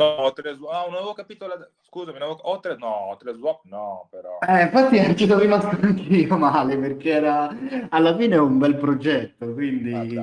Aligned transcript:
No, 0.00 0.06
ho 0.06 0.32
tre 0.32 0.54
swap. 0.54 0.72
Ah, 0.72 0.84
non 0.86 0.94
avevo 0.94 1.12
capito. 1.12 1.46
La... 1.46 1.68
Scusami, 1.82 2.18
non 2.18 2.28
avevo... 2.30 2.40
ho 2.42 2.60
tre... 2.60 2.76
no, 2.76 2.86
ho 2.86 3.16
tre 3.16 3.34
swap, 3.34 3.64
no, 3.64 4.08
però. 4.10 4.38
Eh, 4.40 4.62
infatti 4.62 4.96
ci 5.16 5.26
sono 5.26 5.40
rimasto 5.40 5.68
anche 5.68 6.02
io 6.02 6.36
male 6.38 6.78
perché 6.78 7.10
era 7.10 7.54
alla 7.90 8.16
fine 8.16 8.36
è 8.36 8.38
un 8.38 8.58
bel 8.58 8.76
progetto, 8.76 9.52
quindi 9.52 10.18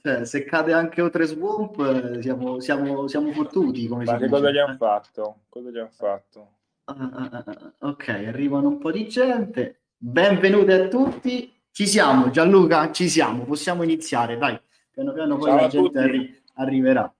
cioè, 0.00 0.24
se 0.24 0.44
cade 0.44 0.72
anche 0.72 1.00
o3 1.00 1.22
swamp 1.22 1.78
eh, 1.78 2.22
siamo, 2.22 2.60
siamo, 2.60 3.06
siamo 3.06 3.32
fottuti. 3.32 3.86
Come 3.86 4.04
Ma 4.04 4.18
si 4.18 4.26
cosa 4.28 4.50
gli 4.50 4.58
hanno 4.58 4.76
fatto? 4.76 5.36
Cosa 5.48 5.70
gli 5.70 5.78
hanno 5.78 5.90
fatto? 5.92 6.48
Ah, 6.84 6.96
ah, 6.98 7.30
ah, 7.30 7.44
ah. 7.46 7.88
ok, 7.88 8.08
arrivano 8.08 8.68
un 8.68 8.78
po' 8.78 8.90
di 8.90 9.08
gente. 9.08 9.82
Benvenuti 9.96 10.72
a 10.72 10.88
tutti. 10.88 11.52
Ci 11.70 11.86
siamo, 11.86 12.30
Gianluca, 12.30 12.90
ci 12.90 13.08
siamo. 13.08 13.44
Possiamo 13.44 13.84
iniziare, 13.84 14.36
dai. 14.36 14.60
Piano 14.90 15.12
piano 15.12 15.36
poi 15.36 15.48
Ciao 15.48 15.60
la 15.60 15.68
gente 15.68 15.98
arri- 15.98 16.42
arriverà. 16.54 17.14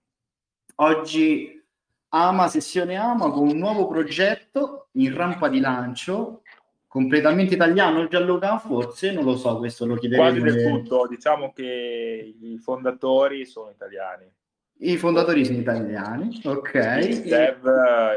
Oggi 0.75 1.61
Ama, 2.09 2.47
sessione 2.47 2.95
Ama, 2.95 3.29
con 3.31 3.47
un 3.47 3.57
nuovo 3.57 3.87
progetto 3.87 4.87
in 4.93 5.13
rampa 5.15 5.47
di 5.49 5.59
lancio, 5.59 6.41
completamente 6.87 7.53
italiano, 7.55 8.07
Gianluca? 8.07 8.57
Forse, 8.59 9.11
non 9.11 9.23
lo 9.23 9.35
so, 9.35 9.57
questo 9.57 9.85
lo 9.85 9.95
Quasi 9.95 10.07
chiederemo. 10.09 10.43
del 10.43 10.63
tutto. 10.81 11.07
Diciamo 11.07 11.51
che 11.53 12.35
i 12.39 12.57
fondatori 12.59 13.45
sono 13.45 13.69
italiani. 13.71 14.31
I 14.79 14.97
fondatori 14.97 15.45
sono 15.45 15.59
italiani, 15.59 16.41
ok. 16.43 16.73
I 17.01 17.21
dev, 17.21 17.65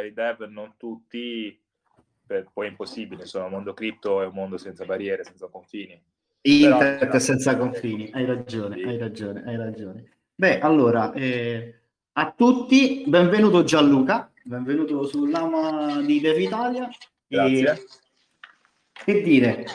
i 0.07 0.13
dev 0.13 0.43
non 0.49 0.75
tutti, 0.77 1.59
poi 2.53 2.67
è 2.67 2.71
impossibile, 2.71 3.23
insomma, 3.23 3.47
il 3.47 3.53
mondo 3.53 3.73
cripto 3.73 4.21
è 4.23 4.27
un 4.27 4.33
mondo 4.35 4.57
senza 4.59 4.85
barriere, 4.85 5.25
senza 5.25 5.47
confini. 5.47 5.99
Internet 6.43 6.99
Però- 6.99 7.19
senza 7.19 7.57
confini, 7.57 8.11
hai 8.13 8.25
ragione, 8.25 8.77
Sì. 8.77 8.83
hai 8.85 8.99
ragione, 8.99 9.43
hai 9.47 9.57
ragione. 9.57 10.05
Beh, 10.35 10.59
allora, 10.61 11.13
eh, 11.13 11.81
a 12.19 12.33
tutti, 12.35 13.05
benvenuto 13.07 13.63
Gianluca, 13.63 14.31
benvenuto 14.43 15.05
sull'Ama 15.05 16.01
di 16.01 16.19
Dev 16.19 16.39
Italia. 16.39 16.89
Grazie. 17.27 17.73
E, 17.73 17.87
che 18.93 19.21
dire, 19.21 19.67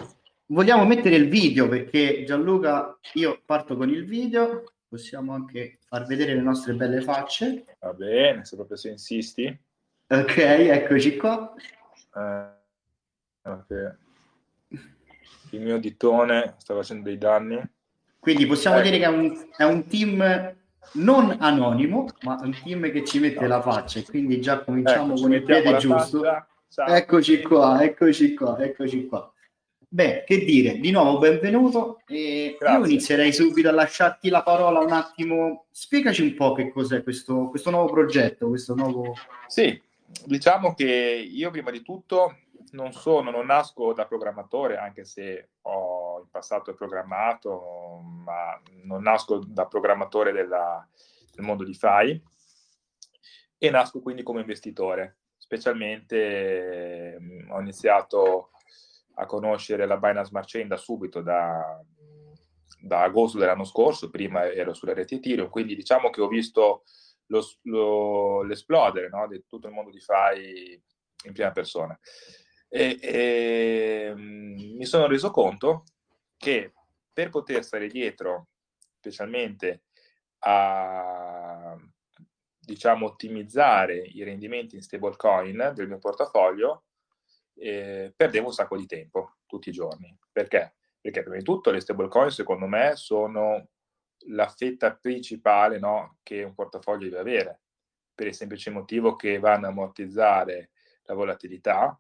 vogliamo 0.47 0.83
mettere 0.85 1.17
il 1.17 1.29
video 1.29 1.67
perché 1.67 2.23
Gianluca, 2.25 2.97
io 3.13 3.39
parto 3.45 3.77
con 3.77 3.89
il 3.89 4.05
video, 4.05 4.73
possiamo 4.87 5.35
anche 5.35 5.77
far 5.85 6.07
vedere 6.07 6.33
le 6.33 6.41
nostre 6.41 6.73
belle 6.73 7.01
facce. 7.01 7.77
Va 7.79 7.93
bene, 7.93 8.43
se 8.43 8.55
proprio 8.55 8.75
se 8.75 8.89
insisti. 8.89 9.59
Ok, 10.07 10.37
eccoci 10.37 11.17
qua. 11.17 11.53
Eh, 12.15 13.49
ok. 13.49 13.97
Il 15.51 15.61
mio 15.61 15.77
ditone 15.77 16.55
sta 16.57 16.73
facendo 16.73 17.03
dei 17.03 17.19
danni. 17.19 17.61
Quindi 18.17 18.47
possiamo 18.47 18.77
Ecco. 18.77 18.85
dire 18.85 18.97
che 18.97 19.05
è 19.05 19.09
un, 19.09 19.47
è 19.57 19.63
un 19.63 19.85
team 19.85 20.59
non 20.93 21.37
anonimo, 21.39 22.07
ma 22.21 22.39
un 22.41 22.55
team 22.63 22.91
che 22.91 23.05
ci 23.05 23.19
mette 23.19 23.47
la 23.47 23.61
faccia 23.61 23.99
e 23.99 24.03
quindi 24.03 24.41
già 24.41 24.63
cominciamo 24.63 25.13
Ecco, 25.13 25.21
con 25.21 25.33
il 25.33 25.43
piede 25.43 25.77
giusto. 25.77 26.23
Eccoci 26.87 27.41
qua, 27.41 27.83
eccoci 27.83 28.33
qua, 28.33 28.57
eccoci 28.59 29.05
qua. 29.05 29.31
Beh, 29.93 30.23
che 30.25 30.45
dire, 30.45 30.79
di 30.79 30.89
nuovo 30.91 31.17
benvenuto 31.17 31.99
e 32.07 32.51
io 32.51 32.57
Grazie. 32.57 32.91
inizierei 32.91 33.33
subito 33.33 33.67
a 33.67 33.73
lasciarti 33.73 34.29
la 34.29 34.41
parola 34.41 34.79
un 34.79 34.91
attimo. 34.91 35.65
Spiegaci 35.69 36.21
un 36.21 36.33
po' 36.35 36.53
che 36.53 36.71
cos'è 36.71 37.03
questo, 37.03 37.49
questo 37.49 37.71
nuovo 37.71 37.91
progetto, 37.91 38.47
questo 38.47 38.73
nuovo... 38.73 39.13
Sì, 39.47 39.81
diciamo 40.25 40.73
che 40.75 40.85
io 41.29 41.51
prima 41.51 41.71
di 41.71 41.81
tutto 41.81 42.37
non 42.71 42.91
sono, 42.93 43.31
non 43.31 43.45
nasco 43.45 43.93
da 43.93 44.05
programmatore, 44.05 44.77
anche 44.77 45.03
se 45.05 45.51
ho 45.61 46.19
in 46.21 46.29
passato 46.29 46.73
programmato, 46.73 47.99
ma 48.01 48.59
non 48.83 49.01
nasco 49.03 49.39
da 49.45 49.65
programmatore 49.67 50.31
della- 50.31 50.87
del 51.33 51.45
mondo 51.45 51.63
di 51.63 51.73
FI 51.73 52.21
e 53.57 53.69
nasco 53.69 54.01
quindi 54.01 54.23
come 54.23 54.41
investitore. 54.41 55.17
Specialmente 55.37 57.15
eh, 57.15 57.17
ho 57.49 57.59
iniziato 57.59 58.51
a 59.15 59.25
conoscere 59.25 59.85
la 59.85 59.97
Binance 59.97 60.29
Smart 60.29 60.47
Chain 60.49 60.67
da 60.67 60.77
subito, 60.77 61.21
da, 61.21 61.79
da 62.81 63.01
agosto 63.01 63.37
dell'anno 63.37 63.65
scorso, 63.65 64.09
prima 64.09 64.45
ero 64.51 64.73
sulle 64.73 64.93
reti 64.93 65.15
Ethereum, 65.15 65.49
quindi 65.49 65.75
diciamo 65.75 66.09
che 66.09 66.21
ho 66.21 66.27
visto 66.27 66.83
lo- 67.27 67.45
lo- 67.63 68.43
l'esplodere 68.43 69.09
no, 69.09 69.27
di 69.27 69.43
tutto 69.47 69.67
il 69.67 69.73
mondo 69.73 69.91
di 69.91 69.99
FI 69.99 70.81
in 71.25 71.33
prima 71.33 71.51
persona. 71.51 71.97
E, 72.73 72.99
e, 73.01 74.13
mm, 74.15 74.77
mi 74.77 74.85
sono 74.85 75.05
reso 75.07 75.29
conto 75.29 75.83
che 76.37 76.71
per 77.11 77.29
poter 77.29 77.65
stare 77.65 77.87
dietro, 77.87 78.47
specialmente 78.97 79.83
a 80.39 81.75
diciamo 82.59 83.07
ottimizzare 83.07 83.97
i 83.97 84.23
rendimenti 84.23 84.75
in 84.75 84.81
stablecoin 84.81 85.73
del 85.75 85.87
mio 85.87 85.97
portafoglio, 85.97 86.85
eh, 87.55 88.13
perdevo 88.15 88.47
un 88.47 88.53
sacco 88.53 88.77
di 88.77 88.85
tempo 88.85 89.35
tutti 89.45 89.67
i 89.69 89.73
giorni. 89.73 90.17
Perché? 90.31 90.75
Perché 91.01 91.21
prima 91.21 91.37
di 91.37 91.43
tutto 91.43 91.71
le 91.71 91.81
stablecoin 91.81 92.29
secondo 92.29 92.67
me 92.67 92.95
sono 92.95 93.67
la 94.27 94.47
fetta 94.47 94.95
principale 94.95 95.77
no, 95.77 96.19
che 96.23 96.43
un 96.43 96.53
portafoglio 96.53 97.09
deve 97.09 97.19
avere, 97.19 97.61
per 98.15 98.27
il 98.27 98.35
semplice 98.35 98.69
motivo 98.69 99.15
che 99.15 99.39
vanno 99.39 99.65
a 99.65 99.69
ammortizzare 99.69 100.69
la 101.03 101.13
volatilità, 101.13 101.99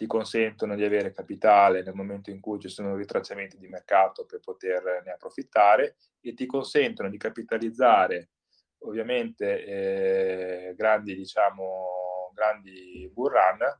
ti 0.00 0.06
consentono 0.06 0.76
di 0.76 0.82
avere 0.82 1.12
capitale 1.12 1.82
nel 1.82 1.92
momento 1.92 2.30
in 2.30 2.40
cui 2.40 2.58
ci 2.58 2.70
sono 2.70 2.96
ritracciamenti 2.96 3.58
di 3.58 3.68
mercato 3.68 4.24
per 4.24 4.40
poterne 4.40 5.10
approfittare 5.10 5.96
e 6.22 6.32
ti 6.32 6.46
consentono 6.46 7.10
di 7.10 7.18
capitalizzare 7.18 8.30
ovviamente 8.78 9.62
eh, 9.62 10.74
grandi, 10.74 11.14
diciamo, 11.14 12.30
grandi 12.32 13.10
bull 13.12 13.30
run 13.30 13.78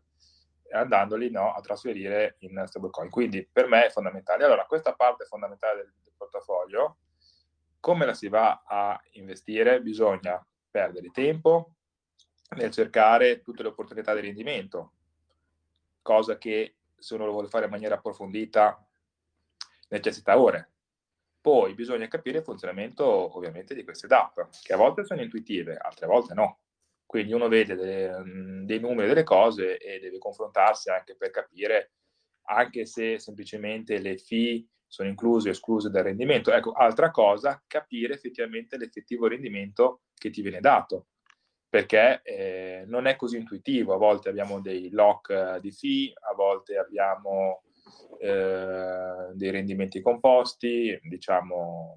andandoli 0.72 1.30
no, 1.30 1.54
a 1.54 1.60
trasferire 1.62 2.36
in 2.40 2.64
stablecoin. 2.66 3.08
Quindi 3.08 3.48
per 3.50 3.66
me 3.66 3.86
è 3.86 3.90
fondamentale. 3.90 4.44
Allora, 4.44 4.66
questa 4.66 4.92
parte 4.92 5.24
fondamentale 5.24 5.84
del, 5.84 5.94
del 6.04 6.12
portafoglio, 6.14 6.98
come 7.80 8.04
la 8.04 8.12
si 8.12 8.28
va 8.28 8.62
a 8.66 9.00
investire? 9.12 9.80
Bisogna 9.80 10.46
perdere 10.70 11.10
tempo 11.12 11.76
nel 12.56 12.70
cercare 12.70 13.40
tutte 13.40 13.62
le 13.62 13.68
opportunità 13.68 14.12
di 14.12 14.20
rendimento, 14.20 14.96
cosa 16.02 16.38
che 16.38 16.76
se 16.96 17.14
uno 17.14 17.26
lo 17.26 17.32
vuole 17.32 17.48
fare 17.48 17.64
in 17.64 17.70
maniera 17.70 17.96
approfondita 17.96 18.86
necessita 19.88 20.38
ore. 20.38 20.70
Poi 21.40 21.74
bisogna 21.74 22.06
capire 22.06 22.38
il 22.38 22.44
funzionamento 22.44 23.04
ovviamente 23.04 23.74
di 23.74 23.82
queste 23.82 24.06
DApp, 24.06 24.38
che 24.62 24.72
a 24.74 24.76
volte 24.76 25.04
sono 25.04 25.22
intuitive, 25.22 25.76
altre 25.76 26.06
volte 26.06 26.34
no. 26.34 26.60
Quindi 27.06 27.32
uno 27.32 27.48
vede 27.48 27.74
delle, 27.74 28.22
dei 28.64 28.78
numeri, 28.78 29.08
delle 29.08 29.24
cose 29.24 29.78
e 29.78 29.98
deve 29.98 30.18
confrontarsi 30.18 30.90
anche 30.90 31.16
per 31.16 31.30
capire, 31.30 31.92
anche 32.42 32.86
se 32.86 33.18
semplicemente 33.18 33.98
le 33.98 34.16
fee 34.18 34.66
sono 34.86 35.08
incluse 35.08 35.48
o 35.48 35.52
escluse 35.52 35.88
dal 35.88 36.04
rendimento. 36.04 36.52
Ecco, 36.52 36.72
altra 36.72 37.10
cosa, 37.10 37.62
capire 37.66 38.14
effettivamente 38.14 38.76
l'effettivo 38.76 39.26
rendimento 39.26 40.02
che 40.14 40.30
ti 40.30 40.42
viene 40.42 40.60
dato, 40.60 41.06
perché 41.70 42.20
eh, 42.24 42.82
non 42.86 43.06
è 43.06 43.14
così 43.14 43.36
intuitivo. 43.36 43.94
A 43.94 43.96
volte 43.96 44.28
abbiamo 44.28 44.60
dei 44.60 44.90
lock 44.90 45.30
eh, 45.30 45.60
di 45.60 45.70
fee, 45.70 46.12
a 46.28 46.34
volte 46.34 46.76
abbiamo 46.76 47.62
eh, 48.18 49.30
dei 49.34 49.50
rendimenti 49.50 50.02
composti, 50.02 50.98
diciamo, 51.00 51.96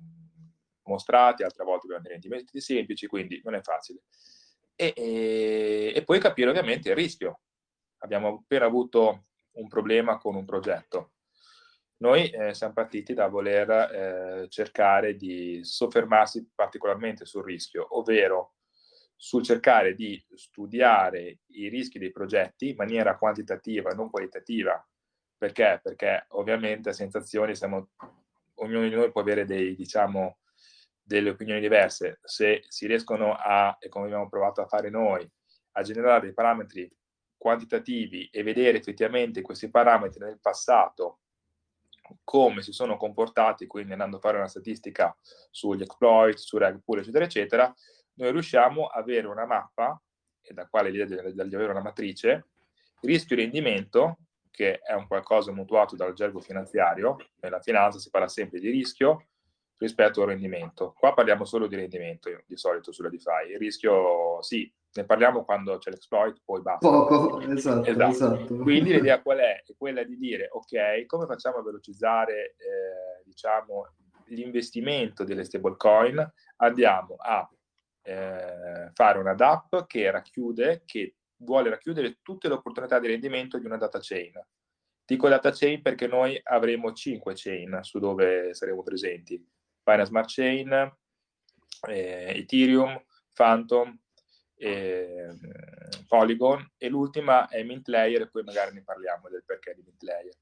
mostrati, 0.83 1.41
altre 1.41 1.63
volte 1.63 1.87
abbiamo 1.87 2.03
dei 2.03 2.11
rendimenti 2.11 2.61
semplici, 2.61 3.07
quindi 3.07 3.41
non 3.43 3.55
è 3.55 3.61
facile. 3.61 4.03
E, 4.75 4.93
e, 4.95 5.93
e 5.95 6.03
poi 6.03 6.19
capire 6.19 6.51
ovviamente 6.51 6.89
il 6.89 6.95
rischio. 6.95 7.41
Abbiamo 8.03 8.41
appena 8.43 8.65
avuto 8.65 9.25
un 9.53 9.67
problema 9.67 10.19
con 10.19 10.35
un 10.35 10.45
progetto. 10.45 11.13
Noi 11.97 12.29
eh, 12.29 12.53
siamo 12.53 12.73
partiti 12.73 13.13
da 13.13 13.27
voler 13.27 13.69
eh, 13.69 14.49
cercare 14.49 15.15
di 15.15 15.63
soffermarsi 15.63 16.51
particolarmente 16.53 17.25
sul 17.25 17.43
rischio, 17.43 17.97
ovvero 17.97 18.55
sul 19.15 19.43
cercare 19.43 19.95
di 19.95 20.21
studiare 20.33 21.39
i 21.47 21.69
rischi 21.69 21.99
dei 21.99 22.11
progetti 22.11 22.69
in 22.69 22.75
maniera 22.75 23.17
quantitativa 23.17 23.91
non 23.91 24.09
qualitativa. 24.09 24.85
Perché? 25.37 25.79
Perché 25.81 26.25
ovviamente 26.29 26.89
a 26.89 26.93
sensazioni 26.93 27.55
siamo, 27.55 27.89
ognuno 28.55 28.87
di 28.87 28.95
noi 28.95 29.11
può 29.11 29.21
avere 29.21 29.45
dei, 29.45 29.75
diciamo, 29.75 30.39
delle 31.01 31.29
opinioni 31.29 31.59
diverse. 31.59 32.19
Se 32.23 32.63
si 32.67 32.87
riescono 32.87 33.35
a, 33.35 33.75
e 33.79 33.89
come 33.89 34.05
abbiamo 34.05 34.29
provato 34.29 34.61
a 34.61 34.67
fare 34.67 34.89
noi, 34.89 35.29
a 35.73 35.81
generare 35.81 36.21
dei 36.21 36.33
parametri 36.33 36.91
quantitativi 37.37 38.29
e 38.31 38.41
vedere 38.41 38.77
effettivamente 38.77 39.41
questi 39.41 39.69
parametri 39.69 40.23
nel 40.23 40.39
passato 40.39 41.19
come 42.23 42.61
si 42.61 42.71
sono 42.71 42.97
comportati, 42.97 43.67
quindi 43.67 43.93
andando 43.93 44.17
a 44.17 44.19
fare 44.19 44.37
una 44.37 44.47
statistica 44.47 45.15
sugli 45.49 45.81
exploit, 45.81 46.37
su 46.37 46.57
reg 46.57 46.81
pool, 46.83 46.99
eccetera, 46.99 47.25
eccetera, 47.25 47.75
noi 48.15 48.31
riusciamo 48.31 48.87
a 48.87 48.99
avere 48.99 49.27
una 49.27 49.45
mappa, 49.45 49.99
e 50.41 50.53
da 50.53 50.67
quale 50.67 50.89
l'idea 50.89 51.05
di, 51.31 51.33
di 51.47 51.55
avere 51.55 51.71
una 51.71 51.81
matrice, 51.81 52.47
rischio-rendimento, 53.01 54.17
che 54.51 54.79
è 54.79 54.93
un 54.93 55.07
qualcosa 55.07 55.51
mutuato 55.51 55.95
dal 55.95 56.13
gergo 56.13 56.39
finanziario, 56.39 57.17
nella 57.41 57.59
finanza 57.59 57.97
si 57.97 58.09
parla 58.09 58.27
sempre 58.27 58.59
di 58.59 58.69
rischio 58.69 59.27
rispetto 59.77 60.21
al 60.21 60.27
rendimento. 60.27 60.93
Qua 60.97 61.13
parliamo 61.13 61.43
solo 61.43 61.67
di 61.67 61.75
rendimento, 61.75 62.29
di 62.45 62.55
solito 62.55 62.91
sulla 62.91 63.09
DeFi. 63.09 63.51
Il 63.51 63.57
rischio, 63.57 64.41
sì, 64.41 64.71
ne 64.93 65.05
parliamo 65.05 65.43
quando 65.43 65.77
c'è 65.77 65.89
l'exploit, 65.89 66.39
poi 66.45 66.61
basta. 66.61 66.87
Poco, 66.87 67.39
esatto, 67.41 67.89
esatto. 67.89 68.11
esatto. 68.11 68.55
Quindi 68.57 68.93
l'idea 68.93 69.21
qual 69.21 69.39
è? 69.39 69.63
È 69.65 69.73
quella 69.75 70.03
di 70.03 70.17
dire, 70.17 70.49
ok, 70.51 71.05
come 71.07 71.25
facciamo 71.25 71.57
a 71.57 71.63
velocizzare, 71.63 72.55
eh, 72.57 73.23
diciamo, 73.25 73.93
l'investimento 74.27 75.23
delle 75.23 75.43
stablecoin? 75.43 76.31
Andiamo 76.57 77.15
a 77.17 77.49
eh, 78.03 78.91
fare 78.93 79.17
una 79.17 79.33
DApp 79.33 79.75
che 79.87 80.11
racchiude, 80.11 80.83
che 80.85 81.15
vuole 81.37 81.69
racchiudere 81.69 82.19
tutte 82.21 82.47
le 82.47 82.55
opportunità 82.55 82.99
di 82.99 83.07
rendimento 83.07 83.57
di 83.57 83.65
una 83.65 83.77
data 83.77 83.99
chain. 84.01 84.33
Dico 85.05 85.27
data 85.27 85.51
chain 85.51 85.81
perché 85.81 86.07
noi 86.07 86.39
avremo 86.43 86.93
5 86.93 87.33
chain 87.35 87.79
su 87.81 87.99
dove 87.99 88.53
saremo 88.53 88.83
presenti. 88.83 89.35
Binance 89.83 90.09
Smart 90.09 90.29
Chain, 90.31 90.71
eh, 91.89 92.33
Ethereum, 92.37 93.03
Phantom, 93.33 93.99
eh, 94.55 95.27
Polygon 96.07 96.71
e 96.77 96.87
l'ultima 96.87 97.49
è 97.49 97.63
Mint 97.63 97.87
Layer 97.89 98.21
e 98.21 98.29
poi 98.29 98.43
magari 98.43 98.73
ne 98.73 98.83
parliamo 98.83 99.27
del 99.27 99.43
perché 99.45 99.73
di 99.75 99.81
Mint 99.83 100.01
Layer. 100.03 100.35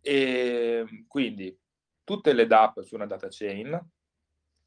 E 0.00 1.04
quindi 1.08 1.58
tutte 2.04 2.32
le 2.34 2.46
DApp 2.46 2.80
su 2.80 2.94
una 2.94 3.06
data 3.06 3.28
chain 3.30 3.78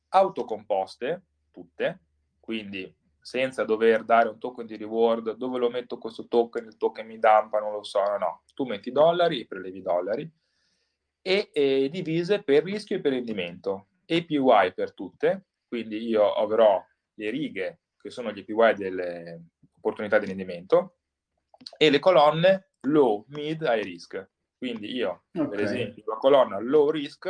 autocomposte, 0.10 1.24
tutte, 1.52 2.00
quindi 2.42 2.94
senza 3.22 3.64
dover 3.64 4.04
dare 4.04 4.28
un 4.28 4.40
token 4.40 4.66
di 4.66 4.76
reward, 4.76 5.36
dove 5.36 5.60
lo 5.60 5.70
metto 5.70 5.98
questo 5.98 6.28
token, 6.28 6.66
il 6.66 6.76
token 6.76 7.06
mi 7.06 7.20
dampa, 7.20 7.60
non 7.60 7.72
lo 7.72 7.84
so, 7.84 8.04
no, 8.04 8.18
no. 8.18 8.44
Tu 8.54 8.66
metti 8.66 8.92
dollari, 8.92 9.46
prelevi 9.46 9.82
dollari, 9.82 10.30
e, 11.22 11.52
e 11.54 11.90
divise 11.92 12.42
per 12.42 12.64
rischio 12.64 12.98
e 12.98 13.00
per 13.00 13.14
rendimento. 13.14 13.88
APY 14.08 14.74
per 14.74 14.94
tutte, 14.94 15.46
quindi 15.68 16.06
io 16.06 16.34
avrò 16.34 16.84
le 17.14 17.30
righe 17.30 17.82
che 17.98 18.10
sono 18.10 18.32
gli 18.32 18.40
APY 18.40 18.76
delle 18.76 19.44
opportunità 19.78 20.18
di 20.20 20.26
rendimento 20.26 20.98
e 21.78 21.90
le 21.90 22.00
colonne 22.00 22.72
low, 22.88 23.24
mid, 23.30 23.62
high 23.62 23.84
risk. 23.84 24.30
Quindi 24.58 24.94
io, 24.94 25.24
okay. 25.32 25.48
per 25.48 25.60
esempio, 25.62 26.04
la 26.08 26.18
colonna 26.18 26.60
low 26.60 26.90
risk 26.90 27.26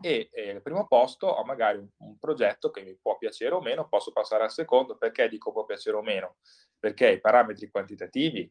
e 0.00 0.30
eh, 0.32 0.50
al 0.50 0.62
primo 0.62 0.86
posto 0.86 1.26
ho 1.26 1.44
magari 1.44 1.78
un, 1.78 1.88
un, 1.98 2.18
progetto 2.18 2.70
che 2.70 2.82
mi 2.82 2.96
può 3.00 3.18
piacere 3.18 3.54
o 3.54 3.60
meno, 3.60 3.88
posso 3.88 4.12
passare 4.12 4.44
al 4.44 4.50
secondo, 4.50 4.96
perché 4.96 5.28
dico 5.28 5.52
può 5.52 5.64
piacere 5.64 5.96
o 5.96 6.02
meno? 6.02 6.36
Perché 6.78 7.10
i 7.10 7.20
parametri 7.20 7.70
quantitativi 7.70 8.50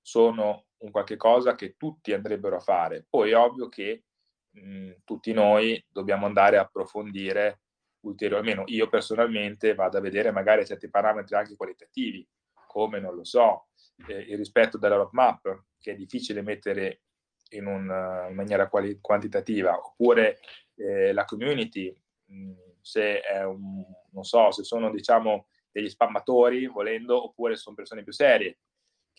sono 0.00 0.66
un 0.78 0.90
qualche 0.90 1.16
cosa 1.16 1.54
che 1.54 1.76
tutti 1.76 2.12
andrebbero 2.12 2.56
a 2.56 2.60
fare. 2.60 3.06
Poi 3.08 3.30
è 3.30 3.36
ovvio 3.36 3.68
che 3.68 4.04
mh, 4.50 4.92
tutti 5.04 5.32
noi 5.32 5.84
dobbiamo 5.88 6.26
andare 6.26 6.58
a 6.58 6.62
approfondire 6.62 7.62
ulteriormente. 8.00 8.70
Io 8.72 8.88
personalmente 8.88 9.74
vado 9.74 9.98
a 9.98 10.00
vedere 10.00 10.30
magari 10.30 10.66
certi 10.66 10.90
parametri 10.90 11.34
anche 11.34 11.56
qualitativi, 11.56 12.26
come, 12.66 13.00
non 13.00 13.14
lo 13.14 13.24
so, 13.24 13.68
eh, 14.08 14.18
il 14.18 14.36
rispetto 14.36 14.78
della 14.78 14.96
roadmap, 14.96 15.64
che 15.78 15.92
è 15.92 15.96
difficile 15.96 16.42
mettere 16.42 17.02
in, 17.50 17.66
un, 17.66 18.26
in 18.28 18.34
maniera 18.34 18.68
quali- 18.68 18.98
quantitativa, 19.00 19.76
oppure 19.76 20.38
eh, 20.76 21.12
la 21.12 21.24
community, 21.24 21.94
mh, 22.26 22.52
se 22.80 23.20
è 23.20 23.44
un, 23.44 23.84
non 24.10 24.24
so, 24.24 24.50
se 24.50 24.64
sono 24.64 24.90
diciamo 24.90 25.48
degli 25.70 25.88
spammatori 25.88 26.66
volendo, 26.66 27.24
oppure 27.24 27.56
sono 27.56 27.74
persone 27.74 28.02
più 28.02 28.12
serie, 28.12 28.58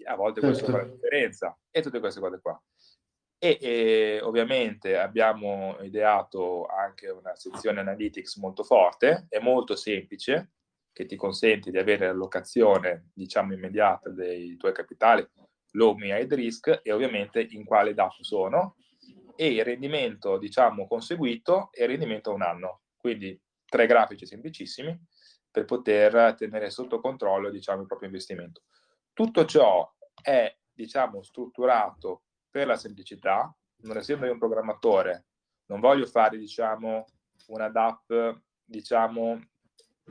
a 0.05 0.15
volte 0.15 0.41
certo. 0.41 0.55
questo 0.55 0.71
fa 0.71 0.85
la 0.85 0.91
differenza, 0.91 1.57
e 1.69 1.81
tutte 1.81 1.99
queste 1.99 2.19
cose 2.19 2.39
qua. 2.41 2.61
E, 3.37 3.57
e, 3.61 4.19
ovviamente 4.21 4.97
abbiamo 4.97 5.77
ideato 5.81 6.65
anche 6.65 7.09
una 7.09 7.35
sezione 7.35 7.81
analytics 7.81 8.37
molto 8.37 8.63
forte 8.63 9.27
e 9.29 9.39
molto 9.39 9.75
semplice 9.75 10.51
che 10.93 11.05
ti 11.05 11.17
consente 11.17 11.69
di 11.69 11.77
avere 11.77 12.07
l'allocazione 12.07 13.09
diciamo 13.13 13.53
immediata 13.53 14.09
dei 14.09 14.55
tuoi 14.55 14.71
capitali 14.71 15.27
low, 15.71 15.97
high 15.97 16.31
risk 16.31 16.79
e 16.81 16.91
ovviamente 16.91 17.45
in 17.51 17.65
quale 17.65 17.93
dato 17.93 18.23
sono 18.23 18.77
e 19.35 19.47
il 19.47 19.63
rendimento 19.63 20.37
diciamo 20.37 20.87
conseguito 20.87 21.69
e 21.71 21.83
il 21.83 21.89
rendimento 21.89 22.31
a 22.31 22.33
un 22.33 22.41
anno. 22.41 22.81
Quindi 22.97 23.39
tre 23.65 23.87
grafici 23.87 24.25
semplicissimi 24.25 24.97
per 25.51 25.65
poter 25.65 26.35
tenere 26.35 26.69
sotto 26.69 26.99
controllo 26.99 27.49
diciamo 27.49 27.81
il 27.81 27.87
proprio 27.87 28.09
investimento. 28.09 28.63
Tutto 29.13 29.45
ciò 29.45 29.89
è 30.21 30.55
diciamo 30.73 31.23
strutturato 31.23 32.23
per 32.49 32.67
la 32.67 32.75
semplicità, 32.75 33.53
non 33.83 33.97
essendo 33.97 34.25
io 34.25 34.33
un 34.33 34.39
programmatore, 34.39 35.25
non 35.67 35.79
voglio 35.79 36.05
fare, 36.05 36.37
diciamo, 36.37 37.05
una 37.47 37.69
DAP, 37.69 38.41
diciamo, 38.63 39.41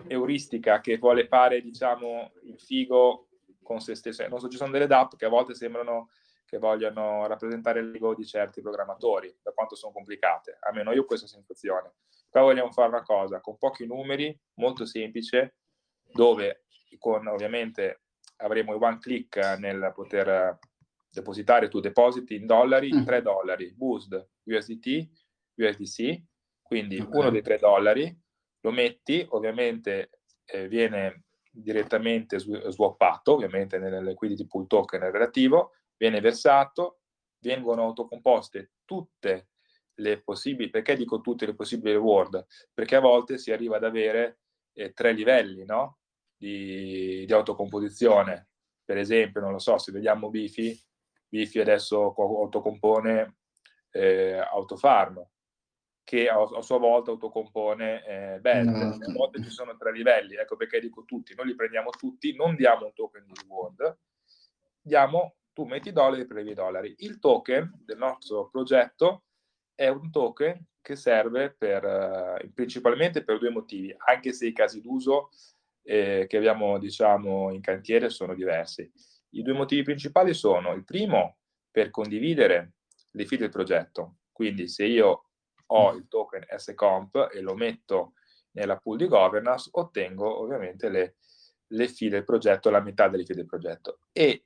euristica 0.08 0.80
che 0.80 0.98
vuole 0.98 1.26
fare, 1.26 1.60
diciamo, 1.60 2.32
il 2.44 2.58
figo 2.58 3.28
con 3.62 3.80
se 3.80 3.94
stesso. 3.94 4.26
Non 4.28 4.40
so, 4.40 4.48
ci 4.48 4.56
sono 4.56 4.72
delle 4.72 4.86
DAP 4.86 5.16
che 5.16 5.24
a 5.24 5.30
volte 5.30 5.54
sembrano 5.54 6.10
che 6.44 6.58
vogliono 6.58 7.26
rappresentare 7.26 7.82
l'ego 7.82 8.14
di 8.14 8.26
certi 8.26 8.60
programmatori, 8.60 9.34
da 9.42 9.52
quanto 9.52 9.74
sono 9.74 9.92
complicate. 9.92 10.58
Almeno 10.60 10.92
io 10.92 11.02
ho 11.02 11.06
questa 11.06 11.26
sensazione. 11.26 11.94
Qua 12.28 12.42
vogliamo 12.42 12.70
fare 12.70 12.88
una 12.88 13.02
cosa 13.02 13.40
con 13.40 13.56
pochi 13.56 13.86
numeri, 13.86 14.36
molto 14.54 14.84
semplice, 14.84 15.56
dove 16.12 16.64
con 16.98 17.26
ovviamente 17.26 18.02
avremo 18.36 18.74
il 18.74 18.82
one 18.82 18.98
click 18.98 19.36
nel 19.58 19.92
poter 19.94 20.58
depositare 21.14 21.68
tu 21.68 21.80
depositi 21.80 22.34
in 22.34 22.46
dollari, 22.46 22.92
mm. 22.92 23.04
3 23.04 23.22
dollari, 23.22 23.72
BUSD, 23.72 24.28
USDT, 24.44 25.08
USDC, 25.54 26.22
quindi 26.60 26.98
okay. 26.98 27.20
uno 27.20 27.30
dei 27.30 27.42
3 27.42 27.58
dollari, 27.58 28.20
lo 28.60 28.70
metti, 28.72 29.24
ovviamente 29.30 30.10
eh, 30.44 30.66
viene 30.66 31.24
direttamente 31.50 32.38
swappato, 32.38 33.34
ovviamente 33.34 33.78
nel 33.78 34.02
liquidity 34.02 34.46
pool 34.46 34.66
token 34.66 35.10
relativo, 35.10 35.72
viene 35.96 36.20
versato, 36.20 37.00
vengono 37.40 37.82
autocomposte 37.84 38.72
tutte 38.84 39.48
le 39.98 40.22
possibili, 40.22 40.70
perché 40.70 40.96
dico 40.96 41.20
tutte 41.20 41.46
le 41.46 41.54
possibili 41.54 41.92
reward? 41.92 42.46
Perché 42.72 42.96
a 42.96 43.00
volte 43.00 43.38
si 43.38 43.52
arriva 43.52 43.76
ad 43.76 43.84
avere 43.84 44.40
eh, 44.72 44.92
tre 44.92 45.12
livelli 45.12 45.64
no? 45.64 45.98
di, 46.36 47.24
di 47.26 47.32
autocomposizione. 47.32 48.48
Per 48.84 48.98
esempio, 48.98 49.40
non 49.40 49.52
lo 49.52 49.58
so, 49.58 49.78
se 49.78 49.92
vediamo 49.92 50.30
Bifi, 50.30 50.78
Bifi 51.28 51.60
adesso 51.60 52.12
autocompone 52.12 53.36
eh, 53.90 54.36
Autofarm, 54.36 55.26
che 56.02 56.28
a, 56.28 56.36
a, 56.36 56.60
sua 56.60 56.78
volta 56.78 57.10
autocompone 57.10 58.04
eh, 58.04 58.40
Belt. 58.40 58.68
No. 58.68 58.94
A 58.94 59.12
volte 59.12 59.42
ci 59.42 59.48
sono 59.48 59.76
tre 59.76 59.92
livelli, 59.92 60.36
ecco 60.36 60.56
perché 60.56 60.80
dico 60.80 61.04
tutti, 61.04 61.34
noi 61.34 61.46
li 61.46 61.54
prendiamo 61.54 61.90
tutti, 61.90 62.34
non 62.34 62.54
diamo 62.56 62.86
un 62.86 62.92
token 62.92 63.24
di 63.24 63.32
reward, 63.40 63.98
diamo, 64.80 65.36
tu 65.54 65.64
metti 65.64 65.92
dollari 65.92 66.22
e 66.22 66.26
previ 66.26 66.52
dollari. 66.52 66.94
Il 66.98 67.18
token 67.18 67.72
del 67.84 67.96
nostro 67.96 68.50
progetto 68.50 69.22
è 69.74 69.88
un 69.88 70.10
token 70.10 70.62
che 70.82 70.96
serve 70.96 71.54
per, 71.56 71.84
eh, 71.84 72.50
principalmente 72.52 73.24
per 73.24 73.38
due 73.38 73.50
motivi, 73.50 73.94
anche 73.96 74.32
se 74.32 74.46
i 74.46 74.52
casi 74.52 74.82
d'uso 74.82 75.30
eh, 75.82 76.26
che 76.28 76.36
abbiamo 76.36 76.78
diciamo, 76.78 77.50
in 77.52 77.60
cantiere 77.60 78.10
sono 78.10 78.34
diversi. 78.34 78.90
I 79.30 79.42
due 79.42 79.54
motivi 79.54 79.82
principali 79.82 80.34
sono 80.34 80.72
il 80.72 80.84
primo 80.84 81.38
per 81.70 81.90
condividere 81.90 82.74
le 83.12 83.24
file 83.24 83.42
del 83.42 83.50
progetto, 83.50 84.16
quindi 84.32 84.68
se 84.68 84.84
io 84.84 85.28
ho 85.66 85.92
mm. 85.92 85.96
il 85.96 86.08
token 86.08 86.46
SComp 86.56 87.30
e 87.32 87.40
lo 87.40 87.54
metto 87.54 88.14
nella 88.52 88.76
pool 88.76 88.98
di 88.98 89.06
governance, 89.06 89.68
ottengo 89.72 90.40
ovviamente 90.40 90.88
le, 90.88 91.16
le 91.68 91.88
file 91.88 92.10
del 92.10 92.24
progetto, 92.24 92.70
la 92.70 92.80
metà 92.80 93.08
delle 93.08 93.24
file 93.24 93.38
del 93.38 93.46
progetto. 93.46 94.00
E 94.12 94.44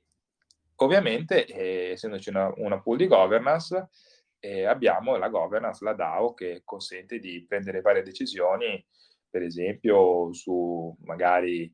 ovviamente, 0.85 1.45
eh, 1.45 1.91
essendoci 1.91 2.29
una, 2.29 2.51
una, 2.57 2.81
pool 2.81 2.97
di 2.97 3.07
governance, 3.07 3.89
eh, 4.39 4.65
abbiamo 4.65 5.17
la 5.17 5.29
governance, 5.29 5.83
la 5.83 5.93
DAO, 5.93 6.33
che 6.33 6.61
consente 6.63 7.19
di 7.19 7.45
prendere 7.47 7.81
varie 7.81 8.03
decisioni, 8.03 8.83
per 9.29 9.43
esempio 9.43 10.33
su 10.33 10.95
magari 11.01 11.73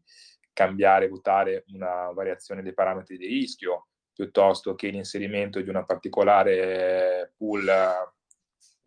cambiare, 0.53 1.07
votare 1.07 1.65
una 1.73 2.11
variazione 2.11 2.61
dei 2.61 2.73
parametri 2.73 3.17
di 3.17 3.27
rischio 3.27 3.87
piuttosto 4.13 4.75
che 4.75 4.87
l'inserimento 4.87 5.59
di 5.61 5.69
una 5.69 5.83
particolare 5.83 7.33
pool 7.35 7.69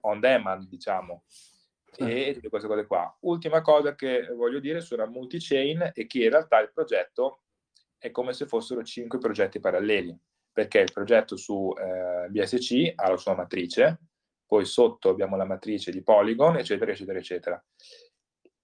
on 0.01 0.21
demand, 0.21 0.67
diciamo, 0.67 1.25
e 1.97 2.33
tutte 2.35 2.49
queste 2.49 2.69
cose 2.69 2.87
qua. 2.87 3.15
Ultima 3.21 3.61
cosa 3.61 3.95
che 3.95 4.27
voglio 4.35 4.61
dire 4.61 4.81
sulla 4.81 5.07
multi-chain 5.07 5.91
è 5.95 6.07
che 6.07 6.25
in 6.25 6.31
realtà 6.31 6.61
il 6.61 6.73
progetto 6.73 7.43
è 7.99 8.11
come 8.11 8.33
se 8.33 8.47
fossero 8.47 8.83
cinque 8.83 9.19
progetti 9.19 9.61
paralleli, 9.61 10.17
perché 10.53 10.81
il 10.81 10.93
progetto 10.93 11.37
su 11.37 11.73
eh, 11.77 12.29
BSC 12.29 12.93
ha 12.95 13.11
la 13.11 13.17
sua 13.17 13.35
matrice, 13.35 13.99
poi 14.47 14.65
sotto 14.65 15.11
abbiamo 15.11 15.37
la 15.37 15.45
matrice 15.45 15.91
di 15.91 16.03
Polygon, 16.03 16.57
eccetera, 16.57 16.93
eccetera, 16.93 17.19
eccetera. 17.19 17.65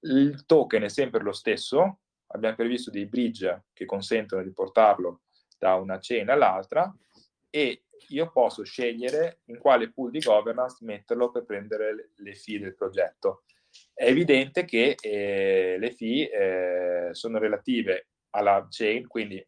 Il 0.00 0.44
token 0.46 0.82
è 0.82 0.88
sempre 0.88 1.22
lo 1.22 1.32
stesso, 1.32 2.00
abbiamo 2.28 2.56
previsto 2.56 2.90
dei 2.90 3.06
bridge 3.06 3.64
che 3.72 3.84
consentono 3.84 4.42
di 4.42 4.52
portarlo 4.52 5.22
da 5.58 5.74
una 5.74 5.98
chain 6.00 6.28
all'altra 6.30 6.94
e 7.50 7.84
io 8.08 8.30
posso 8.30 8.64
scegliere 8.64 9.40
in 9.46 9.58
quale 9.58 9.92
pool 9.92 10.10
di 10.10 10.20
governance 10.20 10.84
metterlo 10.84 11.30
per 11.30 11.44
prendere 11.44 12.10
le 12.16 12.34
fee 12.34 12.58
del 12.58 12.74
progetto. 12.74 13.44
È 13.92 14.04
evidente 14.04 14.64
che 14.64 14.96
eh, 15.00 15.76
le 15.78 15.90
fee 15.92 17.08
eh, 17.08 17.14
sono 17.14 17.38
relative 17.38 18.08
alla 18.34 18.66
chain, 18.68 19.06
quindi 19.06 19.44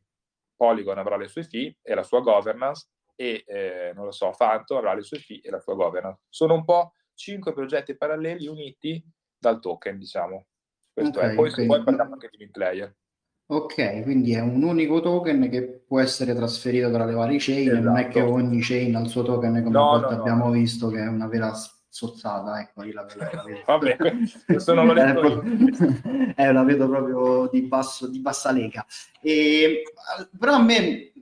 Polygon 0.55 0.99
avrà 0.99 1.17
le 1.17 1.29
sue 1.29 1.43
fee 1.43 1.77
e 1.83 1.95
la 1.95 2.03
sua 2.03 2.21
governance 2.21 2.89
e, 3.15 3.45
eh, 3.47 3.93
non 3.95 4.05
lo 4.05 4.13
so, 4.13 4.31
Phantom 4.37 4.79
avrà 4.79 4.95
le 4.95 5.03
sue 5.03 5.19
fee 5.19 5.41
e 5.43 5.51
la 5.51 5.61
sua 5.61 5.75
governance. 5.75 6.23
Sono 6.29 6.55
un 6.55 6.65
po' 6.65 6.93
cinque 7.15 7.53
progetti 7.53 7.97
paralleli 7.97 8.47
uniti 8.47 9.03
dal 9.39 9.61
token, 9.61 9.99
diciamo. 9.99 10.47
Questo 10.93 11.19
okay, 11.19 11.33
è. 11.33 11.35
Poi, 11.35 11.51
okay. 11.51 11.67
poi 11.67 11.83
parliamo 11.83 12.13
anche 12.13 12.29
di 12.31 12.39
mid-player. 12.39 12.95
Ok, 13.49 14.03
quindi 14.03 14.33
è 14.33 14.41
un 14.41 14.63
unico 14.63 15.01
token 15.01 15.49
che 15.49 15.85
può 15.87 16.01
essere 16.01 16.35
trasferito 16.35 16.91
tra 16.91 17.05
le 17.05 17.15
varie 17.15 17.39
chain, 17.39 17.69
esatto. 17.69 17.85
non 17.85 17.97
è 17.97 18.09
che 18.09 18.19
esatto. 18.19 18.33
ogni 18.33 18.61
chain 18.61 18.97
ha 18.97 19.01
il 19.01 19.09
suo 19.09 19.23
token 19.23 19.63
come 19.63 19.71
no, 19.71 19.99
no, 19.99 20.09
abbiamo 20.09 20.47
no. 20.47 20.51
visto 20.51 20.89
che 20.89 20.99
è 20.99 21.07
una 21.07 21.29
vera 21.29 21.53
sozzata, 21.97 22.61
ecco, 22.61 22.85
io 22.85 22.93
la 22.93 23.05
vedo. 23.05 23.31
La 23.33 23.43
vedo. 23.43 23.63
Vabbè, 23.65 23.97
questo 24.45 24.75
non 24.75 24.87
lo 24.87 24.93
leggo 24.93 25.43
eh, 26.37 26.53
la 26.53 26.63
vedo 26.63 26.89
proprio 26.89 27.49
di, 27.51 27.63
basso, 27.63 28.07
di 28.07 28.21
bassa 28.21 28.53
lega. 28.53 28.85
E, 29.21 29.83
però 30.39 30.55
a 30.55 30.63
me 30.63 31.13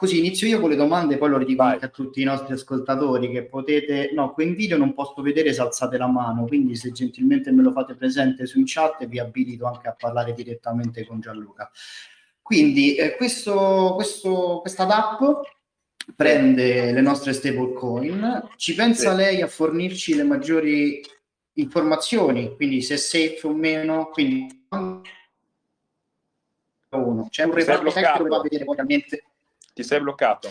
Così 0.00 0.18
inizio 0.18 0.46
io 0.46 0.60
con 0.60 0.70
le 0.70 0.76
domande, 0.76 1.18
poi 1.18 1.28
lo 1.28 1.36
ridico 1.36 1.60
anche 1.60 1.84
a 1.84 1.88
tutti 1.88 2.22
i 2.22 2.24
nostri 2.24 2.54
ascoltatori 2.54 3.30
che 3.30 3.44
potete, 3.44 4.12
no, 4.14 4.32
qui 4.32 4.46
in 4.46 4.54
video 4.54 4.78
non 4.78 4.94
posso 4.94 5.20
vedere 5.20 5.52
se 5.52 5.60
alzate 5.60 5.98
la 5.98 6.06
mano, 6.06 6.46
quindi 6.46 6.74
se 6.74 6.90
gentilmente 6.90 7.52
me 7.52 7.60
lo 7.60 7.70
fate 7.70 7.94
presente 7.94 8.46
su 8.46 8.58
in 8.58 8.64
chat 8.66 9.06
vi 9.06 9.18
abilito 9.18 9.66
anche 9.66 9.88
a 9.88 9.92
parlare 9.98 10.32
direttamente 10.32 11.04
con 11.04 11.20
Gianluca. 11.20 11.70
Quindi 12.40 12.94
eh, 12.94 13.14
questo, 13.14 13.92
questo, 13.94 14.60
questa 14.62 14.86
DAP 14.86 15.40
prende 16.14 16.92
le 16.92 17.00
nostre 17.00 17.32
stablecoin, 17.32 18.48
ci 18.56 18.74
pensa 18.74 19.10
sì. 19.10 19.16
lei 19.16 19.42
a 19.42 19.46
fornirci 19.46 20.14
le 20.14 20.24
maggiori 20.24 21.00
informazioni, 21.54 22.54
quindi 22.56 22.82
se 22.82 22.94
è 22.94 22.96
safe 22.96 23.40
o 23.46 23.52
meno, 23.52 24.08
quindi 24.08 24.46
uno. 26.90 27.28
C'è 27.30 27.44
un 27.44 27.52
reparto 27.52 27.90
che 27.90 28.00
va 28.00 28.36
a 28.36 28.42
vedere 28.42 28.64
realmente 28.64 29.24
ti 29.72 29.82
sei 29.82 30.00
bloccato. 30.00 30.50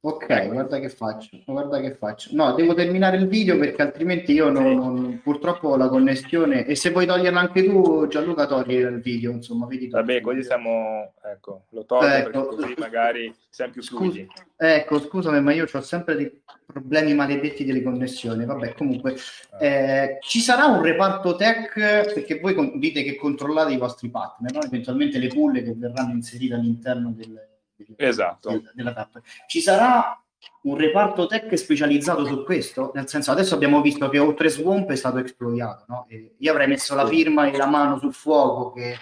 Ok, 0.00 0.48
guarda 0.52 0.78
che 0.78 0.90
faccio, 0.90 1.42
guarda 1.44 1.80
che 1.80 1.92
faccio. 1.92 2.30
No, 2.32 2.52
devo 2.52 2.72
terminare 2.72 3.16
il 3.16 3.26
video 3.26 3.58
perché 3.58 3.82
altrimenti 3.82 4.32
io 4.32 4.48
non, 4.48 4.76
non, 4.76 5.20
purtroppo 5.20 5.70
ho 5.70 5.76
la 5.76 5.88
connessione 5.88 6.64
e 6.66 6.76
se 6.76 6.90
vuoi 6.90 7.04
toglierla 7.04 7.40
anche 7.40 7.64
tu 7.64 8.06
Gianluca 8.06 8.46
togli 8.46 8.74
il 8.74 9.00
video, 9.00 9.32
insomma, 9.32 9.66
vedi 9.66 9.88
Vabbè, 9.88 10.20
così 10.20 10.44
siamo, 10.44 11.14
ecco, 11.24 11.64
lo 11.70 11.84
tolgo 11.84 12.06
ecco. 12.06 12.46
così 12.46 12.74
magari 12.78 13.34
siamo 13.48 13.72
più 13.72 13.82
fluidi. 13.82 14.28
Scusa, 14.30 14.74
ecco, 14.76 15.00
scusami, 15.00 15.40
ma 15.40 15.52
io 15.52 15.66
ho 15.70 15.80
sempre 15.80 16.14
dei 16.14 16.42
problemi 16.64 17.12
maledetti 17.14 17.64
delle 17.64 17.82
connessioni. 17.82 18.44
Vabbè, 18.44 18.74
comunque, 18.74 19.16
ah. 19.50 19.64
eh, 19.64 20.18
ci 20.20 20.38
sarà 20.38 20.66
un 20.66 20.80
reparto 20.80 21.34
tech 21.34 21.72
perché 21.74 22.38
voi 22.38 22.78
dite 22.78 23.02
che 23.02 23.16
controllate 23.16 23.72
i 23.72 23.78
vostri 23.78 24.10
partner, 24.10 24.52
no? 24.52 24.62
eventualmente 24.62 25.18
le 25.18 25.26
pull 25.26 25.60
che 25.60 25.74
verranno 25.74 26.12
inserite 26.12 26.54
all'interno 26.54 27.10
del 27.10 27.47
esatto. 27.96 28.62
della 28.74 28.92
TAP. 28.92 29.20
Ci 29.46 29.60
sarà 29.60 30.22
un 30.62 30.76
reparto 30.76 31.26
tech 31.26 31.56
specializzato 31.56 32.24
su 32.24 32.44
questo? 32.44 32.92
Nel 32.94 33.08
senso, 33.08 33.30
adesso 33.30 33.54
abbiamo 33.54 33.80
visto 33.80 34.08
che 34.08 34.18
oltre 34.18 34.48
Swamp 34.48 34.90
è 34.90 34.96
stato 34.96 35.18
esplorato, 35.18 35.84
no? 35.88 36.06
io 36.38 36.50
avrei 36.50 36.68
messo 36.68 36.94
la 36.94 37.06
firma 37.06 37.46
e 37.46 37.56
la 37.56 37.66
mano 37.66 37.98
sul 37.98 38.14
fuoco 38.14 38.72
che 38.72 38.90
eh, 38.90 38.98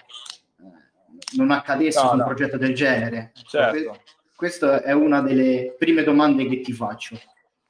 non 1.36 1.50
accadesse 1.50 2.00
no, 2.00 2.06
su 2.06 2.12
un 2.12 2.18
no. 2.20 2.24
progetto 2.24 2.56
del 2.56 2.74
genere. 2.74 3.32
Certo. 3.46 4.00
Questa 4.34 4.82
è 4.82 4.92
una 4.92 5.22
delle 5.22 5.74
prime 5.78 6.02
domande 6.02 6.46
che 6.46 6.60
ti 6.60 6.72
faccio. 6.72 7.18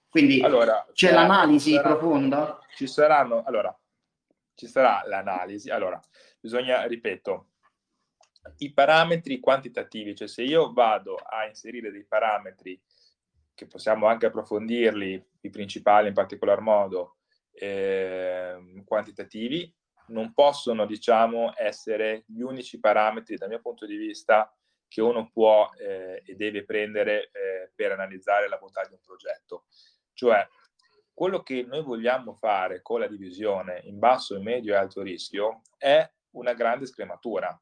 Quindi 0.08 0.40
allora, 0.40 0.86
c'è 0.92 1.12
l'analisi 1.12 1.74
sarà, 1.74 1.88
profonda? 1.88 2.58
Ci 2.74 2.86
saranno, 2.86 3.42
allora, 3.44 3.76
ci 4.54 4.66
sarà 4.66 5.02
l'analisi. 5.06 5.70
Allora, 5.70 6.00
bisogna, 6.40 6.84
ripeto, 6.86 7.46
i 8.58 8.72
parametri 8.72 9.40
quantitativi, 9.40 10.14
cioè 10.14 10.28
se 10.28 10.42
io 10.42 10.72
vado 10.72 11.16
a 11.16 11.46
inserire 11.46 11.90
dei 11.90 12.04
parametri 12.04 12.80
che 13.54 13.66
possiamo 13.66 14.06
anche 14.06 14.26
approfondirli, 14.26 15.24
i 15.40 15.50
principali 15.50 16.08
in 16.08 16.14
particolar 16.14 16.60
modo, 16.60 17.16
eh, 17.52 18.82
quantitativi, 18.84 19.74
non 20.08 20.32
possono, 20.34 20.86
diciamo, 20.86 21.52
essere 21.56 22.24
gli 22.26 22.42
unici 22.42 22.78
parametri 22.78 23.36
dal 23.36 23.48
mio 23.48 23.60
punto 23.60 23.86
di 23.86 23.96
vista 23.96 24.54
che 24.88 25.00
uno 25.00 25.30
può 25.30 25.70
eh, 25.78 26.22
e 26.24 26.34
deve 26.36 26.64
prendere 26.64 27.30
eh, 27.32 27.72
per 27.74 27.92
analizzare 27.92 28.48
la 28.48 28.58
bontà 28.58 28.82
di 28.86 28.92
un 28.92 29.00
progetto. 29.00 29.64
Cioè, 30.12 30.46
quello 31.12 31.42
che 31.42 31.64
noi 31.66 31.82
vogliamo 31.82 32.34
fare 32.34 32.82
con 32.82 33.00
la 33.00 33.08
divisione 33.08 33.80
in 33.84 33.98
basso, 33.98 34.40
medio 34.40 34.74
e 34.74 34.76
alto 34.76 35.02
rischio 35.02 35.62
è 35.78 36.08
una 36.32 36.52
grande 36.52 36.86
scrematura. 36.86 37.58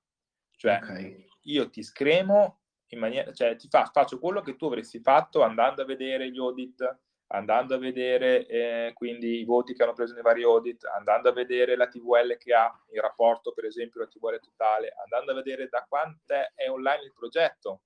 Cioè, 0.65 0.81
okay. 0.83 1.27
io 1.43 1.69
ti 1.69 1.83
scremo 1.83 2.61
in 2.89 2.99
maniera, 2.99 3.31
cioè 3.35 3.55
ti 3.55 3.69
fa, 3.69 3.85
faccio 3.93 4.19
quello 4.19 4.41
che 4.41 4.57
tu 4.57 4.65
avresti 4.65 4.99
fatto 4.99 5.43
andando 5.43 5.83
a 5.83 5.85
vedere 5.85 6.31
gli 6.31 6.39
audit, 6.39 7.01
andando 7.27 7.75
a 7.75 7.79
vedere 7.79 8.47
eh, 8.47 8.93
quindi 8.95 9.41
i 9.41 9.45
voti 9.45 9.75
che 9.75 9.83
hanno 9.83 9.93
preso 9.93 10.15
nei 10.15 10.23
vari 10.23 10.43
audit, 10.43 10.87
andando 10.87 11.29
a 11.29 11.33
vedere 11.33 11.77
la 11.77 11.87
TVL 11.87 12.39
che 12.39 12.55
ha, 12.55 12.73
il 12.93 13.01
rapporto 13.03 13.53
per 13.53 13.67
esempio 13.67 14.01
la 14.01 14.07
TVL 14.07 14.41
totale, 14.41 14.95
andando 15.03 15.33
a 15.33 15.35
vedere 15.35 15.69
da 15.69 15.85
quanto 15.87 16.33
è 16.33 16.71
online 16.71 17.05
il 17.05 17.13
progetto, 17.13 17.83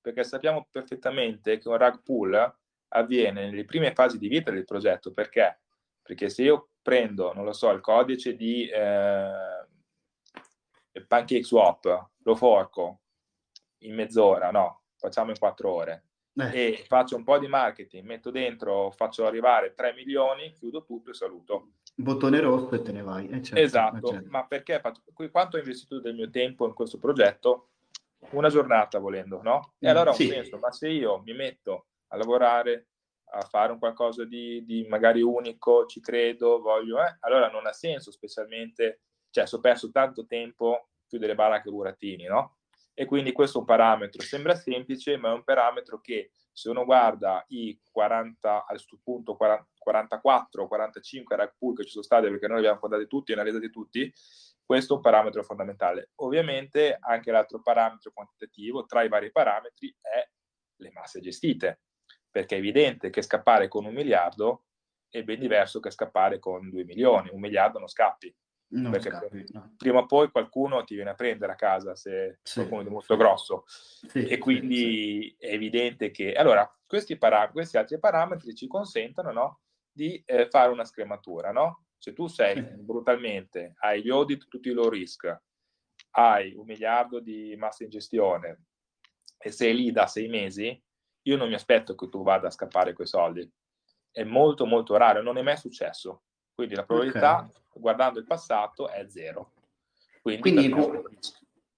perché 0.00 0.22
sappiamo 0.22 0.68
perfettamente 0.70 1.58
che 1.58 1.68
un 1.68 1.78
rug 1.78 2.00
pull 2.04 2.56
avviene 2.90 3.46
nelle 3.46 3.64
prime 3.64 3.92
fasi 3.92 4.18
di 4.18 4.28
vita 4.28 4.52
del 4.52 4.64
progetto, 4.64 5.12
perché? 5.12 5.62
Perché 6.00 6.28
se 6.28 6.44
io 6.44 6.68
prendo, 6.80 7.32
non 7.32 7.44
lo 7.44 7.52
so, 7.52 7.70
il 7.70 7.80
codice 7.80 8.36
di... 8.36 8.68
Eh, 8.68 9.68
pancake 11.06 11.44
swap, 11.44 12.09
lo 12.22 12.34
forco 12.34 13.00
in 13.78 13.94
mezz'ora, 13.94 14.50
no, 14.50 14.82
facciamo 14.96 15.30
in 15.30 15.38
quattro 15.38 15.72
ore. 15.72 16.04
Eh. 16.34 16.70
E 16.70 16.84
faccio 16.86 17.16
un 17.16 17.24
po' 17.24 17.38
di 17.38 17.48
marketing, 17.48 18.06
metto 18.06 18.30
dentro, 18.30 18.90
faccio 18.92 19.26
arrivare 19.26 19.74
3 19.74 19.94
milioni, 19.94 20.52
chiudo 20.52 20.84
tutto 20.84 21.10
e 21.10 21.14
saluto. 21.14 21.72
Bottone 21.94 22.40
rosso 22.40 22.74
e 22.76 22.82
te 22.82 22.92
ne 22.92 23.02
vai. 23.02 23.28
Eh 23.28 23.42
certo, 23.42 23.56
eh, 23.56 23.62
esatto, 23.62 24.08
certo. 24.08 24.30
ma 24.30 24.46
perché 24.46 24.80
faccio, 24.80 25.02
quanto 25.30 25.56
ho 25.56 25.58
investito 25.58 26.00
del 26.00 26.14
mio 26.14 26.30
tempo 26.30 26.66
in 26.66 26.72
questo 26.72 26.98
progetto? 26.98 27.70
Una 28.30 28.48
giornata 28.48 28.98
volendo, 28.98 29.42
no? 29.42 29.74
E 29.78 29.86
mm, 29.86 29.90
allora 29.90 30.10
ho 30.10 30.14
sì. 30.14 30.28
senso, 30.28 30.58
ma 30.58 30.70
se 30.70 30.88
io 30.88 31.20
mi 31.24 31.34
metto 31.34 31.86
a 32.08 32.16
lavorare, 32.16 32.88
a 33.32 33.40
fare 33.42 33.72
un 33.72 33.78
qualcosa 33.78 34.24
di, 34.24 34.64
di 34.64 34.86
magari 34.88 35.22
unico, 35.22 35.86
ci 35.86 36.00
credo, 36.00 36.60
voglio, 36.60 37.02
eh, 37.02 37.16
allora 37.20 37.50
non 37.50 37.66
ha 37.66 37.72
senso, 37.72 38.10
specialmente, 38.10 39.02
cioè, 39.30 39.46
ho 39.50 39.60
perso 39.60 39.90
tanto 39.90 40.26
tempo 40.26 40.89
chiudere 41.10 41.34
baracche 41.34 41.68
e 41.68 41.72
burattini, 41.72 42.24
no? 42.24 42.58
E 42.94 43.04
quindi 43.04 43.32
questo 43.32 43.58
è 43.58 43.60
un 43.60 43.66
parametro, 43.66 44.22
sembra 44.22 44.54
semplice, 44.54 45.16
ma 45.16 45.30
è 45.30 45.32
un 45.32 45.42
parametro 45.42 46.00
che 46.00 46.30
se 46.52 46.68
uno 46.68 46.84
guarda 46.84 47.44
i 47.48 47.78
40, 47.90 48.64
a 48.64 48.66
questo 48.66 48.98
punto 49.02 49.36
44 49.36 50.62
o 50.62 50.68
45 50.68 51.36
rack 51.36 51.56
pool 51.58 51.76
che 51.76 51.84
ci 51.84 51.90
sono 51.90 52.04
stati, 52.04 52.28
perché 52.28 52.46
noi 52.46 52.60
li 52.60 52.66
abbiamo 52.66 52.80
guardati 52.80 53.08
tutti 53.08 53.32
e 53.32 53.34
analizzati 53.34 53.70
tutti, 53.70 54.12
questo 54.64 54.92
è 54.92 54.96
un 54.96 55.02
parametro 55.02 55.42
fondamentale. 55.42 56.10
Ovviamente 56.16 56.96
anche 57.00 57.32
l'altro 57.32 57.60
parametro 57.60 58.12
quantitativo 58.12 58.84
tra 58.84 59.02
i 59.02 59.08
vari 59.08 59.32
parametri 59.32 59.96
è 60.00 60.28
le 60.76 60.90
masse 60.92 61.20
gestite, 61.20 61.80
perché 62.30 62.54
è 62.56 62.58
evidente 62.58 63.10
che 63.10 63.22
scappare 63.22 63.66
con 63.66 63.84
un 63.84 63.94
miliardo 63.94 64.66
è 65.08 65.24
ben 65.24 65.40
diverso 65.40 65.80
che 65.80 65.90
scappare 65.90 66.38
con 66.38 66.70
2 66.70 66.84
milioni, 66.84 67.30
un 67.32 67.40
miliardo 67.40 67.78
non 67.78 67.88
scappi, 67.88 68.32
non 68.70 68.92
perché 68.92 69.10
scappi, 69.10 69.46
no. 69.52 69.74
prima 69.76 69.98
o 69.98 70.06
poi 70.06 70.30
qualcuno 70.30 70.84
ti 70.84 70.94
viene 70.94 71.10
a 71.10 71.14
prendere 71.14 71.52
a 71.52 71.56
casa 71.56 71.96
se 71.96 72.38
sì, 72.42 72.60
qualcuno 72.60 72.88
è 72.88 72.90
molto 72.90 73.14
sì. 73.14 73.18
grosso 73.18 73.64
sì, 73.66 74.26
e 74.26 74.38
quindi 74.38 75.34
è 75.38 75.52
evidente 75.52 76.10
che 76.10 76.34
allora 76.34 76.70
questi, 76.86 77.16
param- 77.16 77.52
questi 77.52 77.76
altri 77.76 77.98
parametri 77.98 78.54
ci 78.54 78.68
consentono 78.68 79.32
no, 79.32 79.60
di 79.90 80.22
eh, 80.24 80.48
fare 80.48 80.70
una 80.70 80.84
scrematura 80.84 81.50
no? 81.50 81.86
se 81.98 82.12
tu 82.12 82.28
sei 82.28 82.62
brutalmente 82.62 83.74
hai 83.78 84.02
gli 84.02 84.10
audit 84.10 84.46
tutti 84.46 84.68
i 84.68 84.72
low 84.72 84.88
risk 84.88 85.36
hai 86.12 86.54
un 86.54 86.64
miliardo 86.64 87.18
di 87.18 87.54
massa 87.56 87.82
in 87.82 87.90
gestione 87.90 88.66
e 89.36 89.50
sei 89.50 89.74
lì 89.74 89.90
da 89.90 90.06
sei 90.06 90.28
mesi 90.28 90.80
io 91.22 91.36
non 91.36 91.48
mi 91.48 91.54
aspetto 91.54 91.94
che 91.96 92.08
tu 92.08 92.22
vada 92.22 92.46
a 92.46 92.52
scappare 92.52 92.92
quei 92.92 93.06
soldi 93.06 93.48
è 94.12 94.22
molto 94.22 94.64
molto 94.64 94.96
raro 94.96 95.22
non 95.22 95.38
è 95.38 95.42
mai 95.42 95.56
successo 95.56 96.22
quindi 96.60 96.74
la 96.74 96.84
probabilità, 96.84 97.36
okay. 97.38 97.50
guardando 97.72 98.18
il 98.18 98.26
passato, 98.26 98.90
è 98.90 99.06
zero. 99.08 99.52
Quindi, 100.20 100.42
Quindi 100.42 100.68
con, 100.68 101.02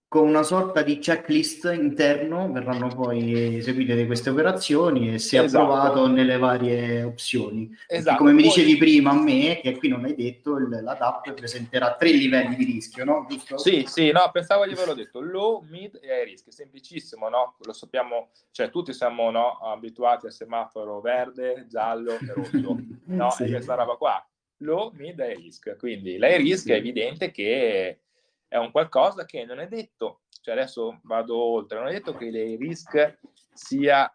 con, 0.09 0.27
una 0.27 0.43
sorta 0.43 0.83
di 0.83 0.99
checklist 0.99 1.71
interno 1.73 2.51
verranno 2.51 2.89
poi 2.89 3.59
eseguite 3.59 4.05
queste 4.07 4.31
operazioni 4.31 5.15
e 5.15 5.19
si 5.21 5.37
è 5.37 5.43
esatto. 5.43 5.63
approvato 5.63 6.09
nelle 6.09 6.37
varie 6.39 7.05
opzioni. 7.05 7.71
Esatto. 7.87 8.17
Come 8.17 8.33
mi 8.33 8.43
dicevi 8.43 8.77
prima 8.77 9.11
a 9.11 9.23
me, 9.23 9.61
che 9.63 9.79
qui 9.79 9.89
non 9.89 10.05
hai 10.05 10.17
detto, 10.17 10.57
il, 10.57 10.69
la 10.69 10.95
DAP 10.95 11.33
presenterà 11.35 11.95
tre 11.95 12.11
livelli 12.11 12.57
di 12.57 12.65
rischio, 12.65 13.05
no? 13.05 13.25
Giusto? 13.29 13.57
Sì, 13.59 13.85
sì, 13.87 14.11
no, 14.11 14.29
pensavo 14.33 14.67
di 14.67 14.73
averlo 14.73 14.95
detto, 14.95 15.21
low, 15.21 15.65
mid 15.69 15.97
e 16.03 16.09
high 16.09 16.25
risk, 16.25 16.49
è 16.49 16.51
semplicissimo, 16.51 17.29
no? 17.29 17.55
Lo 17.61 17.73
sappiamo, 17.73 18.31
cioè 18.51 18.69
tutti 18.71 18.93
siamo 18.93 19.31
no, 19.31 19.59
abituati 19.59 20.27
al 20.27 20.33
semaforo 20.33 21.01
verde, 21.01 21.67
giallo 21.69 22.15
e 22.15 22.33
rosso, 22.35 22.77
no? 23.07 23.31
sì. 23.31 23.45
E 23.45 23.51
questa 23.51 23.75
roba 23.75 23.95
qua 23.95 24.27
low, 24.63 24.91
mid 24.95 25.21
e 25.21 25.35
risk. 25.35 25.77
Quindi 25.77 26.19
l'high 26.19 26.39
risk 26.39 26.69
è 26.69 26.75
evidente 26.75 27.31
che 27.31 28.01
è 28.49 28.57
un 28.57 28.71
qualcosa 28.71 29.25
che 29.25 29.45
non 29.45 29.61
è 29.61 29.67
detto, 29.67 30.23
cioè 30.43 30.55
adesso 30.55 31.01
vado 31.05 31.37
oltre, 31.37 31.79
non 31.79 31.89
è 31.89 31.93
detto 31.93 32.15
che 32.15 32.27
il 32.27 32.59
risk 32.59 33.19
sia 33.53 34.15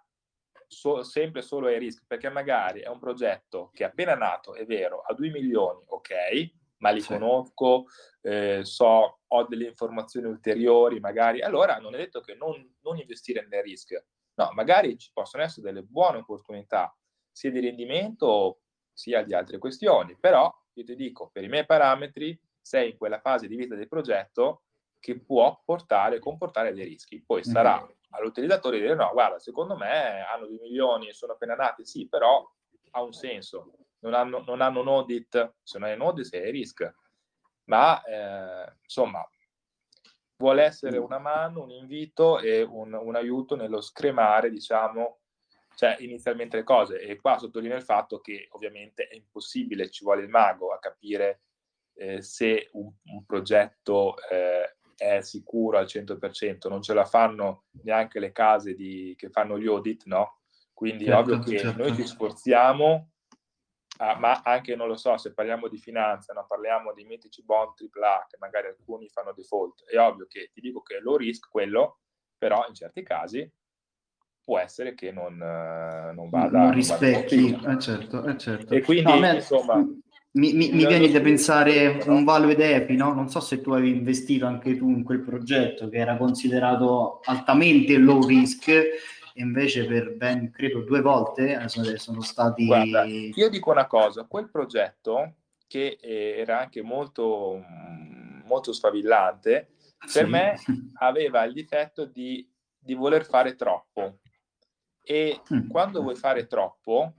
so, 0.67 1.03
sempre 1.03 1.41
solo 1.41 1.67
ai 1.67 1.79
risk, 1.79 2.03
perché 2.05 2.29
magari 2.29 2.81
è 2.81 2.87
un 2.87 2.99
progetto 2.99 3.71
che 3.73 3.83
è 3.83 3.87
appena 3.87 4.13
nato, 4.13 4.53
è 4.53 4.65
vero, 4.65 5.01
a 5.01 5.13
2 5.13 5.29
milioni, 5.31 5.81
ok, 5.87 6.51
ma 6.77 6.91
li 6.91 7.01
sì. 7.01 7.07
conosco, 7.07 7.85
eh, 8.21 8.59
so, 8.63 9.19
ho 9.25 9.43
delle 9.45 9.65
informazioni 9.65 10.27
ulteriori, 10.27 10.99
magari, 10.99 11.41
allora 11.41 11.77
non 11.77 11.95
è 11.95 11.97
detto 11.97 12.21
che 12.21 12.35
non, 12.35 12.75
non 12.81 12.97
investire 12.97 13.47
nel 13.49 13.63
risk, 13.63 13.99
no, 14.35 14.51
magari 14.53 14.97
ci 14.97 15.09
possono 15.13 15.43
essere 15.43 15.65
delle 15.65 15.81
buone 15.81 16.19
opportunità, 16.19 16.95
sia 17.31 17.49
di 17.49 17.59
rendimento 17.59 18.61
sia 18.97 19.21
di 19.21 19.35
altre 19.35 19.59
questioni, 19.59 20.17
però 20.19 20.51
io 20.73 20.83
ti 20.83 20.95
dico, 20.95 21.29
per 21.31 21.43
i 21.43 21.47
miei 21.47 21.67
parametri, 21.67 22.39
sei 22.59 22.91
in 22.91 22.97
quella 22.97 23.19
fase 23.19 23.47
di 23.47 23.55
vita 23.55 23.75
del 23.75 23.87
progetto 23.87 24.63
che 24.99 25.19
può 25.19 25.61
portare, 25.63 26.17
comportare 26.17 26.73
dei 26.73 26.83
rischi. 26.83 27.21
Poi 27.23 27.43
sarà 27.43 27.79
mm-hmm. 27.79 27.91
all'utilizzatore 28.09 28.79
dire 28.79 28.95
no, 28.95 29.11
guarda, 29.13 29.37
secondo 29.37 29.77
me 29.77 30.21
hanno 30.21 30.47
2 30.47 30.57
milioni 30.61 31.09
e 31.09 31.13
sono 31.13 31.33
appena 31.33 31.53
nati, 31.53 31.85
sì, 31.85 32.07
però 32.07 32.43
ha 32.91 33.01
un 33.03 33.13
senso. 33.13 33.71
Non 33.99 34.15
hanno, 34.15 34.43
non 34.47 34.61
hanno 34.61 34.81
un 34.81 34.87
audit, 34.87 35.53
se 35.61 35.77
non 35.77 35.89
hai 35.89 35.95
un 35.95 36.01
audit 36.01 36.25
sei 36.25 36.49
risk. 36.49 36.91
Ma 37.65 38.01
eh, 38.03 38.73
insomma, 38.81 39.23
vuole 40.37 40.63
essere 40.63 40.97
una 40.97 41.19
mano, 41.19 41.61
un 41.61 41.69
invito 41.71 42.39
e 42.39 42.63
un, 42.63 42.93
un 42.93 43.15
aiuto 43.15 43.55
nello 43.55 43.79
scremare, 43.79 44.49
diciamo, 44.49 45.19
cioè 45.77 45.95
inizialmente 45.99 46.57
le 46.57 46.63
cose. 46.63 46.99
E 46.99 47.17
qua 47.17 47.37
sottolineo 47.37 47.77
il 47.77 47.83
fatto 47.83 48.19
che 48.19 48.47
ovviamente 48.53 49.07
è 49.07 49.15
impossibile, 49.15 49.91
ci 49.91 50.03
vuole 50.03 50.23
il 50.23 50.29
mago 50.29 50.73
a 50.73 50.79
capire 50.79 51.43
eh, 51.93 52.19
se 52.23 52.69
un, 52.71 52.91
un 53.11 53.25
progetto 53.25 54.15
eh, 54.27 54.77
è 54.95 55.21
sicuro 55.21 55.77
al 55.77 55.85
100%, 55.85 56.67
non 56.67 56.81
ce 56.81 56.95
la 56.95 57.05
fanno 57.05 57.65
neanche 57.83 58.19
le 58.19 58.31
case 58.31 58.73
di, 58.73 59.13
che 59.15 59.29
fanno 59.29 59.59
gli 59.59 59.67
audit, 59.67 60.05
no? 60.05 60.39
Quindi 60.73 61.05
certo, 61.05 61.19
ovvio 61.19 61.39
che 61.41 61.59
certo. 61.59 61.83
noi 61.83 61.93
ci 61.93 62.07
sforziamo, 62.07 63.11
ah, 63.99 64.17
ma 64.17 64.41
anche, 64.41 64.75
non 64.75 64.87
lo 64.87 64.97
so, 64.97 65.15
se 65.17 65.35
parliamo 65.35 65.67
di 65.67 65.77
finanza, 65.77 66.33
no? 66.33 66.47
parliamo 66.47 66.91
di 66.91 67.03
mitici 67.03 67.43
bond 67.43 67.73
AAA, 67.79 68.25
che 68.27 68.37
magari 68.39 68.69
alcuni 68.69 69.09
fanno 69.09 69.31
default, 69.31 69.85
è 69.85 69.99
ovvio 69.99 70.25
che 70.25 70.49
ti 70.51 70.59
dico 70.59 70.81
che 70.81 70.97
è 70.97 70.99
low 71.01 71.17
risk 71.17 71.49
quello, 71.51 71.99
però 72.35 72.65
in 72.67 72.73
certi 72.73 73.03
casi 73.03 73.51
può 74.47 74.59
essere 74.59 74.95
che 74.95 75.11
non, 75.11 75.35
non 75.35 76.29
vada... 76.29 76.59
Non 76.59 76.71
rispecchi, 76.71 77.51
non 77.51 77.59
vada 77.59 77.73
eh 77.73 77.79
certo, 77.81 78.25
eh 78.25 78.37
certo. 78.37 78.73
E 78.75 78.81
quindi, 78.81 79.11
no, 79.11 79.19
me, 79.19 79.33
insomma... 79.33 79.75
Mi, 79.75 80.53
mi, 80.53 80.71
mi 80.71 80.85
viene 80.85 81.11
da 81.11 81.19
pensare 81.19 82.01
un 82.05 82.23
value 82.23 82.55
DEPI, 82.55 82.95
no? 82.95 83.13
Non 83.13 83.27
so 83.27 83.41
se 83.41 83.59
tu 83.59 83.71
avevi 83.71 83.89
investito 83.89 84.45
anche 84.45 84.77
tu 84.77 84.89
in 84.89 85.03
quel 85.03 85.19
progetto 85.19 85.89
che 85.89 85.97
era 85.97 86.15
considerato 86.15 87.19
altamente 87.25 87.97
low 87.97 88.25
risk 88.25 88.69
e 88.69 88.91
invece 89.33 89.85
per 89.85 90.15
ben, 90.15 90.49
credo, 90.51 90.79
due 90.79 91.01
volte 91.01 91.59
eh, 91.61 91.97
sono 91.97 92.21
stati... 92.21 92.67
Guarda, 92.67 93.03
io 93.03 93.49
dico 93.49 93.71
una 93.71 93.87
cosa, 93.87 94.23
quel 94.29 94.49
progetto 94.49 95.33
che 95.67 95.97
era 96.01 96.61
anche 96.61 96.81
molto, 96.81 97.61
molto 98.45 98.71
sfavillante, 98.71 99.71
per 100.13 100.23
sì. 100.23 100.29
me 100.29 100.55
aveva 100.99 101.43
il 101.43 101.51
difetto 101.51 102.05
di, 102.05 102.49
di 102.79 102.93
voler 102.93 103.25
fare 103.25 103.55
troppo 103.55 104.19
e 105.09 105.41
mm. 105.53 105.69
quando 105.69 106.01
vuoi 106.01 106.15
fare 106.15 106.47
troppo, 106.47 107.13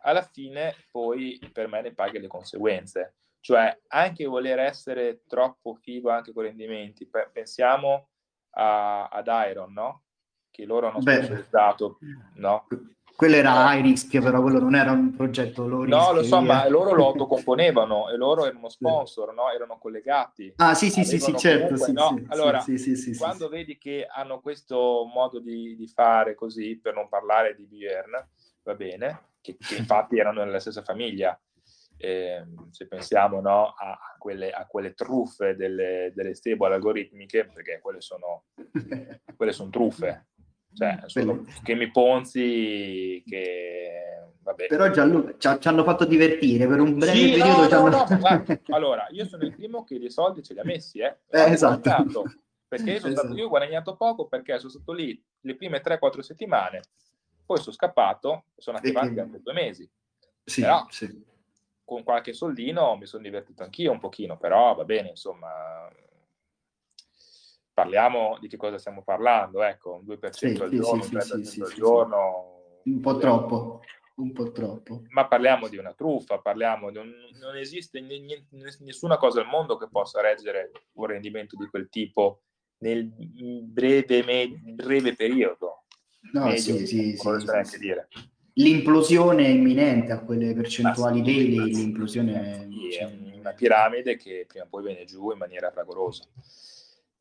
alla 0.00 0.20
fine 0.20 0.74
poi 0.90 1.40
per 1.50 1.66
me 1.66 1.80
ne 1.80 1.94
paghi 1.94 2.18
le 2.18 2.26
conseguenze. 2.26 3.14
Cioè, 3.40 3.80
anche 3.88 4.26
voler 4.26 4.58
essere 4.58 5.22
troppo 5.26 5.74
figo 5.74 6.10
anche 6.10 6.32
con 6.32 6.44
i 6.44 6.48
rendimenti, 6.48 7.08
pensiamo 7.32 8.10
a, 8.50 9.08
ad 9.08 9.26
Iron, 9.50 9.72
no? 9.72 10.04
Che 10.50 10.66
loro 10.66 10.88
hanno 10.88 10.98
Beh, 10.98 11.22
specializzato, 11.22 11.98
no? 12.34 12.66
Quello 13.14 13.36
era 13.36 13.72
high 13.72 13.82
risk, 13.82 14.20
però 14.20 14.40
quello 14.40 14.58
non 14.58 14.74
era 14.74 14.92
un 14.92 15.14
progetto 15.14 15.82
risk. 15.82 15.88
No, 15.88 16.12
lo 16.12 16.22
so, 16.22 16.40
ma 16.40 16.68
loro 16.68 16.92
lo 16.94 17.06
autocomponevano 17.12 18.10
e 18.10 18.16
loro 18.16 18.46
erano 18.46 18.68
sponsor, 18.68 19.32
no? 19.34 19.50
Erano 19.50 19.78
collegati. 19.78 20.52
Ah, 20.56 20.74
sì, 20.74 20.90
sì, 20.90 21.04
sì, 21.04 21.18
sì, 21.18 21.36
certo. 21.36 21.76
Sì, 21.76 21.92
no? 21.92 22.14
sì, 22.16 22.26
allora, 22.28 22.60
sì, 22.60 22.78
sì, 22.78 23.16
quando 23.16 23.48
vedi 23.48 23.78
che 23.78 24.06
hanno 24.08 24.40
questo 24.40 25.08
modo 25.12 25.40
di, 25.40 25.76
di, 25.76 25.86
fare 25.88 26.34
così, 26.34 26.78
per 26.80 26.94
non 26.94 27.08
parlare 27.08 27.54
di 27.54 27.64
Biern, 27.66 28.10
va 28.62 28.74
bene, 28.74 29.20
che, 29.40 29.56
che 29.58 29.76
infatti 29.76 30.18
erano 30.18 30.42
nella 30.42 30.60
stessa 30.60 30.82
famiglia, 30.82 31.38
eh, 31.96 32.44
se 32.70 32.88
pensiamo 32.88 33.40
no, 33.40 33.68
a, 33.68 33.92
a, 33.92 34.16
quelle, 34.18 34.50
a, 34.50 34.66
quelle, 34.66 34.94
truffe 34.94 35.54
delle, 35.54 36.12
delle 36.14 36.34
stable 36.34 36.74
algoritmiche, 36.74 37.44
perché 37.46 37.78
quelle 37.80 38.00
sono, 38.00 38.46
quelle 39.36 39.52
sono 39.52 39.70
truffe, 39.70 40.30
cioè, 40.74 41.02
sono 41.06 41.44
che 41.62 41.74
mi 41.74 41.90
ponzi 41.90 43.22
che 43.26 44.12
vabbè. 44.42 44.66
Però 44.66 44.90
Gianluca 44.90 45.34
ci, 45.38 45.60
ci, 45.60 45.68
hanno 45.68 45.84
fatto 45.84 46.04
divertire 46.04 46.66
per 46.66 46.80
un 46.80 46.98
breve 46.98 47.16
sì, 47.16 47.30
periodo. 47.30 47.68
No, 47.68 47.88
no, 47.88 48.06
no, 48.08 48.18
guarda, 48.18 48.60
allora, 48.70 49.06
io 49.10 49.24
sono 49.26 49.44
il 49.44 49.54
primo 49.54 49.84
che 49.84 49.94
i 49.94 50.10
soldi 50.10 50.42
ce 50.42 50.54
li 50.54 50.60
ha 50.60 50.64
messi, 50.64 50.98
eh. 50.98 51.16
eh 51.30 51.52
esatto. 51.52 52.24
Perché 52.68 52.90
io, 52.90 52.96
esatto. 52.96 53.14
stato, 53.14 53.34
io, 53.34 53.46
ho 53.46 53.48
guadagnato 53.48 53.96
poco 53.96 54.26
perché 54.26 54.58
sono 54.58 54.70
stato 54.70 54.92
lì 54.92 55.22
le 55.40 55.56
prime 55.56 55.82
3-4 55.82 56.20
settimane, 56.20 56.80
poi 57.44 57.58
sono 57.58 57.74
scappato 57.74 58.44
e 58.54 58.62
sono 58.62 58.78
attivato 58.78 59.08
anche 59.08 59.40
due 59.42 59.52
mesi. 59.52 59.88
Sì, 60.44 60.62
però, 60.62 60.86
sì. 60.88 61.22
con 61.84 62.02
qualche 62.02 62.32
soldino 62.32 62.96
mi 62.96 63.06
sono 63.06 63.22
divertito 63.22 63.62
anch'io 63.62 63.92
un 63.92 64.00
pochino, 64.00 64.38
però 64.38 64.74
va 64.74 64.84
bene, 64.84 65.10
insomma, 65.10 65.86
parliamo 67.72 68.38
di 68.40 68.48
che 68.48 68.56
cosa 68.56 68.78
stiamo 68.78 69.02
parlando, 69.02 69.62
ecco, 69.62 70.02
un 70.04 70.14
2% 70.14 70.30
sì, 70.30 70.46
al 70.46 70.70
giorno, 70.70 71.02
sì, 71.02 71.14
un 71.14 71.20
3% 71.20 71.40
sì, 71.42 71.60
al 71.60 71.72
giorno. 71.72 72.80
Un 72.84 73.00
po' 73.00 73.16
troppo, 73.16 73.80
un 74.16 74.32
po' 74.32 74.50
troppo. 74.52 75.02
Ma 75.08 75.26
parliamo 75.26 75.68
di 75.68 75.76
una 75.76 75.94
truffa, 75.94 76.38
parliamo 76.38 76.90
di 76.90 76.98
un, 76.98 77.12
non 77.40 77.56
esiste 77.56 78.00
niente, 78.00 78.46
nessuna 78.80 79.16
cosa 79.16 79.40
al 79.40 79.46
mondo 79.46 79.76
che 79.76 79.88
possa 79.88 80.20
reggere 80.20 80.70
un 80.92 81.06
rendimento 81.06 81.56
di 81.56 81.66
quel 81.66 81.88
tipo 81.88 82.42
nel 82.78 83.06
breve, 83.64 84.24
me, 84.24 84.48
breve 84.74 85.14
periodo. 85.14 85.84
No, 86.32 86.44
medio, 86.44 86.60
sì, 86.60 86.86
sì, 86.86 87.16
sì, 87.16 87.78
dire. 87.78 88.08
L'implosione 88.54 89.46
è 89.46 89.48
imminente 89.48 90.12
a 90.12 90.20
quelle 90.20 90.52
percentuali 90.54 91.20
ah, 91.20 91.22
daily, 91.22 91.72
l'implosione 91.72 92.34
è, 92.34 92.68
cioè... 92.92 93.38
una 93.38 93.52
piramide 93.54 94.16
che 94.16 94.44
prima 94.46 94.66
o 94.66 94.68
poi 94.68 94.84
viene 94.84 95.04
giù 95.04 95.30
in 95.30 95.38
maniera 95.38 95.70
fragorosa. 95.70 96.24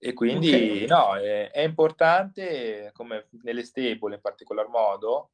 E 0.04 0.14
quindi 0.14 0.52
okay. 0.52 0.88
no, 0.88 1.16
è, 1.16 1.52
è, 1.52 1.62
importante, 1.62 2.90
come 2.92 3.28
nelle 3.44 3.64
stable 3.64 4.16
in 4.16 4.22
particolar 4.22 4.68
modo, 4.68 5.34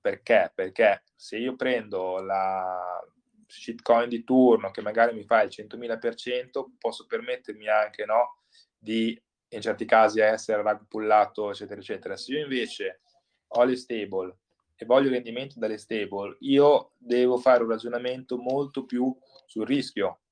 perché? 0.00 0.50
Perché 0.52 1.04
se 1.14 1.36
io 1.36 1.54
prendo 1.54 2.20
la 2.20 3.00
shitcoin 3.46 4.08
di 4.08 4.24
turno 4.24 4.72
che 4.72 4.82
magari 4.82 5.14
mi 5.14 5.22
fa 5.22 5.42
il 5.42 5.50
100.000%, 5.50 6.64
posso 6.76 7.06
permettermi 7.06 7.68
anche 7.68 8.04
no, 8.04 8.42
di 8.76 9.16
in 9.52 9.60
certi 9.60 9.84
casi 9.84 10.18
essere 10.18 10.60
ragpullato, 10.62 11.50
eccetera, 11.50 11.80
eccetera. 11.80 12.16
Se 12.16 12.32
io 12.32 12.42
invece 12.42 13.02
ho 13.46 13.62
le 13.62 13.76
stable 13.76 14.38
e 14.74 14.86
voglio 14.86 15.10
rendimento 15.10 15.60
dalle 15.60 15.78
stable, 15.78 16.36
io 16.40 16.94
devo 16.98 17.38
fare 17.38 17.62
un 17.62 17.68
ragionamento 17.70 18.36
molto 18.38 18.84
più 18.84 19.16
sul 19.46 19.66
rischio, 19.66 20.22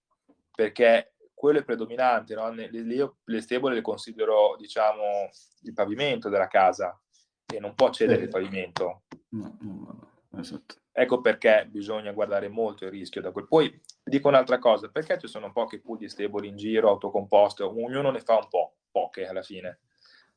perché 0.52 1.12
quello 1.38 1.60
è 1.60 1.64
predominante, 1.64 2.34
no? 2.34 2.52
io 2.52 3.18
le 3.24 3.40
stable 3.40 3.74
le 3.74 3.80
considero, 3.80 4.56
diciamo, 4.58 5.30
il 5.62 5.72
pavimento 5.72 6.28
della 6.28 6.48
casa 6.48 7.00
e 7.46 7.60
non 7.60 7.74
può 7.74 7.90
cedere 7.90 8.24
il 8.24 8.28
pavimento. 8.28 9.02
No, 9.28 9.56
no, 9.60 10.10
no, 10.30 10.40
esatto. 10.40 10.74
Ecco 10.90 11.20
perché 11.20 11.68
bisogna 11.70 12.10
guardare 12.10 12.48
molto 12.48 12.84
il 12.84 12.90
rischio 12.90 13.20
da 13.20 13.30
quel. 13.30 13.46
Poi 13.46 13.80
dico 14.02 14.26
un'altra 14.26 14.58
cosa, 14.58 14.88
perché 14.88 15.16
ci 15.16 15.28
sono 15.28 15.52
pochi 15.52 15.80
pool 15.80 15.98
di 15.98 16.08
stable 16.08 16.48
in 16.48 16.56
giro, 16.56 16.88
autocomposte, 16.88 17.62
ognuno 17.62 18.10
ne 18.10 18.18
fa 18.18 18.34
un 18.34 18.48
po', 18.48 18.78
poche 18.90 19.28
alla 19.28 19.42
fine, 19.42 19.78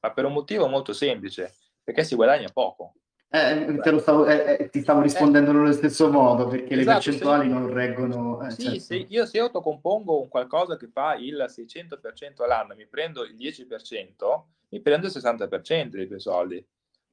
ma 0.02 0.14
per 0.14 0.26
un 0.26 0.34
motivo 0.34 0.68
molto 0.68 0.94
semplice, 0.94 1.56
perché 1.84 2.04
si 2.04 2.14
guadagna 2.14 2.48
poco. 2.54 2.94
Eh, 3.34 3.80
stavo, 4.00 4.26
eh, 4.26 4.58
eh, 4.60 4.70
ti 4.70 4.82
stavo 4.82 5.00
eh. 5.00 5.04
rispondendo 5.04 5.52
eh, 5.52 5.54
nello 5.54 5.72
stesso 5.72 6.12
modo 6.12 6.48
perché 6.48 6.74
esatto, 6.74 6.78
le 6.78 6.86
percentuali 6.86 7.48
se, 7.48 7.54
non 7.54 7.74
reggono. 7.74 8.46
Eh, 8.46 8.52
sì, 8.52 8.62
certo. 8.64 8.80
se 8.80 8.96
io 9.08 9.26
se 9.26 9.40
autocompongo 9.40 10.22
un 10.22 10.28
qualcosa 10.28 10.76
che 10.76 10.90
fa 10.90 11.16
il 11.16 11.46
600% 11.48 12.44
all'anno, 12.44 12.76
mi 12.76 12.86
prendo 12.88 13.24
il 13.24 13.38
10%, 13.38 14.44
mi 14.68 14.82
prendo 14.82 15.08
il 15.08 15.14
60% 15.16 15.88
dei 15.92 16.08
tuoi 16.08 16.20
soldi. 16.20 16.68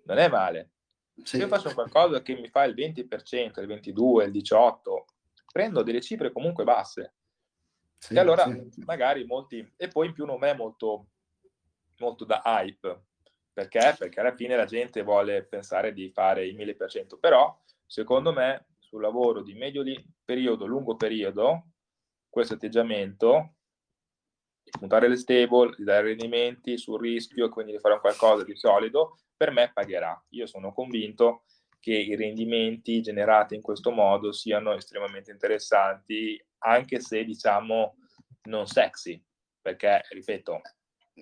Non 0.07 0.19
è 0.19 0.29
male. 0.29 0.71
Sì. 1.15 1.23
Se 1.25 1.37
io 1.37 1.47
faccio 1.47 1.73
qualcosa 1.73 2.21
che 2.21 2.35
mi 2.35 2.49
fa 2.49 2.65
il 2.65 2.75
20%, 2.75 3.61
il 3.61 3.69
22%, 3.69 4.23
il 4.25 4.33
18%, 4.33 4.81
prendo 5.53 5.83
delle 5.85 6.01
cifre 6.01 6.33
comunque 6.33 6.65
basse. 6.65 7.15
Sì, 7.97 8.15
e 8.15 8.19
allora 8.19 8.43
sì. 8.43 8.83
magari 8.85 9.25
molti... 9.25 9.73
E 9.77 9.87
poi 9.87 10.09
in 10.09 10.15
più 10.15 10.25
non 10.25 10.43
è 10.43 10.53
molto, 10.53 11.11
molto 11.99 12.25
da 12.25 12.43
hype 12.45 13.07
perché? 13.59 13.97
Perché 13.99 14.21
alla 14.21 14.37
fine 14.37 14.55
la 14.55 14.67
gente 14.67 15.03
vuole 15.03 15.43
pensare 15.43 15.93
di 15.93 16.11
fare 16.11 16.47
il 16.47 16.55
1000%, 16.55 17.19
però 17.19 17.61
secondo 17.85 18.33
me 18.33 18.69
sul 18.79 19.01
lavoro 19.01 19.43
di 19.43 19.55
medio 19.55 19.83
periodo, 20.25 20.65
lungo 20.65 20.95
periodo, 20.95 21.71
questo 22.29 22.55
atteggiamento 22.55 23.55
di 24.63 24.71
puntare 24.79 25.09
le 25.09 25.17
stable, 25.17 25.75
di 25.77 25.83
dare 25.83 26.07
rendimenti 26.07 26.79
sul 26.79 27.01
rischio 27.01 27.47
e 27.47 27.49
quindi 27.49 27.73
di 27.73 27.81
fare 27.81 27.99
qualcosa 27.99 28.45
di 28.45 28.55
solido, 28.55 29.19
per 29.37 29.51
me 29.51 29.73
pagherà. 29.75 30.25
Io 30.31 30.47
sono 30.47 30.73
convinto 30.73 31.43
che 31.81 31.95
i 31.95 32.15
rendimenti 32.15 33.03
generati 33.03 33.57
in 33.57 33.63
questo 33.63 33.91
modo 33.91 34.31
siano 34.31 34.73
estremamente 34.73 35.33
interessanti, 35.33 36.41
anche 36.59 37.01
se 37.01 37.25
diciamo 37.25 37.97
non 38.43 38.69
sexy, 38.69 39.21
perché 39.61 40.03
ripeto, 40.11 40.61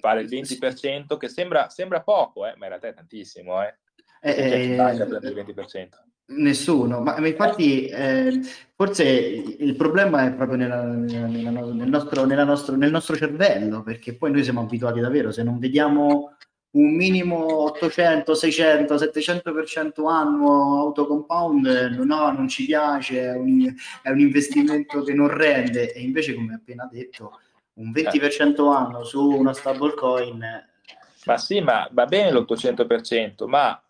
fare 0.01 0.21
il 0.21 0.29
20% 0.29 1.17
che 1.17 1.29
sembra, 1.29 1.69
sembra 1.69 2.03
poco, 2.03 2.47
eh, 2.47 2.55
ma 2.57 2.65
in 2.65 2.69
realtà 2.69 2.89
è 2.89 2.95
tantissimo. 2.95 3.63
Eh. 3.63 3.75
Eh, 4.21 4.31
eh, 4.31 4.65
il 4.65 4.77
20%. 4.77 5.89
Nessuno, 6.29 7.01
ma, 7.03 7.21
ma 7.21 7.29
infatti 7.29 7.87
eh, 7.87 8.41
forse 8.75 9.05
il 9.05 9.77
problema 9.77 10.27
è 10.27 10.33
proprio 10.33 10.59
nella, 10.59 10.83
nella, 10.83 11.51
nel, 11.51 11.89
nostro, 11.89 12.25
nella 12.25 12.43
nostro, 12.43 12.75
nel 12.75 12.91
nostro 12.91 13.15
cervello, 13.15 13.85
perché 13.85 14.17
poi 14.17 14.33
noi 14.33 14.43
siamo 14.43 14.63
abituati 14.63 14.99
davvero, 14.99 15.31
se 15.31 15.45
non 15.45 15.61
vediamo 15.61 16.37
un 16.73 16.95
minimo 16.95 17.63
800, 17.63 18.35
600, 18.35 18.97
700% 18.97 20.09
annuo 20.09 20.81
autocompound, 20.81 21.67
no, 22.05 22.33
non 22.33 22.49
ci 22.49 22.65
piace, 22.67 23.21
è 23.21 23.37
un, 23.37 23.73
è 24.03 24.11
un 24.11 24.19
investimento 24.19 25.03
che 25.03 25.15
non 25.15 25.29
rende 25.29 25.93
e 25.93 26.01
invece 26.01 26.35
come 26.35 26.55
appena 26.55 26.89
detto 26.91 27.39
un 27.77 27.91
20% 27.91 28.73
anno 28.75 29.05
su 29.05 29.29
una 29.29 29.53
stablecoin 29.53 30.65
ma 31.27 31.39
sì, 31.39 31.61
ma 31.61 31.89
va 31.91 32.07
bene 32.07 32.31
l'800%, 32.31 33.47
ma 33.47 33.81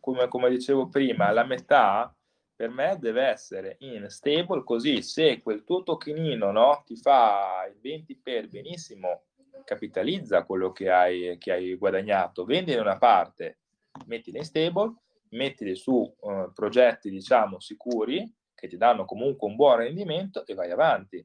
come, 0.00 0.26
come 0.26 0.50
dicevo 0.50 0.88
prima, 0.88 1.30
la 1.30 1.44
metà 1.44 2.12
per 2.54 2.68
me 2.68 2.98
deve 2.98 3.22
essere 3.22 3.76
in 3.80 4.06
stable, 4.08 4.64
così 4.64 5.00
se 5.00 5.40
quel 5.40 5.62
tuo 5.62 5.84
tokenino 5.84 6.50
no, 6.50 6.82
ti 6.84 6.96
fa 6.96 7.64
il 7.72 7.78
20 7.80 8.16
per 8.16 8.48
benissimo, 8.48 9.22
capitalizza 9.64 10.44
quello 10.44 10.72
che 10.72 10.90
hai, 10.90 11.38
che 11.38 11.52
hai 11.52 11.74
guadagnato, 11.76 12.44
vendi 12.44 12.74
una 12.74 12.98
parte, 12.98 13.58
mettili 14.06 14.38
in 14.38 14.44
stable, 14.44 14.94
mettili 15.30 15.76
su 15.76 15.92
uh, 15.92 16.52
progetti 16.52 17.08
diciamo 17.08 17.60
sicuri 17.60 18.28
che 18.52 18.66
ti 18.66 18.76
danno 18.76 19.04
comunque 19.04 19.48
un 19.48 19.54
buon 19.54 19.76
rendimento 19.76 20.44
e 20.44 20.54
vai 20.54 20.72
avanti. 20.72 21.24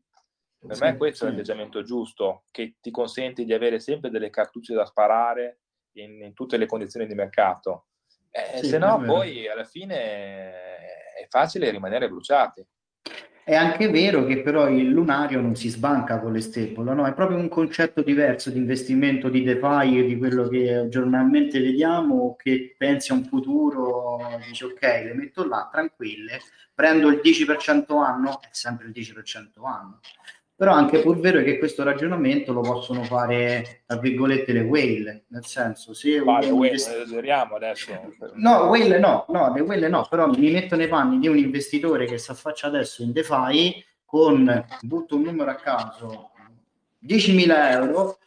Per 0.68 0.82
me 0.82 0.98
questo 0.98 1.26
è 1.26 1.30
l'atteggiamento 1.30 1.84
giusto 1.84 2.44
che 2.52 2.76
ti 2.82 2.92
consente 2.92 3.44
di 3.44 3.54
avere 3.54 3.80
sempre 3.80 4.10
delle 4.10 4.30
cartucce 4.30 4.74
da 4.74 4.86
sparare 4.86 5.60
in, 5.94 6.22
in 6.22 6.34
tutte 6.34 6.58
le 6.58 6.66
condizioni 6.66 7.08
di 7.08 7.14
mercato. 7.14 7.88
Eh, 8.32 8.60
sì, 8.60 8.68
se 8.68 8.78
no, 8.78 9.02
poi 9.02 9.48
alla 9.48 9.64
fine 9.64 9.96
è 9.96 11.28
facile 11.30 11.70
rimanere 11.70 12.10
bruciati. 12.10 12.66
È 13.48 13.54
anche 13.54 13.90
vero 13.90 14.26
che 14.26 14.42
però 14.42 14.68
il 14.68 14.90
lunario 14.90 15.40
non 15.40 15.56
si 15.56 15.70
sbanca 15.70 16.20
con 16.20 16.34
le 16.34 16.42
stable, 16.42 16.96
no? 16.96 17.06
È 17.06 17.14
proprio 17.14 17.38
un 17.38 17.48
concetto 17.48 18.02
diverso 18.02 18.50
di 18.50 18.58
investimento 18.58 19.30
di 19.30 19.44
DeFi 19.44 20.00
e 20.00 20.06
di 20.08 20.18
quello 20.18 20.48
che 20.48 20.88
giornalmente 20.90 21.60
vediamo, 21.60 22.36
che 22.36 22.74
pensi 22.76 23.12
a 23.12 23.16
un 23.16 23.24
futuro, 23.26 24.20
dici 24.48 24.64
ok, 24.64 24.82
le 24.82 25.14
metto 25.14 25.48
là, 25.48 25.70
tranquille, 25.72 26.40
prendo 26.74 27.10
il 27.10 27.22
10% 27.24 28.04
anno, 28.04 28.42
è 28.42 28.48
sempre 28.50 28.88
il 28.88 28.94
10% 28.96 29.64
anno. 29.64 30.00
Però 30.58 30.72
anche 30.72 31.02
pur 31.02 31.20
vero 31.20 31.40
è 31.40 31.44
che 31.44 31.58
questo 31.58 31.84
ragionamento 31.84 32.54
lo 32.54 32.62
possono 32.62 33.04
fare, 33.04 33.84
tra 33.86 33.98
virgolette, 33.98 34.54
le 34.54 34.62
whale, 34.62 35.26
nel 35.28 35.46
senso, 35.46 35.94
se... 35.94 36.20
Vale, 36.20 36.50
un 36.50 36.64
invest... 36.64 36.88
esageriamo 36.88 37.56
adesso. 37.56 37.92
No, 38.36 38.68
whale 38.68 38.98
no, 38.98 39.26
no, 39.28 39.54
le 39.54 39.60
whale 39.60 39.90
no, 39.90 40.08
però 40.10 40.28
mi 40.30 40.52
metto 40.52 40.78
nei 40.78 40.88
panni 40.88 41.20
di 41.20 41.28
un 41.28 41.38
investitore 41.38 42.06
che 42.06 42.18
si 42.18 42.32
affaccia 42.32 42.68
adesso 42.68 43.04
in 43.04 43.12
DeFi 43.12 43.84
con, 44.06 44.66
butto 44.82 45.18
un 45.18 45.24
numero 45.24 45.52
a 45.52 45.56
caso, 45.56 46.32
10.000 47.06 47.72
euro, 47.72 48.20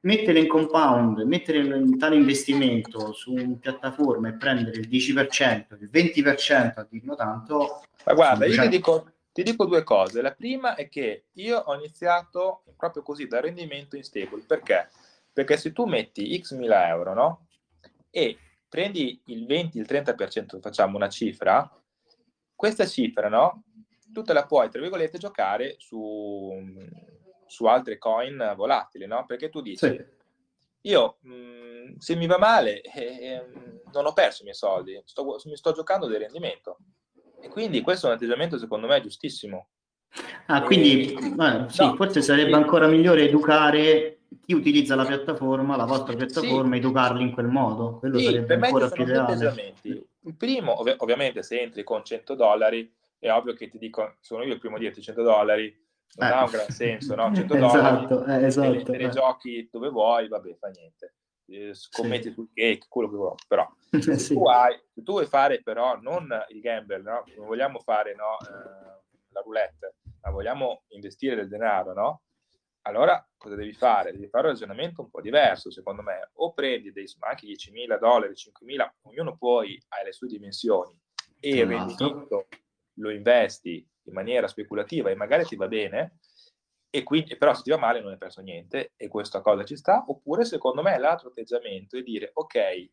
mettere 0.00 0.40
in 0.40 0.48
compound, 0.48 1.20
mettere 1.20 1.60
in 1.60 1.96
tale 1.96 2.16
investimento 2.16 3.14
su 3.14 3.32
una 3.32 3.56
piattaforma 3.58 4.28
e 4.28 4.34
prendere 4.34 4.80
il 4.80 4.86
10%, 4.86 5.64
il 5.80 5.88
20% 5.90 6.72
a 6.74 6.86
dirlo 6.90 7.16
tanto... 7.16 7.82
Ma 8.04 8.12
guarda, 8.12 8.44
io 8.44 8.60
ti 8.60 8.68
dico 8.68 9.13
ti 9.34 9.42
dico 9.42 9.64
due 9.64 9.82
cose. 9.82 10.22
La 10.22 10.32
prima 10.32 10.76
è 10.76 10.88
che 10.88 11.24
io 11.32 11.58
ho 11.58 11.74
iniziato 11.74 12.62
proprio 12.76 13.02
così 13.02 13.26
da 13.26 13.40
rendimento 13.40 13.96
in 13.96 14.04
stable. 14.04 14.44
Perché? 14.46 14.88
Perché 15.32 15.56
se 15.56 15.72
tu 15.72 15.86
metti 15.86 16.38
x 16.38 16.52
mila 16.54 16.86
euro, 16.86 17.14
no? 17.14 17.46
E 18.10 18.38
prendi 18.68 19.20
il 19.26 19.44
20, 19.44 19.76
il 19.76 19.86
30%, 19.88 20.60
facciamo 20.60 20.96
una 20.96 21.08
cifra, 21.08 21.68
questa 22.54 22.86
cifra, 22.86 23.28
no? 23.28 23.64
Tu 24.12 24.22
te 24.22 24.32
la 24.32 24.46
puoi, 24.46 24.70
tra 24.70 24.80
virgolette, 24.80 25.18
giocare 25.18 25.74
su, 25.78 26.52
su 27.46 27.64
altre 27.64 27.98
coin 27.98 28.52
volatili, 28.54 29.08
no? 29.08 29.26
Perché 29.26 29.48
tu 29.48 29.60
dici, 29.60 29.88
sì. 29.88 30.04
io 30.82 31.16
mh, 31.22 31.34
mm, 31.34 31.96
se 31.98 32.14
mi 32.14 32.28
va 32.28 32.38
male 32.38 32.82
eh, 32.86 33.18
ehm, 33.20 33.80
non 33.92 34.06
ho 34.06 34.12
perso 34.12 34.42
i 34.42 34.44
miei 34.44 34.54
soldi, 34.56 35.02
sto, 35.04 35.40
mi 35.46 35.56
sto 35.56 35.72
giocando 35.72 36.06
del 36.06 36.20
rendimento 36.20 36.78
e 37.44 37.48
quindi 37.48 37.82
questo 37.82 38.06
è 38.06 38.10
un 38.10 38.16
atteggiamento 38.16 38.58
secondo 38.58 38.86
me 38.86 39.00
giustissimo. 39.02 39.68
Ah, 40.46 40.62
quindi 40.62 41.12
eh, 41.12 41.66
sì, 41.68 41.84
no, 41.84 41.94
forse 41.96 42.22
sarebbe 42.22 42.50
sì. 42.50 42.54
ancora 42.54 42.86
migliore 42.86 43.24
educare 43.24 44.20
chi 44.44 44.54
utilizza 44.54 44.94
la 44.94 45.04
piattaforma, 45.04 45.76
la 45.76 45.84
vostra 45.84 46.14
piattaforma, 46.14 46.72
sì. 46.72 46.78
educarli 46.78 47.22
in 47.22 47.32
quel 47.32 47.46
modo. 47.46 47.98
Quello 47.98 48.18
sì, 48.18 48.24
sarebbe 48.24 48.54
ancora 48.54 48.88
più 48.88 49.02
ideale. 49.02 49.74
Il 49.82 50.36
primo, 50.36 50.80
ov- 50.80 50.94
ovviamente, 50.98 51.42
se 51.42 51.60
entri 51.60 51.82
con 51.82 52.02
100 52.02 52.34
dollari, 52.34 52.90
è 53.18 53.30
ovvio 53.30 53.52
che 53.52 53.68
ti 53.68 53.76
dico, 53.76 54.16
sono 54.20 54.42
io 54.42 54.54
il 54.54 54.58
primo 54.58 54.76
a 54.76 54.78
dirti 54.78 55.02
100 55.02 55.22
dollari, 55.22 55.74
non 56.16 56.28
eh. 56.28 56.32
ha 56.32 56.44
un 56.44 56.50
gran 56.50 56.70
senso, 56.70 57.14
no? 57.14 57.34
100 57.34 57.54
esatto, 57.56 58.14
dollari, 58.16 58.42
eh, 58.42 58.46
esatto, 58.46 58.72
te, 58.72 58.82
te 58.84 58.96
le 58.96 59.08
giochi 59.10 59.68
dove 59.70 59.90
vuoi, 59.90 60.28
vabbè, 60.28 60.56
fa 60.58 60.68
niente. 60.68 61.14
Eh, 61.46 61.74
scommetti 61.74 62.32
sul 62.32 62.48
cake, 62.52 62.86
quello 62.88 63.10
che 63.10 63.16
vuoi, 63.16 63.34
però 63.46 63.70
se, 64.00 64.18
sì. 64.18 64.34
tu 64.34 64.46
hai, 64.46 64.80
tu 64.94 65.12
vuoi 65.12 65.26
fare 65.26 65.62
però 65.62 65.98
non 66.00 66.26
il 66.48 66.60
gamble, 66.60 67.02
no? 67.02 67.24
non 67.36 67.46
vogliamo 67.46 67.80
fare 67.80 68.14
no, 68.14 68.38
eh, 68.40 69.02
la 69.28 69.40
roulette, 69.42 69.96
ma 70.22 70.30
vogliamo 70.30 70.84
investire 70.88 71.36
del 71.36 71.48
denaro, 71.48 71.92
no? 71.92 72.22
Allora 72.86 73.26
cosa 73.36 73.56
devi 73.56 73.72
fare? 73.72 74.12
Devi 74.12 74.28
fare 74.28 74.46
un 74.46 74.52
ragionamento 74.52 75.00
un 75.00 75.10
po' 75.10 75.22
diverso, 75.22 75.70
secondo 75.70 76.02
me. 76.02 76.30
O 76.34 76.52
prendi 76.52 76.92
dei 76.92 77.06
anche 77.20 77.46
10.000 77.46 77.98
dollari, 77.98 78.34
5.000, 78.34 78.90
ognuno 79.02 79.36
poi 79.36 79.82
ha 79.88 80.02
le 80.02 80.12
sue 80.12 80.28
dimensioni 80.28 80.94
e 81.40 81.58
il 81.58 81.66
rendimento 81.66 82.48
lo 82.94 83.10
investi 83.10 83.86
in 84.04 84.12
maniera 84.12 84.46
speculativa 84.48 85.10
e 85.10 85.14
magari 85.14 85.44
ti 85.44 85.56
va 85.56 85.66
bene, 85.66 86.18
e 86.94 87.02
quindi, 87.02 87.36
però 87.36 87.52
se 87.54 87.62
ti 87.62 87.70
va 87.70 87.76
male 87.76 88.00
non 88.00 88.12
hai 88.12 88.18
perso 88.18 88.40
niente 88.40 88.92
e 88.96 89.08
questa 89.08 89.40
cosa 89.40 89.64
ci 89.64 89.74
sta, 89.76 90.04
oppure 90.06 90.44
secondo 90.44 90.80
me 90.80 90.96
l'altro 90.96 91.26
atteggiamento 91.26 91.96
è 91.96 92.02
dire 92.02 92.30
ok, 92.32 92.88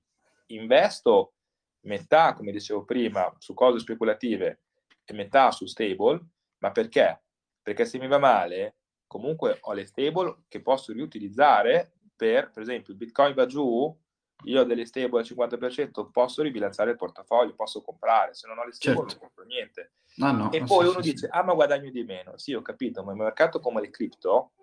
investo 0.48 1.36
metà, 1.82 2.34
come 2.34 2.52
dicevo 2.52 2.84
prima, 2.84 3.32
su 3.38 3.54
cose 3.54 3.78
speculative 3.78 4.64
e 5.06 5.14
metà 5.14 5.52
su 5.52 5.68
stable, 5.68 6.20
ma 6.58 6.72
perché? 6.72 7.22
Perché 7.62 7.86
se 7.86 8.00
mi 8.00 8.08
va 8.08 8.18
male, 8.18 8.78
comunque 9.06 9.60
ho 9.62 9.74
le 9.74 9.86
stable 9.86 10.46
che 10.48 10.64
posso 10.64 10.94
riutilizzare 10.94 11.92
per, 12.16 12.50
per 12.50 12.64
esempio, 12.64 12.94
il 12.94 12.98
Bitcoin 12.98 13.36
va 13.36 13.46
giù, 13.46 13.96
io 14.46 14.62
ho 14.62 14.64
delle 14.64 14.86
stable 14.86 15.20
al 15.20 15.26
50%, 15.26 16.10
posso 16.12 16.42
ribilanciare 16.42 16.92
il 16.92 16.98
portafoglio, 16.98 17.54
posso 17.54 17.82
comprare, 17.82 18.34
se 18.34 18.48
non 18.48 18.58
ho 18.58 18.66
le 18.66 18.74
stable 18.74 18.98
certo. 18.98 19.14
non 19.14 19.20
compro 19.20 19.44
niente. 19.46 19.94
Ah, 20.20 20.32
no, 20.32 20.52
e 20.52 20.64
poi 20.64 20.86
sì, 20.86 20.92
uno 20.92 21.02
sì, 21.02 21.12
dice, 21.12 21.26
sì. 21.28 21.32
ah 21.32 21.44
ma 21.44 21.54
guadagno 21.54 21.90
di 21.90 22.04
meno. 22.04 22.38
Sì, 22.38 22.54
ho 22.54 22.62
capito, 22.62 23.04
ma 23.04 23.12
in 23.12 23.20
un 23.20 23.26
mercato 23.26 23.60
come 23.60 23.82
le 23.82 23.90
cripto, 23.90 24.54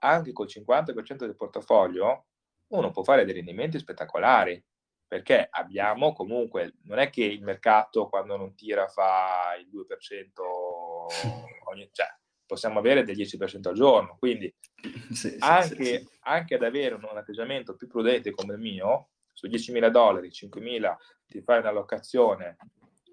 anche 0.00 0.32
col 0.32 0.46
50% 0.46 1.16
del 1.16 1.36
portafoglio, 1.36 2.26
uno 2.68 2.90
può 2.90 3.02
fare 3.02 3.24
dei 3.24 3.34
rendimenti 3.34 3.78
spettacolari, 3.78 4.62
perché 5.06 5.46
abbiamo 5.50 6.12
comunque, 6.12 6.74
non 6.82 6.98
è 6.98 7.10
che 7.10 7.24
il 7.24 7.42
mercato 7.42 8.08
quando 8.08 8.36
non 8.36 8.54
tira 8.54 8.88
fa 8.88 9.54
il 9.58 9.68
2% 9.68 10.30
ogni, 11.70 11.88
cioè 11.92 12.06
possiamo 12.46 12.78
avere 12.78 13.04
del 13.04 13.16
10% 13.16 13.68
al 13.68 13.74
giorno, 13.74 14.16
quindi 14.18 14.52
anche, 15.40 16.06
anche, 16.20 16.54
ad 16.54 16.62
avere 16.62 16.94
un, 16.94 17.06
un 17.10 17.16
atteggiamento 17.16 17.74
più 17.74 17.88
prudente 17.88 18.30
come 18.30 18.54
il 18.54 18.60
mio, 18.60 19.10
su 19.36 19.48
10.000 19.48 19.90
dollari, 19.90 20.28
5.000 20.28 20.96
ti 21.26 21.42
fai 21.42 21.58
un'allocazione 21.58 22.56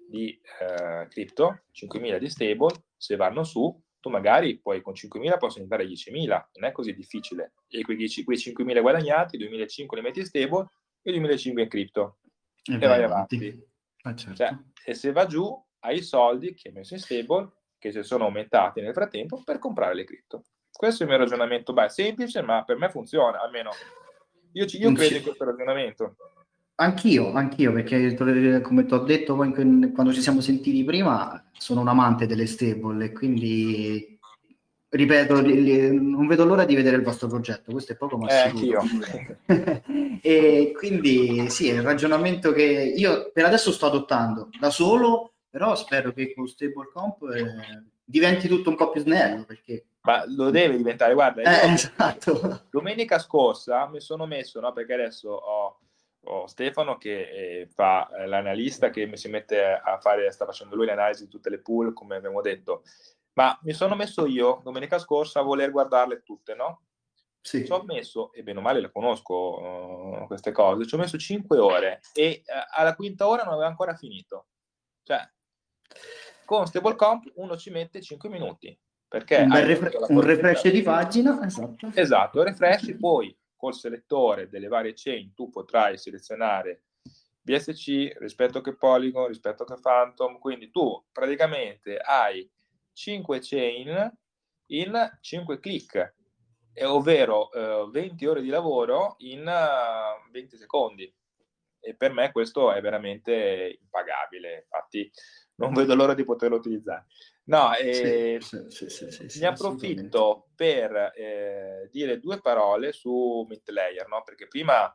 di 0.08 0.40
eh, 0.60 1.06
cripto, 1.08 1.64
5.000 1.74 2.16
di 2.16 2.30
stable, 2.30 2.84
se 2.96 3.16
vanno 3.16 3.44
su, 3.44 3.78
tu 4.00 4.08
magari 4.08 4.58
poi 4.58 4.80
con 4.80 4.94
5.000 4.94 5.36
possono 5.36 5.64
diventare 5.64 5.84
10.000, 5.86 6.26
non 6.54 6.68
è 6.68 6.72
così 6.72 6.94
difficile. 6.94 7.52
E 7.68 7.82
quei, 7.82 7.96
10, 7.98 8.24
quei 8.24 8.38
5.000 8.38 8.80
guadagnati, 8.80 9.38
2.500 9.38 9.94
li 9.94 10.00
metti 10.00 10.20
in 10.20 10.24
stable 10.24 10.68
e 11.02 11.12
2.500 11.12 11.60
in 11.60 11.68
cripto. 11.68 12.18
E, 12.64 12.74
e 12.74 12.78
vai 12.78 13.02
avanti. 13.02 13.62
Ah, 14.02 14.14
certo. 14.14 14.36
cioè, 14.36 14.56
e 14.86 14.94
se 14.94 15.12
va 15.12 15.26
giù, 15.26 15.62
hai 15.80 15.98
i 15.98 16.02
soldi 16.02 16.54
che 16.54 16.68
hai 16.68 16.74
messo 16.74 16.94
in 16.94 17.00
stable, 17.00 17.50
che 17.78 17.92
si 17.92 18.02
sono 18.02 18.24
aumentati 18.24 18.80
nel 18.80 18.94
frattempo, 18.94 19.42
per 19.44 19.58
comprare 19.58 19.94
le 19.94 20.04
cripto. 20.04 20.44
Questo 20.70 21.02
è 21.02 21.06
il 21.06 21.12
mio 21.12 21.20
ragionamento, 21.20 21.74
beh, 21.74 21.90
semplice, 21.90 22.40
ma 22.40 22.64
per 22.64 22.78
me 22.78 22.88
funziona, 22.88 23.40
almeno 23.40 23.70
io, 24.54 24.66
io 24.66 24.92
credo 24.92 25.16
in 25.16 25.22
questo 25.22 25.44
ragionamento. 25.44 26.16
Anch'io, 26.76 27.32
anch'io, 27.32 27.72
perché 27.72 28.14
come 28.62 28.84
ti 28.84 28.94
ho 28.94 28.98
detto 28.98 29.36
poi 29.36 29.52
quando 29.92 30.12
ci 30.12 30.20
siamo 30.20 30.40
sentiti 30.40 30.82
prima, 30.82 31.50
sono 31.52 31.80
un 31.80 31.88
amante 31.88 32.26
delle 32.26 32.46
stable 32.46 33.04
e 33.04 33.12
quindi 33.12 34.18
ripeto, 34.88 35.40
non 35.40 36.26
vedo 36.26 36.44
l'ora 36.44 36.64
di 36.64 36.74
vedere 36.74 36.96
il 36.96 37.02
vostro 37.02 37.28
progetto, 37.28 37.72
questo 37.72 37.92
è 37.92 37.96
poco 37.96 38.16
ma 38.16 38.28
eh, 38.28 38.48
anch'io. 38.48 38.80
e 40.22 40.72
quindi 40.76 41.48
sì, 41.48 41.68
è 41.68 41.74
il 41.74 41.82
ragionamento 41.82 42.52
che 42.52 42.94
io 42.96 43.30
per 43.32 43.44
adesso 43.44 43.72
sto 43.72 43.86
adottando 43.86 44.48
da 44.58 44.70
solo, 44.70 45.34
però 45.50 45.74
spero 45.76 46.12
che 46.12 46.32
con 46.34 46.46
Stable 46.48 46.90
Comp 46.92 47.22
eh, 47.32 47.93
diventi 48.04 48.48
tutto 48.48 48.70
un 48.70 48.76
po' 48.76 48.90
più 48.90 49.00
snello 49.00 49.44
perché 49.44 49.86
ma 50.04 50.22
lo 50.26 50.50
deve 50.50 50.76
diventare, 50.76 51.14
guarda, 51.14 51.62
eh, 51.62 51.72
esatto. 51.72 52.64
domenica 52.70 53.18
scorsa 53.18 53.88
mi 53.88 54.00
sono 54.00 54.26
messo, 54.26 54.60
no, 54.60 54.70
perché 54.72 54.92
adesso 54.92 55.30
ho, 55.30 55.78
ho 56.24 56.46
Stefano 56.46 56.98
che 56.98 57.22
eh, 57.60 57.68
fa 57.72 58.10
eh, 58.10 58.26
l'analista 58.26 58.90
che 58.90 59.06
mi 59.06 59.16
si 59.16 59.28
mette 59.28 59.64
a 59.64 59.98
fare, 60.00 60.30
sta 60.30 60.44
facendo 60.44 60.76
lui 60.76 60.84
l'analisi 60.84 61.24
di 61.24 61.30
tutte 61.30 61.48
le 61.48 61.58
pool, 61.58 61.94
come 61.94 62.16
abbiamo 62.16 62.42
detto, 62.42 62.82
ma 63.34 63.58
mi 63.62 63.72
sono 63.72 63.94
messo 63.94 64.26
io 64.26 64.60
domenica 64.62 64.98
scorsa 64.98 65.40
a 65.40 65.42
voler 65.42 65.70
guardarle 65.70 66.22
tutte, 66.22 66.54
no? 66.54 66.82
Sì. 67.40 67.64
Ci 67.64 67.72
ho 67.72 67.82
messo, 67.84 68.30
e 68.32 68.42
bene 68.42 68.58
o 68.58 68.62
male 68.62 68.80
le 68.80 68.92
conosco 68.92 69.34
uh, 69.34 70.26
queste 70.26 70.52
cose, 70.52 70.86
ci 70.86 70.94
ho 70.94 70.98
messo 70.98 71.16
5 71.16 71.58
ore 71.58 72.00
e 72.12 72.42
uh, 72.44 72.78
alla 72.78 72.94
quinta 72.94 73.26
ora 73.26 73.42
non 73.42 73.54
aveva 73.54 73.68
ancora 73.68 73.94
finito. 73.94 74.48
Cioè, 75.02 75.20
con 76.44 76.66
Stablecomp 76.66 77.32
uno 77.36 77.56
ci 77.56 77.70
mette 77.70 78.00
5 78.00 78.28
minuti. 78.28 78.76
Perché 79.08 79.36
un, 79.36 79.64
refre- 79.64 79.96
un 80.08 80.20
refresh 80.20 80.68
di 80.68 80.82
pagina, 80.82 81.44
esatto. 81.44 81.90
Esatto, 81.94 82.42
refresh, 82.42 82.96
poi 82.98 83.36
col 83.56 83.74
selettore 83.74 84.48
delle 84.48 84.66
varie 84.66 84.92
chain 84.94 85.32
tu 85.34 85.50
potrai 85.50 85.96
selezionare 85.96 86.82
BSC 87.44 88.16
rispetto 88.18 88.60
che 88.60 88.74
Polygon, 88.74 89.28
rispetto 89.28 89.64
che 89.64 89.76
Phantom, 89.80 90.38
quindi 90.38 90.70
tu 90.70 91.04
praticamente 91.12 91.98
hai 91.98 92.50
5 92.92 93.38
chain 93.40 94.12
in 94.66 95.18
5 95.20 95.60
click, 95.60 96.14
ovvero 96.84 97.52
eh, 97.52 97.88
20 97.90 98.26
ore 98.26 98.40
di 98.40 98.48
lavoro 98.48 99.16
in 99.18 99.46
uh, 99.46 100.26
eh, 100.26 100.30
20 100.32 100.56
secondi. 100.56 101.14
E 101.80 101.94
per 101.94 102.12
me 102.12 102.32
questo 102.32 102.72
è 102.72 102.80
veramente 102.80 103.78
impagabile, 103.78 104.62
infatti 104.62 105.10
non 105.56 105.72
vedo 105.72 105.94
l'ora 105.94 106.14
di 106.14 106.24
poterlo 106.24 106.56
utilizzare. 106.56 107.06
No, 107.44 107.74
eh, 107.74 108.38
sì, 108.40 108.64
sì, 108.68 108.88
sì, 108.88 109.40
ne 109.40 109.46
approfitto 109.46 110.48
per 110.54 111.12
eh, 111.14 111.88
dire 111.92 112.18
due 112.18 112.40
parole 112.40 112.92
su 112.92 113.44
Mint 113.48 113.68
Layer, 113.68 114.08
no? 114.08 114.22
perché 114.24 114.46
prima 114.46 114.90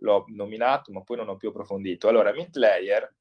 l'ho 0.00 0.24
nominato 0.28 0.92
ma 0.92 1.02
poi 1.02 1.16
non 1.16 1.28
ho 1.28 1.36
più 1.36 1.48
approfondito. 1.48 2.08
Allora, 2.08 2.32
Mint 2.32 2.54
Layer, 2.56 3.12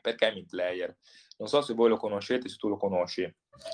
perché 0.00 0.32
Mint 0.32 0.52
Layer? 0.52 0.96
Non 1.38 1.48
so 1.48 1.62
se 1.62 1.74
voi 1.74 1.88
lo 1.88 1.96
conoscete, 1.96 2.48
se 2.48 2.56
tu 2.56 2.68
lo 2.68 2.76
conosci 2.76 3.22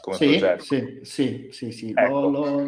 come 0.01 0.17
sì, 0.17 0.27
progetto. 0.39 0.62
Sì, 0.62 1.01
sì, 1.03 1.49
sì, 1.51 1.73
sì. 1.73 1.93
Ecco. 1.95 2.29
L'ho, 2.29 2.65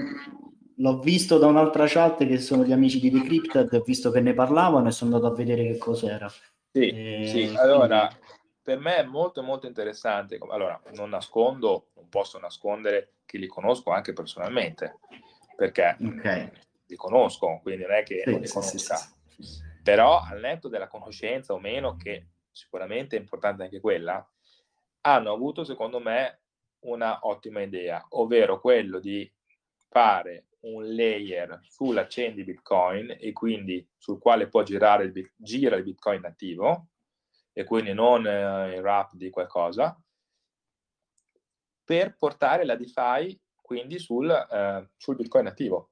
l'ho, 0.75 0.99
visto 0.99 1.39
da 1.39 1.47
un'altra 1.47 1.87
chat 1.87 2.27
che 2.27 2.39
sono 2.39 2.65
gli 2.65 2.73
amici 2.73 3.01
di 3.01 3.11
Decrypted, 3.11 3.73
ho 3.73 3.83
visto 3.83 4.11
che 4.11 4.21
ne 4.21 4.35
parlavano 4.35 4.89
e 4.89 4.93
sono 4.93 5.15
andato 5.15 5.33
a 5.33 5.37
vedere 5.37 5.63
che 5.65 5.79
cos'era. 5.79 6.29
Sì, 6.71 6.89
e, 6.91 7.27
sì. 7.27 7.57
allora 7.57 8.11
per 8.69 8.79
me 8.79 8.99
è 8.99 9.03
molto 9.03 9.43
molto 9.43 9.67
interessante. 9.67 10.39
Allora, 10.51 10.79
non 10.93 11.09
nascondo, 11.09 11.87
non 11.95 12.11
posso 12.11 12.39
nascondere 12.39 13.15
che 13.25 13.39
li 13.39 13.47
conosco 13.47 13.93
anche 13.93 14.13
personalmente, 14.13 14.99
perché 15.57 15.97
okay. 15.99 16.51
li 16.85 16.95
conosco, 16.95 17.61
quindi 17.63 17.85
non 17.85 17.93
è 17.93 18.03
che 18.03 18.21
sì, 18.25 18.31
non 18.31 18.41
li 18.41 18.47
conosca. 18.47 18.97
Sì, 18.97 19.43
sì, 19.43 19.63
Però 19.83 20.21
al 20.21 20.41
netto 20.41 20.69
della 20.69 20.87
conoscenza 20.87 21.55
o 21.55 21.59
meno, 21.59 21.97
che 21.97 22.27
sicuramente 22.51 23.17
è 23.17 23.21
importante 23.21 23.63
anche 23.63 23.81
quella, 23.81 24.23
hanno 25.01 25.33
avuto, 25.33 25.65
secondo 25.65 25.99
me, 25.99 26.41
una 26.81 27.21
ottima 27.23 27.63
idea, 27.63 28.05
ovvero 28.11 28.61
quello 28.61 28.99
di 28.99 29.33
fare 29.89 30.49
un 30.61 30.95
layer 30.95 31.61
sulla 31.63 32.05
chain 32.07 32.35
di 32.35 32.45
Bitcoin 32.45 33.17
e 33.19 33.33
quindi 33.33 33.89
sul 33.97 34.19
quale 34.19 34.47
può 34.49 34.63
girare 34.63 35.05
il, 35.05 35.33
gira 35.37 35.77
il 35.77 35.85
Bitcoin 35.85 36.21
nativo 36.21 36.89
e 37.59 37.65
quindi 37.65 37.93
non 37.93 38.25
eh, 38.25 38.77
il 38.77 38.81
wrap 38.81 39.15
di 39.15 39.31
qualcosa, 39.31 40.01
per 41.83 42.15
portare 42.17 42.65
la 42.65 42.77
DeFi 42.77 43.37
quindi 43.61 43.99
sul, 43.99 44.31
eh, 44.31 44.91
sul 44.97 45.17
Bitcoin 45.17 45.47
nativo, 45.47 45.91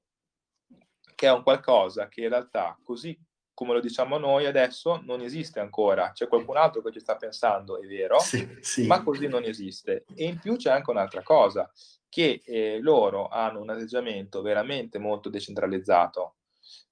che 1.13 1.27
è 1.27 1.31
un 1.31 1.43
qualcosa 1.43 2.07
che 2.07 2.21
in 2.21 2.29
realtà 2.29 2.79
così 2.81 3.19
come 3.53 3.73
lo 3.73 3.81
diciamo 3.81 4.17
noi 4.17 4.45
adesso, 4.45 5.01
non 5.03 5.19
esiste 5.21 5.59
ancora. 5.59 6.11
C'è 6.11 6.27
qualcun 6.27 6.57
altro 6.57 6.81
che 6.83 6.91
ci 6.91 6.99
sta 6.99 7.17
pensando, 7.17 7.81
è 7.81 7.87
vero, 7.87 8.19
sì, 8.19 8.47
sì. 8.61 8.85
ma 8.85 9.01
così 9.01 9.27
non 9.27 9.43
esiste. 9.43 10.05
E 10.15 10.25
in 10.25 10.39
più 10.39 10.57
c'è 10.57 10.69
anche 10.69 10.91
un'altra 10.91 11.23
cosa, 11.23 11.69
che 12.07 12.43
eh, 12.45 12.79
loro 12.79 13.27
hanno 13.29 13.59
un 13.59 13.69
atteggiamento 13.71 14.41
veramente 14.41 14.99
molto 14.99 15.29
decentralizzato. 15.29 16.35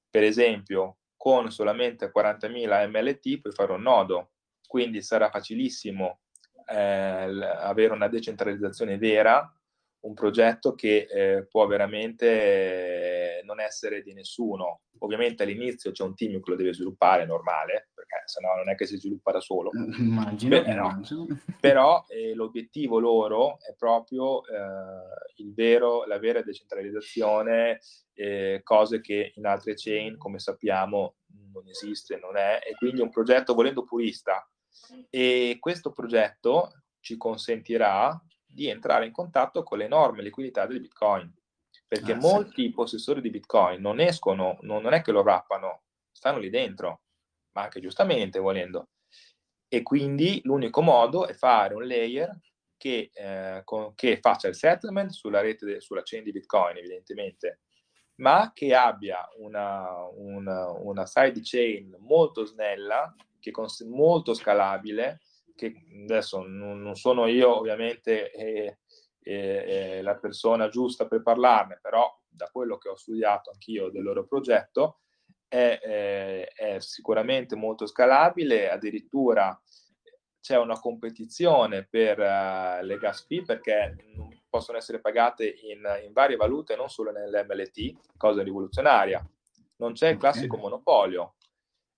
Per 0.09 0.23
esempio, 0.23 0.97
con 1.15 1.51
solamente 1.51 2.11
40.000 2.11 2.89
MLT 2.89 3.41
puoi 3.41 3.53
fare 3.53 3.71
un 3.71 3.83
nodo, 3.83 4.31
quindi 4.67 5.01
sarà 5.01 5.29
facilissimo 5.29 6.19
eh, 6.67 6.75
avere 6.75 7.93
una 7.93 8.07
decentralizzazione 8.07 8.97
vera 8.97 9.49
un 10.05 10.13
progetto 10.13 10.75
che 10.75 11.07
eh, 11.09 11.45
può 11.47 11.65
veramente 11.65 13.41
non 13.43 13.59
essere 13.59 14.01
di 14.01 14.13
nessuno. 14.13 14.81
Ovviamente 14.99 15.43
all'inizio 15.43 15.91
c'è 15.91 16.03
un 16.03 16.15
team 16.15 16.39
che 16.39 16.51
lo 16.51 16.55
deve 16.55 16.73
sviluppare, 16.73 17.25
normale, 17.25 17.89
perché 17.93 18.21
sennò 18.25 18.55
non 18.55 18.69
è 18.69 18.75
che 18.75 18.85
si 18.85 18.97
sviluppa 18.97 19.31
da 19.31 19.39
solo. 19.39 19.71
Eh, 19.71 20.01
immagino. 20.01 20.61
Beh, 20.61 20.73
no. 20.73 21.01
Però 21.59 22.05
eh, 22.07 22.33
l'obiettivo 22.33 22.99
loro 22.99 23.57
è 23.59 23.73
proprio 23.75 24.45
eh, 24.45 25.43
vero, 25.53 26.05
la 26.05 26.19
vera 26.19 26.41
decentralizzazione, 26.41 27.79
eh, 28.13 28.61
cose 28.63 29.01
che 29.01 29.33
in 29.35 29.45
altre 29.45 29.73
chain, 29.75 30.17
come 30.17 30.39
sappiamo, 30.39 31.15
non 31.51 31.67
esiste, 31.67 32.17
non 32.17 32.37
è, 32.37 32.59
e 32.63 32.75
quindi 32.75 33.01
un 33.01 33.09
progetto 33.09 33.53
volendo 33.53 33.83
purista. 33.83 34.47
E 35.09 35.57
questo 35.59 35.91
progetto 35.91 36.83
ci 36.99 37.17
consentirà 37.17 38.19
di 38.45 38.69
entrare 38.69 39.05
in 39.05 39.11
contatto 39.11 39.63
con 39.63 39.77
l'enorme 39.77 40.21
liquidità 40.21 40.65
del 40.65 40.81
Bitcoin. 40.81 41.33
Perché 41.87 42.13
ah, 42.13 42.17
molti 42.17 42.63
sì. 42.63 42.71
possessori 42.71 43.21
di 43.21 43.29
Bitcoin 43.29 43.81
non 43.81 43.99
escono, 43.99 44.57
non, 44.61 44.81
non 44.81 44.93
è 44.93 45.01
che 45.01 45.11
lo 45.11 45.21
rappano, 45.21 45.83
stanno 46.11 46.39
lì 46.39 46.49
dentro, 46.49 47.01
ma 47.51 47.63
anche 47.63 47.79
giustamente 47.79 48.39
volendo. 48.39 48.89
E 49.67 49.81
quindi 49.81 50.41
l'unico 50.43 50.81
modo 50.81 51.27
è 51.27 51.33
fare 51.33 51.73
un 51.73 51.85
layer 51.85 52.39
che, 52.77 53.09
eh, 53.13 53.61
con, 53.63 53.93
che 53.95 54.19
faccia 54.19 54.47
il 54.47 54.55
settlement 54.55 55.09
sulla 55.11 55.41
rete, 55.41 55.65
de, 55.65 55.81
sulla 55.81 56.01
chain 56.03 56.23
di 56.23 56.31
Bitcoin, 56.31 56.77
evidentemente, 56.77 57.61
ma 58.15 58.51
che 58.53 58.73
abbia 58.73 59.27
una, 59.37 60.05
una, 60.13 60.69
una 60.71 61.05
side 61.05 61.41
chain 61.43 61.95
molto 61.99 62.45
snella, 62.45 63.13
che 63.45 63.51
cons- 63.51 63.81
molto 63.81 64.33
scalabile, 64.33 65.21
che 65.55 65.71
adesso 66.03 66.41
non, 66.41 66.81
non 66.81 66.95
sono 66.95 67.27
io 67.27 67.55
ovviamente 67.55 68.31
eh, 68.31 68.79
eh, 69.19 70.01
la 70.01 70.15
persona 70.15 70.67
giusta 70.67 71.05
per 71.05 71.21
parlarne, 71.21 71.77
però 71.79 72.11
da 72.27 72.49
quello 72.51 72.79
che 72.79 72.89
ho 72.89 72.95
studiato 72.95 73.51
anch'io 73.51 73.89
del 73.89 74.01
loro 74.01 74.25
progetto 74.25 75.01
è, 75.47 75.79
eh, 75.79 76.45
è 76.47 76.79
sicuramente 76.79 77.55
molto 77.55 77.85
scalabile, 77.85 78.71
addirittura 78.71 79.57
c'è 80.41 80.57
una 80.57 80.79
competizione 80.79 81.87
per 81.87 82.19
uh, 82.19 82.83
le 82.83 82.97
gas 82.97 83.25
fee 83.25 83.43
perché 83.43 83.95
possono 84.47 84.77
essere 84.77 84.99
pagate 84.99 85.47
in, 85.47 85.81
in, 86.03 86.13
varie 86.13 86.35
valute, 86.35 86.75
non 86.75 86.89
solo 86.89 87.11
nell'MLT, 87.11 88.15
cosa 88.17 88.43
rivoluzionaria. 88.43 89.27
Non 89.77 89.93
c'è 89.93 90.09
il 90.09 90.17
classico 90.17 90.57
monopolio, 90.57 91.33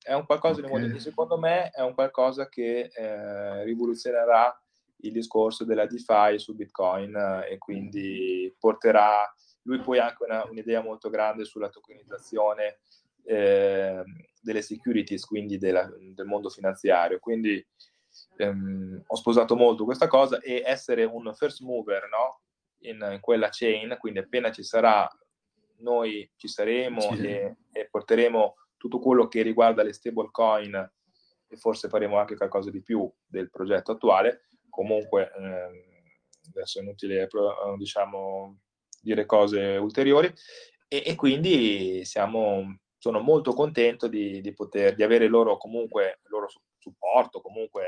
è 0.07 0.13
un 0.13 0.25
qualcosa 0.25 0.61
okay. 0.61 0.71
di 0.71 0.79
molto, 0.79 0.99
secondo 0.99 1.37
me 1.37 1.69
è 1.71 1.81
un 1.81 1.93
qualcosa 1.93 2.47
che 2.47 2.89
eh, 2.93 3.63
rivoluzionerà 3.65 4.57
il 5.01 5.11
discorso 5.11 5.65
della 5.65 5.85
DeFi 5.85 6.39
su 6.39 6.55
Bitcoin 6.55 7.13
eh, 7.13 7.51
e 7.51 7.57
quindi 7.57 8.55
porterà 8.57 9.29
lui 9.63 9.81
poi 9.81 9.99
anche 9.99 10.23
una, 10.23 10.45
un'idea 10.49 10.81
molto 10.81 11.09
grande 11.09 11.43
sulla 11.43 11.67
tokenizzazione 11.67 12.79
eh, 13.25 14.01
delle 14.39 14.61
securities, 14.61 15.25
quindi 15.25 15.57
della, 15.57 15.91
del 15.99 16.25
mondo 16.25 16.49
finanziario. 16.49 17.19
Quindi 17.19 17.63
ehm, 18.37 19.03
ho 19.05 19.15
sposato 19.17 19.57
molto 19.57 19.83
questa 19.83 20.07
cosa 20.07 20.39
e 20.39 20.61
essere 20.65 21.03
un 21.03 21.33
first 21.35 21.59
mover 21.59 22.07
no? 22.09 22.43
in, 22.83 23.05
in, 23.11 23.19
quella 23.19 23.49
chain, 23.51 23.97
quindi 23.99 24.19
appena 24.19 24.51
ci 24.51 24.63
sarà, 24.63 25.05
noi 25.79 26.31
ci 26.37 26.47
saremo 26.47 27.01
sì. 27.01 27.27
e, 27.27 27.55
e 27.73 27.89
porteremo 27.91 28.55
tutto 28.77 28.99
quello 28.99 29.27
che 29.27 29.41
riguarda 29.41 29.83
le 29.83 29.93
stablecoin 29.93 30.91
e 31.47 31.57
forse 31.57 31.89
faremo 31.89 32.17
anche 32.17 32.35
qualcosa 32.35 32.69
di 32.69 32.81
più 32.81 33.11
del 33.25 33.49
progetto 33.49 33.93
attuale. 33.93 34.47
Comunque, 34.69 35.31
ehm, 35.35 35.83
adesso 36.49 36.79
è 36.79 36.81
inutile 36.81 37.23
eh, 37.23 37.29
diciamo, 37.77 38.59
dire 39.01 39.25
cose 39.25 39.77
ulteriori 39.77 40.31
e, 40.87 41.03
e 41.05 41.15
quindi 41.15 42.05
siamo, 42.05 42.79
sono 42.97 43.19
molto 43.19 43.53
contento 43.53 44.07
di, 44.07 44.41
di, 44.41 44.53
poter, 44.53 44.95
di 44.95 45.03
avere 45.03 45.27
loro 45.27 45.57
comunque 45.57 46.19
il 46.23 46.29
loro 46.29 46.47
supporto, 46.77 47.41
comunque 47.41 47.85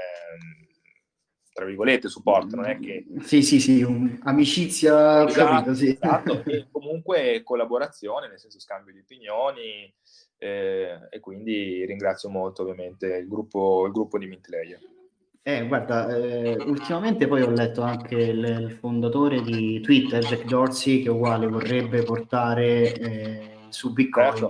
tra 1.52 1.66
virgolette, 1.66 2.08
supporto, 2.08 2.56
non 2.56 2.68
è 2.68 2.80
che... 2.80 3.06
Sì, 3.22 3.42
sì, 3.42 3.60
sì, 3.60 3.82
un, 3.82 4.18
amicizia, 4.24 5.28
esatto, 5.28 5.46
capito, 5.46 5.74
sì. 5.74 5.90
esatto, 5.90 6.44
e 6.46 6.68
comunque 6.72 7.42
collaborazione, 7.44 8.30
nel 8.30 8.40
senso 8.40 8.62
scambio 8.62 8.94
di 8.94 9.00
opinioni, 9.00 9.94
eh, 10.40 11.08
e 11.10 11.20
quindi 11.20 11.86
ringrazio 11.86 12.30
molto 12.30 12.64
ovviamente 12.64 13.06
il 13.18 13.28
gruppo, 13.28 13.86
il 13.86 13.92
gruppo 13.92 14.18
di 14.18 14.26
Mintlayer. 14.26 14.80
Eh, 15.42 15.68
guarda, 15.68 16.16
eh, 16.16 16.56
ultimamente 16.66 17.28
poi 17.28 17.42
ho 17.42 17.50
letto 17.50 17.82
anche 17.82 18.16
il, 18.16 18.44
il, 18.44 18.72
fondatore 18.80 19.42
di 19.42 19.80
Twitter, 19.82 20.24
Jack 20.24 20.46
Dorsey, 20.46 21.02
che 21.02 21.10
uguale 21.10 21.48
vorrebbe 21.48 22.04
portare 22.04 22.94
eh, 22.94 23.50
su 23.70 23.92
Bitcoin. 23.92 24.50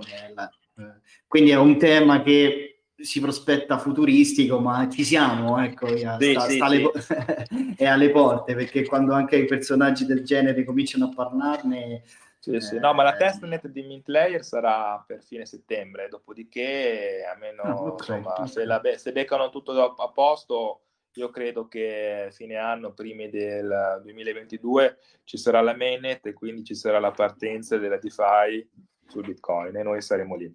Eh, 0.76 1.00
quindi 1.26 1.50
è 1.50 1.56
un 1.56 1.78
tema 1.78 2.22
che 2.22 2.82
si 2.96 3.20
prospetta 3.20 3.78
futuristico, 3.78 4.58
ma 4.58 4.88
ci 4.90 5.04
siamo, 5.04 5.58
ecco, 5.62 5.88
sì, 5.88 5.98
sta, 5.98 6.18
sì, 6.18 6.32
sta 6.32 6.48
sì. 6.48 6.58
Alle, 6.58 6.90
è 7.76 7.86
alle 7.86 8.10
porte, 8.10 8.54
perché 8.54 8.84
quando 8.84 9.14
anche 9.14 9.36
i 9.36 9.46
personaggi 9.46 10.04
del 10.06 10.22
genere 10.22 10.64
cominciano 10.64 11.06
a 11.06 11.12
parlarne... 11.14 12.02
Sì, 12.40 12.54
eh, 12.54 12.60
sì. 12.62 12.78
No, 12.78 12.94
ma 12.94 13.02
la 13.02 13.16
testnet 13.16 13.68
di 13.68 13.82
Mint 13.82 14.08
Layer 14.08 14.42
sarà 14.42 15.02
per 15.06 15.22
fine 15.22 15.44
settembre, 15.44 16.08
dopodiché, 16.08 17.22
almeno 17.30 17.62
oh, 17.62 17.86
okay, 17.88 18.16
insomma, 18.16 18.32
okay. 18.32 18.48
Se, 18.48 18.64
la, 18.64 18.80
se 18.96 19.12
beccano 19.12 19.50
tutto 19.50 19.72
a 19.94 20.10
posto, 20.10 20.84
io 21.14 21.28
credo 21.28 21.68
che 21.68 22.28
fine 22.32 22.56
anno, 22.56 22.94
primi 22.94 23.28
del 23.28 24.00
2022, 24.02 24.98
ci 25.24 25.36
sarà 25.36 25.60
la 25.60 25.76
mainnet 25.76 26.24
e 26.26 26.32
quindi 26.32 26.64
ci 26.64 26.74
sarà 26.74 26.98
la 26.98 27.10
partenza 27.10 27.76
della 27.76 27.98
DeFi 27.98 28.70
sul 29.06 29.26
Bitcoin 29.26 29.76
e 29.76 29.82
noi 29.82 30.00
saremo 30.00 30.34
lì. 30.34 30.50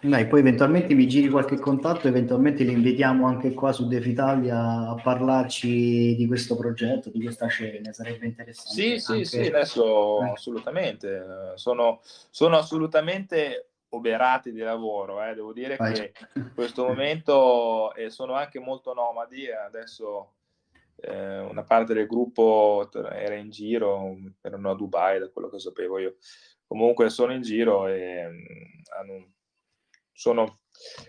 Dai, 0.00 0.26
poi 0.26 0.40
eventualmente 0.40 0.92
mi 0.92 1.08
giri 1.08 1.30
qualche 1.30 1.58
contatto, 1.58 2.08
eventualmente 2.08 2.62
li 2.62 2.72
invitiamo 2.72 3.26
anche 3.26 3.54
qua 3.54 3.72
su 3.72 3.88
Devitalia 3.88 4.90
a 4.90 5.00
parlarci 5.02 6.14
di 6.14 6.26
questo 6.26 6.56
progetto, 6.56 7.08
di 7.08 7.22
questa 7.22 7.46
scena, 7.46 7.90
sarebbe 7.94 8.26
interessante. 8.26 8.70
Sì, 8.70 8.98
sì, 9.00 9.24
sì, 9.24 9.46
adesso 9.46 10.22
eh. 10.22 10.30
assolutamente, 10.32 11.54
sono, 11.54 12.00
sono, 12.02 12.58
assolutamente 12.58 13.70
oberati 13.88 14.52
di 14.52 14.60
lavoro, 14.60 15.24
eh. 15.24 15.34
devo 15.34 15.54
dire 15.54 15.76
Vai. 15.76 15.94
che 15.94 16.12
in 16.34 16.52
questo 16.54 16.84
momento 16.86 17.94
eh, 17.94 18.10
sono 18.10 18.34
anche 18.34 18.60
molto 18.60 18.92
nomadi, 18.92 19.50
adesso 19.50 20.34
eh, 20.96 21.38
una 21.38 21.64
parte 21.64 21.94
del 21.94 22.06
gruppo 22.06 22.90
era 22.92 23.36
in 23.36 23.48
giro, 23.48 24.18
erano 24.42 24.70
a 24.70 24.74
Dubai 24.74 25.18
da 25.18 25.30
quello 25.30 25.48
che 25.48 25.58
sapevo 25.58 25.98
io, 25.98 26.16
comunque 26.66 27.08
sono 27.08 27.32
in 27.32 27.40
giro 27.40 27.86
e 27.88 28.28
mm, 28.28 28.80
hanno 28.98 29.32
sono, 30.18 30.58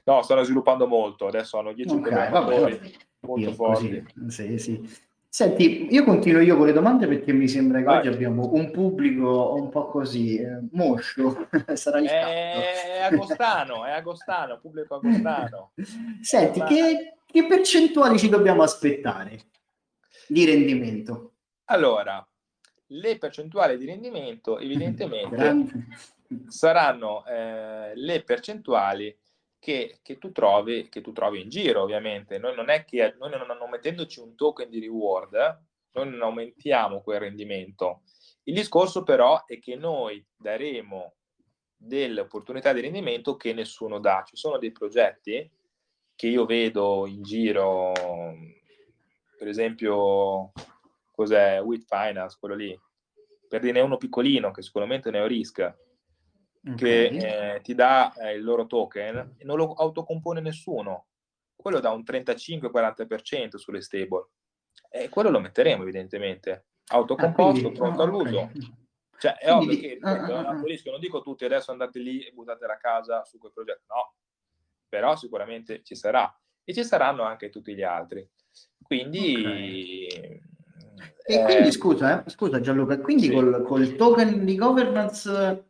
no, 0.04 0.22
stanno 0.22 0.44
sviluppando 0.44 0.86
molto, 0.86 1.26
adesso 1.26 1.58
hanno 1.58 1.74
10 1.74 1.96
okay, 1.96 2.30
vabbè, 2.30 2.80
molto 3.22 3.52
forti. 3.54 4.06
Sì, 4.28 4.60
sì. 4.60 5.08
Senti, 5.28 5.88
io 5.92 6.04
continuo 6.04 6.42
io 6.42 6.56
con 6.56 6.68
le 6.68 6.74
domande 6.74 7.08
perché 7.08 7.34
mi 7.34 7.48
sembra 7.48 7.80
che 7.80 7.86
Vai. 7.86 7.98
oggi 8.00 8.08
abbiamo 8.08 8.52
un 8.54 8.70
pubblico 8.70 9.54
un 9.56 9.70
po' 9.70 9.88
così, 9.88 10.38
eh, 10.38 10.60
moscio, 10.72 11.48
sarà 11.74 12.00
il 12.00 12.08
È 12.08 13.02
agostano, 13.02 13.84
è 13.86 13.92
agostano, 13.92 14.60
pubblico 14.60 14.96
agostano. 14.96 15.72
Senti, 16.22 16.62
che, 16.64 17.18
che 17.26 17.48
percentuali 17.48 18.20
ci 18.20 18.30
dobbiamo 18.30 18.62
aspettare 18.62 19.40
di 20.28 20.46
rendimento? 20.46 21.34
Allora, 21.66 22.24
le 22.86 23.18
percentuali 23.18 23.78
di 23.78 23.86
rendimento 23.86 24.60
evidentemente 24.60 25.66
saranno 26.48 27.26
eh, 27.26 27.94
le 27.96 28.24
percentuali 28.24 29.18
che, 29.60 30.00
che, 30.02 30.18
tu 30.18 30.32
trovi, 30.32 30.88
che 30.90 31.02
tu 31.02 31.12
trovi 31.12 31.42
in 31.42 31.50
giro, 31.50 31.82
ovviamente. 31.82 32.38
Noi 32.38 32.56
non 32.56 32.70
è 32.70 32.86
che 32.86 33.16
noi 33.20 33.30
non, 33.32 33.46
non 33.46 33.70
mettendoci 33.70 34.20
un 34.20 34.36
token 34.36 34.70
di 34.70 34.80
reward, 34.80 35.34
noi 35.92 36.10
non 36.10 36.22
aumentiamo 36.22 37.02
quel 37.02 37.20
rendimento. 37.20 38.02
Il 38.44 38.54
discorso 38.54 39.04
però 39.04 39.46
è 39.46 39.60
che 39.60 39.76
noi 39.76 40.26
daremo 40.36 41.16
delle 41.76 42.22
opportunità 42.22 42.74
di 42.74 42.82
rendimento 42.82 43.36
che 43.36 43.54
nessuno 43.54 44.00
dà. 44.00 44.24
Ci 44.26 44.36
sono 44.36 44.58
dei 44.58 44.72
progetti 44.72 45.50
che 46.16 46.28
io 46.28 46.46
vedo 46.46 47.06
in 47.08 47.22
giro, 47.22 47.94
per 49.38 49.48
esempio, 49.48 50.52
cos'è 51.12 51.62
With 51.62 51.86
Finance, 51.88 52.38
quello 52.40 52.56
lì, 52.56 52.78
per 53.48 53.62
dirne 53.62 53.80
uno 53.80 53.98
piccolino 53.98 54.52
che 54.52 54.62
sicuramente 54.62 55.12
ne 55.12 55.22
ho 55.22 55.28
che 56.76 57.06
eh, 57.06 57.62
ti 57.62 57.74
dà 57.74 58.14
eh, 58.14 58.34
il 58.34 58.44
loro 58.44 58.66
token 58.66 59.36
non 59.44 59.58
lo 59.58 59.74
autocompone 59.74 60.42
nessuno. 60.42 61.08
Quello 61.56 61.80
dà 61.80 61.92
un 61.92 62.04
35-40% 62.06 63.56
sulle 63.56 63.82
stable. 63.82 64.30
E 64.90 65.10
quello 65.10 65.30
lo 65.30 65.40
metteremo 65.40 65.84
evidentemente. 65.84 66.68
Autocomposto, 66.88 67.68
ah, 67.68 67.72
pronto 67.72 68.02
all'uso. 68.02 68.40
Okay. 68.40 68.78
Cioè, 69.20 69.34
è 69.34 69.52
quindi, 69.52 69.76
ovvio 69.76 69.82
che 69.82 70.00
uh, 70.02 70.08
uh, 70.08 70.88
uh. 70.88 70.92
non 70.92 71.00
dico 71.00 71.22
tutti 71.22 71.44
adesso 71.44 71.72
andate 71.72 72.00
lì 72.00 72.24
e 72.24 72.32
buttate 72.32 72.66
la 72.66 72.78
casa 72.78 73.26
su 73.26 73.38
quel 73.38 73.52
progetto, 73.52 73.84
no. 73.88 74.14
Però 74.88 75.16
sicuramente 75.16 75.84
ci 75.84 75.96
sarà. 75.96 76.34
E 76.64 76.74
ci 76.74 76.84
saranno 76.84 77.24
anche 77.24 77.50
tutti 77.50 77.76
gli 77.76 77.84
altri. 77.84 78.28
Quindi... 78.82 80.08
Okay. 80.10 80.42
E 81.24 81.44
quindi 81.44 81.72
scusa, 81.72 82.26
eh, 82.26 82.30
scusa 82.30 82.60
Gianluca, 82.60 83.00
quindi 83.00 83.28
sì. 83.28 83.32
col, 83.32 83.64
col 83.64 83.96
token 83.96 84.44
di 84.44 84.56
governance 84.56 85.69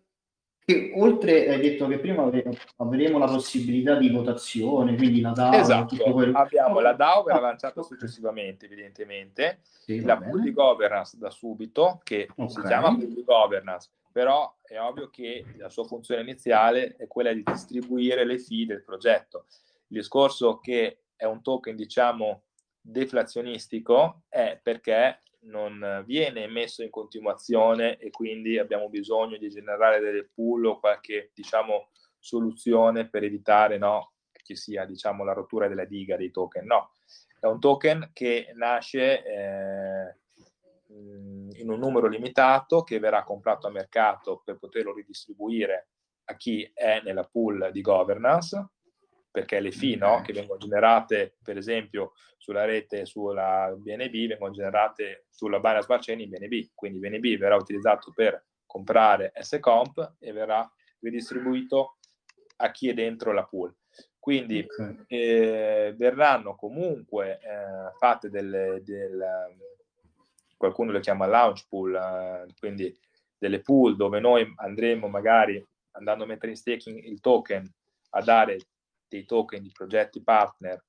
che 0.69 0.91
oltre 0.93 1.49
hai 1.49 1.59
detto 1.59 1.87
che 1.87 1.97
prima 1.97 2.29
avremo 2.77 3.17
la 3.17 3.25
possibilità 3.25 3.95
di 3.95 4.09
votazione, 4.09 4.95
quindi 4.95 5.19
la 5.19 5.31
DAO. 5.31 5.53
Esatto, 5.53 5.95
abbiamo 6.33 6.79
la 6.79 6.93
DAO 6.93 7.23
verrà 7.23 7.39
lanciata 7.39 7.81
successivamente, 7.81 8.65
evidentemente, 8.65 9.61
sì, 9.79 10.01
la 10.01 10.19
di 10.31 10.53
governance 10.53 11.17
da 11.17 11.31
subito, 11.31 11.99
che 12.03 12.27
okay. 12.29 12.49
si 12.49 12.61
chiama 12.61 12.95
di 12.95 13.23
governance, 13.25 13.89
però 14.11 14.55
è 14.61 14.79
ovvio 14.79 15.09
che 15.09 15.43
la 15.57 15.69
sua 15.69 15.85
funzione 15.85 16.21
iniziale 16.21 16.95
è 16.97 17.07
quella 17.07 17.33
di 17.33 17.41
distribuire 17.43 18.23
le 18.23 18.37
fee 18.37 18.67
del 18.67 18.83
progetto. 18.83 19.45
Il 19.87 19.97
discorso 19.97 20.59
che 20.59 20.99
è 21.15 21.25
un 21.25 21.41
token, 21.41 21.75
diciamo, 21.75 22.43
deflazionistico 22.79 24.21
è 24.29 24.59
perché 24.61 25.19
non 25.41 26.03
viene 26.05 26.47
messo 26.47 26.83
in 26.83 26.89
continuazione 26.89 27.97
e 27.97 28.09
quindi 28.09 28.57
abbiamo 28.57 28.89
bisogno 28.89 29.37
di 29.37 29.49
generare 29.49 29.99
delle 29.99 30.29
pool 30.33 30.65
o 30.65 30.79
qualche 30.79 31.31
diciamo, 31.33 31.89
soluzione 32.17 33.09
per 33.09 33.23
evitare 33.23 33.77
no, 33.77 34.13
che 34.31 34.41
ci 34.43 34.55
sia 34.55 34.85
diciamo, 34.85 35.23
la 35.23 35.33
rottura 35.33 35.67
della 35.67 35.85
diga 35.85 36.17
dei 36.17 36.31
token. 36.31 36.65
No, 36.65 36.95
è 37.39 37.45
un 37.45 37.59
token 37.59 38.09
che 38.13 38.51
nasce 38.55 39.23
eh, 39.23 40.15
in 40.89 41.69
un 41.69 41.79
numero 41.79 42.07
limitato 42.07 42.83
che 42.83 42.99
verrà 42.99 43.23
comprato 43.23 43.67
a 43.67 43.71
mercato 43.71 44.41
per 44.43 44.57
poterlo 44.57 44.93
ridistribuire 44.93 45.89
a 46.25 46.35
chi 46.35 46.69
è 46.73 47.01
nella 47.03 47.23
pool 47.23 47.69
di 47.71 47.81
governance 47.81 48.71
perché 49.31 49.59
le 49.59 49.71
fee 49.71 49.95
no, 49.95 50.21
che 50.21 50.33
vengono 50.33 50.59
generate 50.59 51.35
per 51.43 51.57
esempio 51.57 52.13
sulla 52.37 52.65
rete 52.65 53.05
sulla 53.05 53.73
BNB 53.77 54.27
vengono 54.27 54.51
generate 54.51 55.25
sulla 55.29 55.59
Binance 55.59 55.85
Smart 55.85 56.03
Chain 56.03 56.19
in 56.19 56.29
BNB, 56.29 56.69
quindi 56.73 56.99
BNB 56.99 57.37
verrà 57.37 57.55
utilizzato 57.55 58.11
per 58.13 58.43
comprare 58.65 59.31
S-Comp 59.39 60.15
e 60.19 60.31
verrà 60.31 60.69
ridistribuito 60.99 61.97
a 62.57 62.71
chi 62.71 62.89
è 62.89 62.93
dentro 62.93 63.31
la 63.31 63.45
pool. 63.45 63.73
Quindi 64.17 64.65
okay. 64.67 65.03
eh, 65.07 65.93
verranno 65.97 66.55
comunque 66.55 67.39
eh, 67.39 67.97
fatte 67.97 68.29
delle, 68.29 68.81
del, 68.83 69.25
qualcuno 70.57 70.91
le 70.91 70.99
chiama 70.99 71.25
launch 71.25 71.67
pool, 71.67 71.95
eh, 71.95 72.53
quindi 72.59 72.95
delle 73.37 73.61
pool 73.61 73.95
dove 73.95 74.19
noi 74.19 74.51
andremo 74.57 75.07
magari 75.07 75.65
andando 75.91 76.25
a 76.25 76.27
mettere 76.27 76.51
in 76.51 76.57
staking 76.57 77.01
il 77.05 77.21
token 77.21 77.65
a 78.11 78.21
dare 78.21 78.59
dei 79.09 79.25
token 79.25 79.61
di 79.61 79.71
progetti 79.71 80.23
partner 80.23 80.81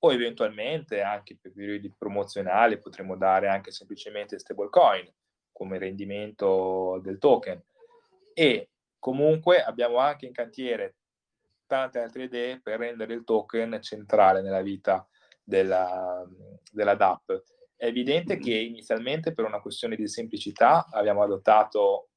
o 0.00 0.12
eventualmente 0.12 1.00
anche 1.00 1.38
per 1.40 1.52
periodi 1.52 1.92
promozionali 1.96 2.78
potremmo 2.78 3.16
dare 3.16 3.48
anche 3.48 3.70
semplicemente 3.70 4.38
stablecoin 4.38 5.10
come 5.52 5.78
rendimento 5.78 7.00
del 7.02 7.18
token 7.18 7.62
e 8.34 8.70
comunque 8.98 9.62
abbiamo 9.62 9.98
anche 9.98 10.26
in 10.26 10.32
cantiere 10.32 10.96
tante 11.66 11.98
altre 11.98 12.24
idee 12.24 12.60
per 12.60 12.78
rendere 12.78 13.14
il 13.14 13.24
token 13.24 13.80
centrale 13.82 14.40
nella 14.40 14.62
vita 14.62 15.06
della, 15.42 16.24
della 16.70 16.94
DApp. 16.94 17.30
È 17.76 17.86
evidente 17.86 18.38
che 18.38 18.54
inizialmente 18.54 19.32
per 19.32 19.44
una 19.44 19.60
questione 19.60 19.96
di 19.96 20.08
semplicità 20.08 20.86
abbiamo 20.90 21.22
adottato 21.22 22.08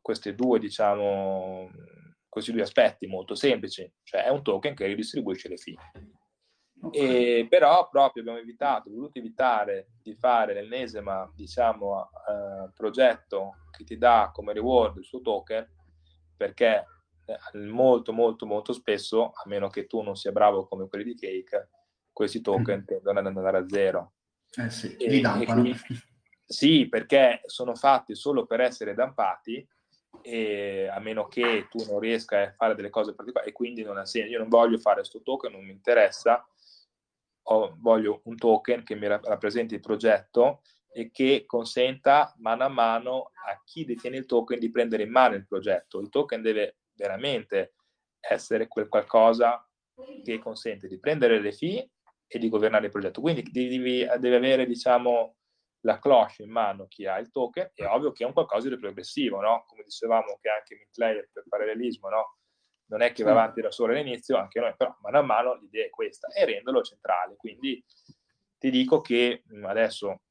queste 0.00 0.34
due, 0.34 0.58
diciamo, 0.58 1.70
questi 2.34 2.50
due 2.50 2.62
aspetti 2.62 3.06
molto 3.06 3.36
semplici, 3.36 3.88
cioè 4.02 4.24
è 4.24 4.28
un 4.28 4.42
token 4.42 4.74
che 4.74 4.86
ridistribuisce 4.86 5.48
le 5.48 5.56
fee. 5.56 5.76
Okay. 6.80 7.00
E, 7.00 7.46
però 7.48 7.88
proprio 7.88 8.22
abbiamo 8.22 8.40
evitato, 8.40 8.90
voluto 8.90 9.20
evitare 9.20 9.90
di 10.02 10.16
fare 10.16 10.52
l'ennesima 10.52 11.30
diciamo, 11.32 12.02
eh, 12.02 12.72
progetto 12.74 13.68
che 13.70 13.84
ti 13.84 13.96
dà 13.96 14.32
come 14.34 14.52
reward 14.52 14.96
il 14.96 15.04
suo 15.04 15.20
token 15.20 15.64
perché 16.36 16.84
eh, 17.24 17.58
molto 17.58 18.12
molto 18.12 18.46
molto 18.46 18.72
spesso 18.72 19.30
a 19.30 19.44
meno 19.46 19.68
che 19.68 19.86
tu 19.86 20.02
non 20.02 20.16
sia 20.16 20.32
bravo 20.32 20.66
come 20.66 20.88
quelli 20.88 21.04
di 21.04 21.14
Cake 21.14 21.70
questi 22.12 22.40
token 22.40 22.80
mm. 22.80 22.84
tendono 22.84 23.18
ad 23.20 23.26
andare 23.26 23.58
a 23.58 23.68
zero 23.68 24.14
Eh 24.56 24.70
sì, 24.70 24.96
e, 24.96 25.08
li 25.08 25.20
dampano. 25.20 25.60
Quindi, 25.60 25.78
sì, 26.44 26.88
perché 26.88 27.42
sono 27.46 27.76
fatti 27.76 28.16
solo 28.16 28.44
per 28.44 28.60
essere 28.60 28.92
dampati 28.92 29.66
e 30.26 30.88
a 30.88 30.98
meno 31.00 31.28
che 31.28 31.66
tu 31.68 31.84
non 31.86 32.00
riesca 32.00 32.40
a 32.40 32.52
fare 32.52 32.74
delle 32.74 32.88
cose 32.88 33.14
particolari 33.14 33.50
e 33.50 33.52
quindi 33.52 33.82
non 33.82 33.98
ha 33.98 34.06
senso. 34.06 34.30
Io 34.30 34.38
non 34.38 34.48
voglio 34.48 34.78
fare 34.78 35.00
questo 35.00 35.20
token, 35.20 35.52
non 35.52 35.64
mi 35.64 35.72
interessa, 35.72 36.48
Ho, 37.48 37.76
voglio 37.78 38.22
un 38.24 38.36
token 38.36 38.84
che 38.84 38.94
mi 38.94 39.06
rappresenti 39.06 39.74
il 39.74 39.80
progetto 39.80 40.62
e 40.90 41.10
che 41.10 41.44
consenta 41.44 42.34
mano 42.38 42.64
a 42.64 42.68
mano 42.68 43.32
a 43.46 43.60
chi 43.62 43.84
detiene 43.84 44.16
il 44.16 44.24
token 44.24 44.58
di 44.58 44.70
prendere 44.70 45.02
in 45.02 45.10
mano 45.10 45.34
il 45.34 45.46
progetto. 45.46 46.00
Il 46.00 46.08
token 46.08 46.40
deve 46.40 46.78
veramente 46.94 47.74
essere 48.18 48.66
quel 48.66 48.88
qualcosa 48.88 49.68
che 50.24 50.38
consente 50.38 50.88
di 50.88 50.98
prendere 50.98 51.38
le 51.38 51.52
fee 51.52 51.90
e 52.26 52.38
di 52.38 52.48
governare 52.48 52.86
il 52.86 52.90
progetto. 52.90 53.20
Quindi 53.20 53.42
devi, 53.42 54.06
deve 54.18 54.36
avere, 54.36 54.66
diciamo, 54.66 55.36
la 55.84 55.98
cloche 55.98 56.42
in 56.42 56.50
mano 56.50 56.86
chi 56.86 57.06
ha 57.06 57.18
il 57.18 57.30
token, 57.30 57.70
è 57.74 57.84
ovvio 57.86 58.12
che 58.12 58.24
è 58.24 58.26
un 58.26 58.32
qualcosa 58.32 58.68
di 58.68 58.78
progressivo, 58.78 59.40
no? 59.40 59.64
Come 59.66 59.82
dicevamo 59.84 60.38
che 60.40 60.48
anche 60.48 60.76
Mintlayer 60.76 61.28
per 61.32 61.44
parallelismo, 61.48 62.08
no? 62.08 62.36
Non 62.86 63.02
è 63.02 63.12
che 63.12 63.22
va 63.22 63.32
avanti 63.32 63.60
da 63.60 63.70
solo 63.70 63.92
all'inizio, 63.92 64.36
anche 64.36 64.60
noi, 64.60 64.74
però 64.76 64.96
mano 65.00 65.18
a 65.18 65.22
mano 65.22 65.54
l'idea 65.54 65.86
è 65.86 65.90
questa, 65.90 66.28
e 66.28 66.44
renderlo 66.44 66.82
centrale. 66.82 67.36
Quindi 67.36 67.82
ti 68.58 68.70
dico 68.70 69.00
che 69.00 69.42
adesso 69.62 70.22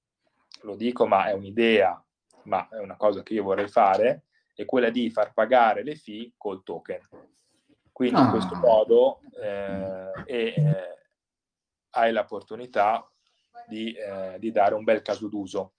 lo 0.61 0.75
dico, 0.75 1.05
ma 1.05 1.27
è 1.27 1.33
un'idea, 1.33 2.03
ma 2.43 2.67
è 2.69 2.79
una 2.79 2.97
cosa 2.97 3.21
che 3.21 3.33
io 3.33 3.43
vorrei 3.43 3.67
fare, 3.67 4.25
è 4.55 4.65
quella 4.65 4.89
di 4.89 5.11
far 5.11 5.33
pagare 5.33 5.83
le 5.83 5.95
fee 5.95 6.33
col 6.35 6.63
token. 6.63 7.07
Quindi 7.91 8.19
ah. 8.19 8.23
in 8.23 8.29
questo 8.31 8.55
modo 8.55 9.19
eh, 9.39 10.11
e, 10.25 10.53
eh, 10.55 11.07
hai 11.91 12.11
l'opportunità 12.11 13.07
di, 13.67 13.93
eh, 13.93 14.37
di, 14.39 14.51
dare 14.51 14.75
un 14.75 14.83
bel 14.83 15.01
caso 15.01 15.27
d'uso. 15.27 15.73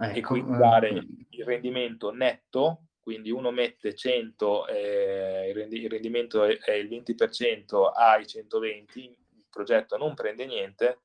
Ecco, 0.00 0.16
e 0.16 0.20
quindi 0.20 0.54
eh, 0.54 0.56
dare 0.56 0.88
il 1.30 1.44
rendimento 1.44 2.10
netto, 2.12 2.82
quindi 3.00 3.30
uno 3.30 3.50
mette 3.50 3.94
100, 3.94 4.66
eh, 4.68 5.52
il 5.54 5.88
rendimento 5.88 6.44
è 6.44 6.72
il 6.72 6.88
20%, 6.88 7.90
hai 7.94 8.26
120, 8.26 9.00
il 9.00 9.46
progetto 9.50 9.96
non 9.96 10.14
prende 10.14 10.46
niente 10.46 11.00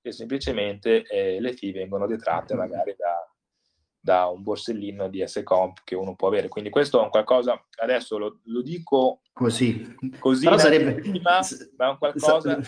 e 0.00 0.12
semplicemente 0.12 1.02
eh, 1.02 1.40
le 1.40 1.52
fee 1.52 1.72
vengono 1.72 2.06
detratte 2.06 2.54
magari 2.54 2.94
da, 2.96 3.28
da 4.00 4.26
un 4.26 4.42
borsellino 4.42 5.08
di 5.08 5.26
S-Comp 5.26 5.80
che 5.84 5.94
uno 5.94 6.14
può 6.14 6.28
avere. 6.28 6.48
Quindi 6.48 6.70
questo 6.70 7.00
è 7.00 7.02
un 7.02 7.10
qualcosa, 7.10 7.62
adesso 7.80 8.16
lo, 8.16 8.40
lo 8.44 8.62
dico 8.62 9.22
così, 9.32 9.96
così 10.18 10.44
Però 10.44 10.58
sarebbe... 10.58 10.94
Prima, 10.94 11.40
ma 11.76 11.86
è 11.86 11.90
un 11.90 11.98
qualcosa 11.98 12.60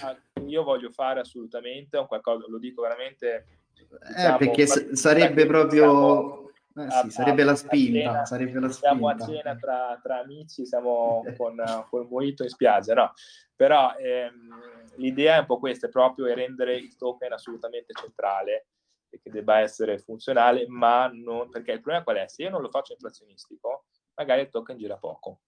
che 0.45 0.51
io 0.51 0.63
voglio 0.63 0.91
fare 0.91 1.21
assolutamente, 1.21 1.97
un 1.97 2.07
qualcosa, 2.07 2.45
lo 2.49 2.59
dico 2.59 2.83
veramente... 2.83 3.47
Eh, 3.75 4.15
diciamo, 4.15 4.35
eh, 4.35 4.39
perché 4.39 4.67
sarebbe 4.67 5.47
proprio... 5.47 6.49
Eh, 6.77 6.89
sì, 6.89 7.07
a, 7.07 7.11
sarebbe, 7.11 7.43
a, 7.43 7.47
la 7.47 7.55
spinta, 7.57 7.99
cena, 7.99 8.25
sarebbe 8.25 8.61
la 8.61 8.69
Siamo 8.71 9.09
a 9.09 9.19
cena 9.19 9.57
tra, 9.57 9.99
tra 10.01 10.21
amici, 10.21 10.65
siamo 10.65 11.25
con, 11.37 11.57
con 11.89 12.03
il 12.03 12.09
mojito 12.09 12.45
in 12.45 12.49
spiaggia, 12.49 12.95
no? 12.95 13.13
Però 13.57 13.95
ehm, 13.97 14.95
l'idea 14.97 15.37
è 15.37 15.41
un 15.41 15.47
po' 15.47 15.59
questa, 15.59 15.89
è 15.89 15.91
proprio 15.91 16.33
rendere 16.33 16.77
il 16.77 16.97
token 16.97 17.33
assolutamente 17.33 17.93
centrale 17.93 18.69
e 19.11 19.21
che 19.21 19.31
debba 19.31 19.59
essere 19.59 19.99
funzionale, 19.99 20.67
ma 20.69 21.11
non, 21.13 21.51
perché 21.51 21.73
il 21.73 21.81
problema 21.81 22.05
qual 22.05 22.17
è? 22.17 22.29
Se 22.29 22.45
io 22.45 22.51
non 22.51 22.63
lo 22.63 22.71
faccio 22.71 22.93
inflazionistico, 22.93 23.87
magari 24.15 24.43
il 24.43 24.51
token 24.51 24.79
gira 24.79 24.97
poco. 24.97 25.41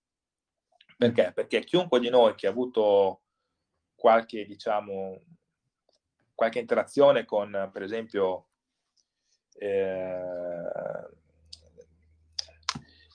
Perché? 0.97 1.32
Perché 1.34 1.61
chiunque 1.61 2.01
di 2.01 2.11
noi 2.11 2.34
che 2.34 2.47
ha 2.47 2.51
avuto 2.51 3.22
qualche, 4.03 4.44
diciamo, 4.44 5.22
qualche 6.34 6.59
interazione 6.59 7.24
con, 7.24 7.70
per 7.72 7.82
esempio, 7.82 8.48
eh, 9.55 10.20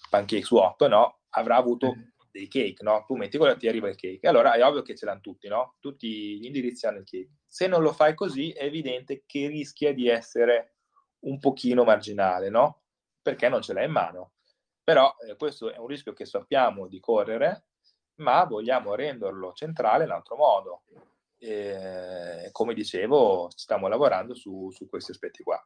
Pancake 0.09 0.45
Swap, 0.45 0.87
no? 0.87 1.19
avrà 1.31 1.57
avuto 1.57 1.93
dei 2.31 2.47
cake, 2.47 2.83
no? 2.83 3.03
Tu 3.05 3.15
metti 3.17 3.37
quello 3.37 3.51
e 3.51 3.57
ti 3.57 3.67
arriva 3.67 3.89
il 3.89 3.97
cake. 3.97 4.25
Allora 4.29 4.53
è 4.53 4.63
ovvio 4.63 4.81
che 4.81 4.95
ce 4.95 5.05
l'hanno 5.05 5.19
tutti, 5.19 5.49
no? 5.49 5.75
Tutti 5.81 6.39
gli 6.39 6.45
indirizzi 6.45 6.87
hanno 6.87 6.99
il 6.99 7.03
cake. 7.03 7.31
Se 7.45 7.67
non 7.67 7.81
lo 7.81 7.91
fai 7.91 8.15
così 8.15 8.51
è 8.51 8.63
evidente 8.63 9.23
che 9.25 9.47
rischia 9.47 9.93
di 9.93 10.07
essere 10.07 10.75
un 11.25 11.37
pochino 11.39 11.83
marginale, 11.83 12.49
no? 12.49 12.83
Perché 13.21 13.49
non 13.49 13.61
ce 13.61 13.73
l'hai 13.73 13.87
in 13.87 13.91
mano. 13.91 14.35
Però 14.85 15.13
eh, 15.27 15.35
questo 15.35 15.69
è 15.69 15.77
un 15.77 15.87
rischio 15.87 16.13
che 16.13 16.23
sappiamo 16.23 16.87
di 16.87 17.01
correre, 17.01 17.66
ma 18.17 18.43
vogliamo 18.45 18.95
renderlo 18.95 19.53
centrale 19.53 20.05
in 20.05 20.11
altro 20.11 20.35
modo. 20.35 20.83
E, 21.39 22.49
come 22.51 22.73
dicevo, 22.73 23.49
stiamo 23.55 23.87
lavorando 23.87 24.33
su, 24.33 24.69
su 24.71 24.87
questi 24.87 25.11
aspetti 25.11 25.43
qua. 25.43 25.61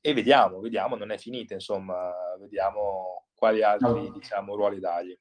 E 0.00 0.14
vediamo, 0.14 0.60
vediamo, 0.60 0.96
non 0.96 1.10
è 1.10 1.18
finita, 1.18 1.54
insomma, 1.54 2.12
vediamo 2.38 3.26
quali 3.34 3.62
altri, 3.62 4.08
no. 4.08 4.10
diciamo, 4.10 4.54
ruoli 4.54 4.80
dargli 4.80 5.16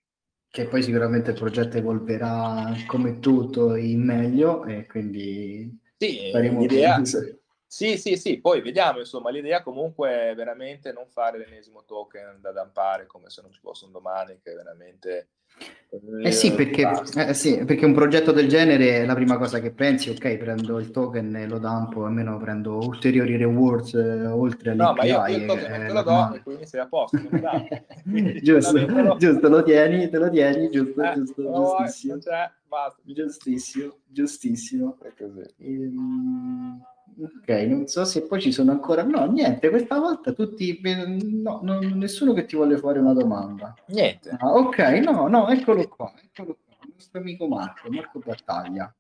che 0.52 0.68
poi 0.68 0.84
sicuramente 0.84 1.32
il 1.32 1.38
progetto 1.38 1.78
evolverà 1.78 2.74
come 2.86 3.20
tutto 3.20 3.76
in 3.76 4.04
meglio 4.04 4.66
e 4.66 4.86
quindi 4.86 5.80
sì, 5.98 6.30
faremo 6.30 6.60
l'idea, 6.60 7.02
sì, 7.72 7.98
sì, 7.98 8.18
sì, 8.18 8.42
poi 8.42 8.60
vediamo, 8.60 9.00
insomma, 9.00 9.30
l'idea 9.30 9.64
comunque 9.64 10.32
è 10.32 10.36
veramente 10.36 10.92
non 10.92 11.08
fare 11.08 11.38
l'ennesimo 11.38 11.86
token 11.86 12.40
da 12.42 12.52
dampare 12.52 13.06
come 13.06 13.30
se 13.30 13.42
non 13.42 13.50
ci 13.50 13.62
fosse 13.62 13.86
un 13.86 13.94
domani, 13.94 14.42
che 14.44 14.52
è 14.52 14.56
veramente 14.56 15.30
eh 16.22 16.34
sì, 16.34 16.52
perché, 16.52 16.90
eh 17.16 17.34
sì, 17.34 17.64
perché, 17.64 17.86
un 17.86 17.94
progetto 17.94 18.34
del 18.34 18.50
genere 18.50 19.06
la 19.06 19.14
prima 19.14 19.38
cosa 19.38 19.62
che 19.62 19.72
pensi, 19.72 20.10
ok, 20.10 20.36
prendo 20.36 20.80
il 20.80 20.92
token 20.92 21.34
e 21.38 21.48
lo 21.48 21.60
dampo, 21.60 22.04
almeno 22.04 22.38
prendo 22.40 22.78
ulteriori 22.78 23.38
rewards 23.38 23.94
eh, 23.94 24.26
oltre 24.28 24.72
alle 24.72 24.84
No, 24.84 24.94
ma 24.94 25.06
io, 25.06 25.26
io 25.28 25.38
il 25.38 25.46
token 25.46 25.82
eh, 25.82 25.88
te 25.88 25.94
lo 25.94 26.04
do 26.04 26.34
e 26.34 26.44
quindi 26.44 26.66
sei 26.66 26.82
a 26.82 26.88
posto. 26.88 27.18
giusto, 28.44 28.86
vabbè, 28.86 29.16
giusto, 29.16 29.48
lo 29.48 29.64
tieni, 29.64 30.10
te 30.10 30.18
lo 30.18 30.30
tieni, 30.30 30.70
giusto, 30.70 31.04
eh, 31.04 31.14
giusto, 31.14 31.42
giustissimo. 31.42 32.18
Giustissimo, 33.04 33.98
giustissimo. 34.08 34.98
È 35.02 35.14
così. 35.18 35.54
Ehm... 35.60 36.84
Ok, 37.20 37.50
non 37.68 37.88
so 37.88 38.06
se 38.06 38.24
poi 38.24 38.42
ci 38.42 38.52
sono 38.52 38.72
ancora. 38.72 39.04
No, 39.04 39.26
niente, 39.26 39.70
questa 39.70 40.00
volta 40.00 40.32
tutti. 40.32 40.80
No, 40.82 41.60
no, 41.62 41.80
nessuno 41.80 42.34
che 42.34 42.46
ti 42.46 42.56
vuole 42.56 42.78
fare 42.78 43.00
una 43.00 43.14
domanda. 43.14 43.74
Niente. 43.88 44.30
Ah, 44.40 44.54
ok, 44.54 44.78
no, 45.04 45.28
no, 45.28 45.50
eccolo 45.50 45.88
qua, 45.88 46.14
eccolo 46.24 46.58
qua, 46.64 46.76
il 46.86 46.94
nostro 46.94 47.20
amico 47.20 47.48
Marco, 47.48 47.90
Marco 47.90 48.20
Battaglia. 48.20 48.94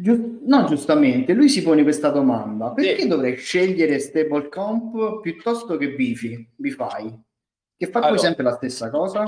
Giu- 0.00 0.42
no, 0.44 0.64
giustamente, 0.66 1.32
lui 1.32 1.48
si 1.48 1.62
pone 1.62 1.82
questa 1.82 2.10
domanda: 2.10 2.70
perché 2.70 3.02
sì. 3.02 3.08
dovrei 3.08 3.36
scegliere 3.36 3.98
stablecomp 3.98 5.20
piuttosto 5.20 5.76
che 5.76 5.90
Bifi? 5.94 6.52
Bify? 6.54 7.20
Che 7.76 7.86
fa 7.86 7.98
allora, 7.98 8.14
poi 8.14 8.20
sempre 8.20 8.44
la 8.44 8.54
stessa 8.54 8.90
cosa? 8.90 9.24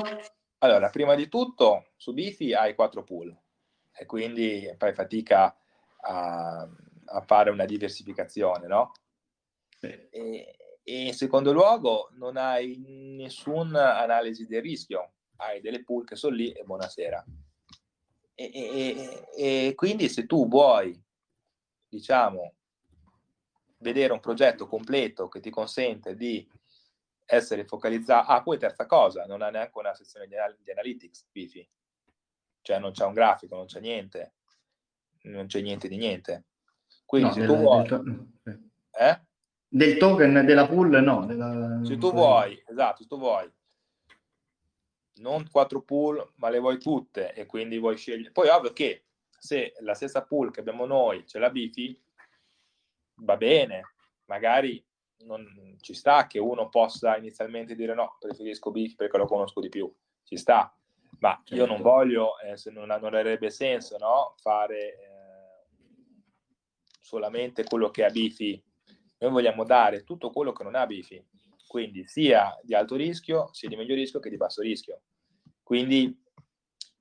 Allora, 0.59 0.89
prima 0.91 1.15
di 1.15 1.29
tutto, 1.29 1.93
su 1.97 2.13
Bifi 2.13 2.53
hai 2.53 2.75
quattro 2.75 3.03
pool 3.03 3.37
e 3.93 4.07
quindi 4.07 4.73
fai 4.77 4.93
fatica 4.93 5.57
a 6.03 6.69
a 7.11 7.21
fare 7.23 7.51
una 7.51 7.65
diversificazione, 7.65 8.67
no? 8.67 8.93
E, 9.81 10.09
e, 10.11 10.57
in 10.83 11.15
secondo 11.15 11.53
luogo 11.53 12.11
non 12.13 12.37
hai 12.37 12.77
nessuna 12.79 13.99
analisi 13.99 14.47
del 14.47 14.63
rischio, 14.63 15.13
hai 15.37 15.61
delle 15.61 15.85
pool 15.85 16.05
che 16.05 16.17
sono 16.17 16.35
lì 16.35 16.51
e 16.53 16.65
buonasera. 16.65 17.25
E, 18.35 18.51
e, 18.55 19.29
e 19.37 19.75
quindi 19.75 20.09
se 20.09 20.27
tu 20.27 20.49
vuoi, 20.49 21.01
diciamo, 21.89 22.55
vedere 23.79 24.13
un 24.13 24.21
progetto 24.21 24.67
completo 24.67 25.29
che 25.29 25.41
ti 25.41 25.51
consente 25.51 26.15
di 26.15 26.47
essere 27.27 27.65
focalizzato. 27.65 28.31
Ah, 28.31 28.43
poi 28.43 28.59
terza 28.59 28.87
cosa, 28.87 29.25
non 29.25 29.43
ha 29.43 29.51
neanche 29.51 29.79
una 29.79 29.95
sezione 29.95 30.27
di, 30.27 30.37
anal- 30.37 30.59
di 30.61 30.71
analytics, 30.71 31.27
Bifi. 31.31 31.69
Cioè 32.63 32.79
non 32.79 32.93
c'è 32.93 33.05
un 33.05 33.15
grafico, 33.15 33.57
non 33.57 33.67
c'è 33.67 33.81
niente, 33.81 34.35
non 35.23 35.47
c'è 35.47 35.61
niente 35.61 35.89
di 35.89 35.97
niente. 35.97 36.45
Quindi 37.11 37.27
no, 37.27 37.35
se 37.35 37.41
del, 37.41 37.49
tu 37.49 37.57
vuoi... 37.57 37.89
Del, 37.89 37.89
to- 37.89 38.63
eh? 38.93 39.21
del, 39.67 39.97
token 39.97 40.47
della 40.47 40.69
pool, 40.69 41.03
no. 41.03 41.27
Della... 41.27 41.81
Se 41.83 41.99
tu 41.99 42.13
vuoi, 42.13 42.63
esatto, 42.69 43.03
se 43.03 43.09
tu 43.09 43.19
vuoi 43.19 43.53
non 45.15 45.45
quattro 45.51 45.83
pool, 45.83 46.25
ma 46.37 46.51
le 46.51 46.61
vuoi 46.61 46.79
tutte 46.79 47.35
e 47.35 47.47
quindi 47.47 47.79
vuoi 47.79 47.97
scegliere. 47.97 48.31
Poi 48.31 48.47
ovvio 48.47 48.73
che 48.73 49.07
se 49.29 49.75
la 49.81 49.95
stessa 49.95 50.23
pool 50.23 50.53
che 50.53 50.61
abbiamo 50.61 50.87
noi 50.87 51.27
ce 51.27 51.41
la 51.41 51.51
bifi, 51.51 52.01
va 53.17 53.37
bene, 53.37 53.95
magari 54.27 54.81
non 55.25 55.77
ci 55.81 55.95
sta 55.95 56.29
che 56.29 56.39
uno 56.39 56.69
possa 56.69 57.17
inizialmente 57.17 57.75
dire 57.75 57.93
no, 57.93 58.19
preferisco 58.21 58.71
bifi 58.71 58.95
perché 58.95 59.19
lo 59.19 59.27
conosco 59.27 59.61
di 59.61 59.69
più, 59.69 59.93
ci 60.23 60.37
sta, 60.37 60.73
ma 61.19 61.35
certo. 61.43 61.55
io 61.57 61.67
non 61.67 61.79
certo. 61.79 61.91
voglio, 61.91 62.39
eh, 62.39 62.57
se 62.57 62.71
non, 62.71 62.87
non 62.87 63.15
avrebbe 63.15 63.51
senso, 63.51 63.99
no, 63.99 64.37
fare... 64.37 65.10
Eh, 67.11 67.17
solamente 67.21 67.65
quello 67.65 67.91
che 67.91 68.05
ha 68.05 68.11
bifi, 68.11 68.63
noi 69.19 69.31
vogliamo 69.31 69.65
dare 69.65 70.05
tutto 70.05 70.31
quello 70.31 70.53
che 70.53 70.63
non 70.63 70.77
ha 70.77 70.87
bifi, 70.87 71.23
quindi 71.67 72.07
sia 72.07 72.57
di 72.63 72.75
alto 72.75 72.95
rischio, 72.95 73.49
sia 73.53 73.69
di 73.69 73.77
medio 73.77 73.97
rischio 73.97 74.21
che 74.21 74.31
di 74.31 74.37
basso 74.37 74.63
rischio. 74.63 75.03
Quindi 75.63 76.17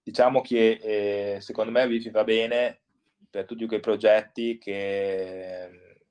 diciamo 0.01 0.41
che 0.41 1.36
eh, 1.36 1.41
secondo 1.41 1.72
me 1.72 1.88
bifi 1.88 2.10
va 2.10 2.24
bene 2.24 2.82
per 3.30 3.45
tutti 3.45 3.68
quei 3.68 3.80
progetti 3.80 4.57
che 4.57 6.03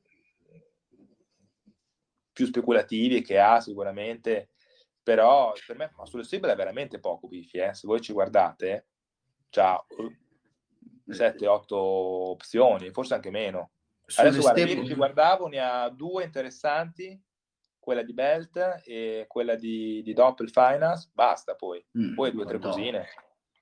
più 2.33 2.47
speculativi 2.47 3.23
che 3.23 3.39
ha 3.41 3.61
sicuramente, 3.61 4.51
però 5.03 5.53
per 5.67 5.77
me 5.77 5.91
ma 5.97 6.07
sulle 6.07 6.23
stable 6.23 6.53
è 6.53 6.57
veramente 6.57 7.01
poco 7.01 7.27
bifi, 7.27 7.59
eh. 7.59 7.75
se 7.75 7.89
voi 7.89 8.01
ci 8.01 8.13
guardate, 8.13 8.87
c'ha 9.51 9.85
7-8 11.09 11.75
opzioni, 11.75 12.91
forse 12.93 13.15
anche 13.15 13.31
meno. 13.31 13.73
Adesso 14.17 14.41
guarda, 14.41 14.67
stable... 14.67 14.87
ci 14.87 14.95
guardavo, 14.95 15.49
ne 15.49 15.59
ha 15.59 15.89
due 15.91 16.25
interessanti, 16.25 17.21
quella 17.79 18.03
di 18.03 18.13
Belt 18.13 18.83
e 18.85 19.25
quella 19.29 19.55
di, 19.55 20.03
di 20.03 20.13
Doppel 20.13 20.51
Finance, 20.51 21.11
basta 21.13 21.55
poi, 21.55 21.85
mm, 21.99 22.15
poi 22.15 22.33
due 22.33 22.43
o 22.43 22.47
tre 22.47 22.59
cosine. 22.59 23.07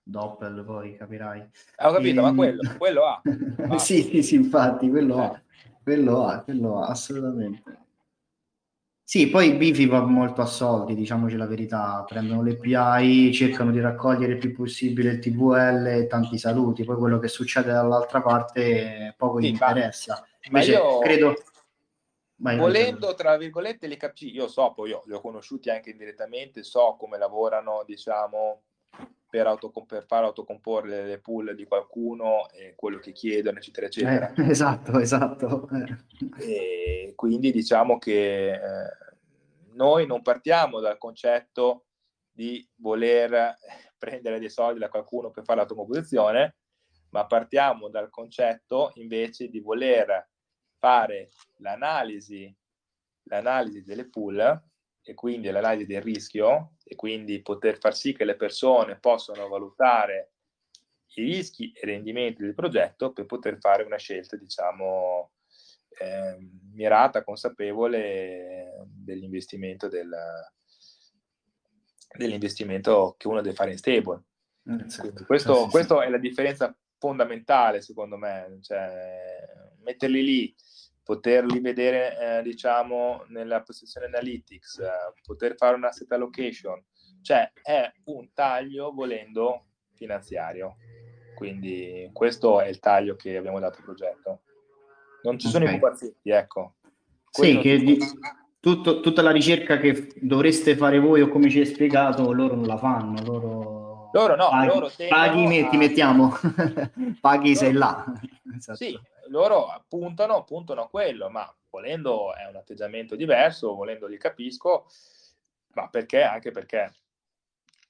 Doppel 0.02 0.64
poi 0.64 0.96
capirai. 0.96 1.40
Ho 1.40 1.92
capito, 1.92 2.20
e... 2.20 2.22
ma 2.22 2.28
ehm, 2.28 2.36
quello, 2.36 2.74
quello 2.78 3.04
ha. 3.04 3.22
sì, 3.78 4.22
sì, 4.22 4.34
infatti, 4.36 4.88
quello 4.88 5.16
eh. 5.16 5.24
ha, 5.24 5.42
quello 5.82 6.24
ha, 6.24 6.40
quello 6.40 6.80
ha, 6.80 6.86
assolutamente. 6.86 7.84
Sì, 9.08 9.30
poi 9.30 9.50
i 9.50 9.56
bifi 9.56 9.86
va 9.86 10.00
molto 10.00 10.42
a 10.42 10.46
soldi, 10.46 10.96
diciamoci 10.96 11.36
la 11.36 11.46
verità, 11.46 12.04
prendono 12.04 12.42
le 12.42 12.56
PI, 12.56 13.32
cercano 13.32 13.70
di 13.70 13.78
raccogliere 13.78 14.32
il 14.32 14.38
più 14.38 14.52
possibile 14.52 15.12
il 15.12 15.18
TVL 15.20 15.86
e 15.86 16.06
tanti 16.08 16.36
saluti, 16.38 16.82
poi 16.82 16.96
quello 16.96 17.20
che 17.20 17.28
succede 17.28 17.70
dall'altra 17.70 18.20
parte 18.20 19.14
poco 19.16 19.38
sì, 19.38 19.46
gli 19.46 19.50
interessa. 19.50 20.26
Invece 20.46 20.72
ma 20.72 20.78
io 20.78 20.98
credo... 20.98 21.34
Vai, 22.38 22.58
volendo, 22.58 23.14
tra 23.14 23.36
virgolette, 23.38 23.86
li 23.86 23.96
capisci, 23.96 24.34
io 24.34 24.46
so, 24.46 24.72
poi 24.74 24.90
io 24.90 25.02
li 25.06 25.14
ho 25.14 25.20
conosciuti 25.20 25.70
anche 25.70 25.90
indirettamente, 25.90 26.62
so 26.62 26.96
come 26.98 27.16
lavorano, 27.16 27.82
diciamo, 27.86 28.62
per, 29.28 29.46
autocom- 29.46 29.86
per 29.86 30.04
far 30.04 30.24
autocomporre 30.24 31.04
le 31.04 31.18
pool 31.18 31.54
di 31.54 31.64
qualcuno 31.64 32.48
e 32.50 32.74
quello 32.74 32.98
che 32.98 33.12
chiedono, 33.12 33.58
eccetera, 33.58 33.86
eccetera. 33.86 34.32
Eh, 34.34 34.42
esatto, 34.50 34.98
esatto. 34.98 35.68
E 36.38 37.12
quindi 37.14 37.52
diciamo 37.52 37.98
che 37.98 38.52
eh, 38.52 38.58
noi 39.72 40.06
non 40.06 40.22
partiamo 40.22 40.80
dal 40.80 40.98
concetto 40.98 41.86
di 42.30 42.66
voler 42.76 43.56
prendere 43.98 44.38
dei 44.38 44.50
soldi 44.50 44.78
da 44.78 44.88
qualcuno 44.88 45.30
per 45.30 45.44
fare 45.44 45.58
l'autocomposizione, 45.58 46.56
ma 47.10 47.26
partiamo 47.26 47.88
dal 47.88 48.10
concetto 48.10 48.92
invece 48.94 49.48
di 49.48 49.60
voler 49.60 50.28
fare 50.86 51.30
l'analisi, 51.56 52.56
l'analisi 53.24 53.82
delle 53.82 54.08
pool 54.08 54.62
e 55.02 55.14
quindi 55.14 55.50
l'analisi 55.50 55.86
del 55.86 56.00
rischio 56.00 56.74
e 56.84 56.94
quindi 56.94 57.42
poter 57.42 57.78
far 57.78 57.96
sì 57.96 58.12
che 58.12 58.24
le 58.24 58.36
persone 58.36 59.00
possano 59.00 59.48
valutare 59.48 60.34
i 61.14 61.24
rischi 61.24 61.72
e 61.72 61.80
i 61.82 61.86
rendimenti 61.86 62.42
del 62.42 62.54
progetto 62.54 63.12
per 63.12 63.26
poter 63.26 63.58
fare 63.58 63.82
una 63.82 63.96
scelta, 63.96 64.36
diciamo, 64.36 65.32
eh, 65.98 66.38
mirata, 66.72 67.24
consapevole 67.24 68.86
dell'investimento, 68.86 69.88
del, 69.88 70.14
dell'investimento 72.16 73.16
che 73.18 73.26
uno 73.26 73.40
deve 73.40 73.56
fare 73.56 73.72
in 73.72 73.78
stable. 73.78 74.22
Certo. 74.88 75.24
questo, 75.24 75.68
sì, 75.70 75.82
sì. 75.82 76.06
è 76.06 76.08
la 76.10 76.18
differenza 76.18 76.76
fondamentale, 76.98 77.80
secondo 77.80 78.16
me, 78.16 78.58
cioè, 78.62 79.46
metterli 79.86 80.22
lì 80.22 80.54
poterli 81.06 81.60
vedere 81.60 82.18
eh, 82.18 82.42
diciamo 82.42 83.26
nella 83.28 83.62
posizione 83.62 84.06
analytics, 84.06 84.78
eh, 84.78 84.90
poter 85.22 85.54
fare 85.54 85.76
una 85.76 85.92
set 85.92 86.10
allocation, 86.10 86.84
cioè 87.22 87.48
è 87.62 87.88
un 88.06 88.32
taglio 88.34 88.92
volendo 88.92 89.66
finanziario. 89.94 90.78
Quindi 91.36 92.10
questo 92.12 92.60
è 92.60 92.66
il 92.66 92.80
taglio 92.80 93.14
che 93.14 93.36
abbiamo 93.36 93.60
dato 93.60 93.78
al 93.78 93.84
progetto. 93.84 94.40
Non 95.22 95.38
ci 95.38 95.46
sono 95.46 95.64
okay. 95.64 95.76
i 95.76 95.78
pupazzetti, 95.78 96.30
ecco. 96.30 96.74
Quello 97.30 97.60
sì, 97.60 97.68
che 97.68 97.78
di, 97.78 97.98
tutto, 98.58 98.98
tutta 98.98 99.22
la 99.22 99.30
ricerca 99.30 99.78
che 99.78 100.12
dovreste 100.16 100.74
fare 100.74 100.98
voi 100.98 101.20
o 101.20 101.28
come 101.28 101.48
ci 101.48 101.60
hai 101.60 101.66
spiegato, 101.66 102.32
loro 102.32 102.56
non 102.56 102.66
la 102.66 102.78
fanno, 102.78 103.22
loro... 103.22 103.85
Loro 104.16 104.34
no, 104.34 104.48
paghi, 104.48 104.66
loro 104.66 104.90
paghi 105.08 105.58
a... 105.60 105.68
ti 105.68 105.76
mettiamo, 105.76 106.32
paghi 107.20 107.48
loro... 107.52 107.58
sei 107.58 107.72
là. 107.72 108.04
Esatto. 108.56 108.78
Sì, 108.78 108.98
loro 109.28 109.84
puntano, 109.88 110.42
puntano 110.44 110.84
a 110.84 110.88
quello, 110.88 111.28
ma 111.28 111.54
volendo 111.68 112.34
è 112.34 112.46
un 112.46 112.56
atteggiamento 112.56 113.14
diverso, 113.14 113.74
volendo 113.74 114.06
li 114.06 114.16
capisco, 114.16 114.86
ma 115.74 115.90
perché? 115.90 116.22
Anche 116.22 116.50
perché 116.50 116.94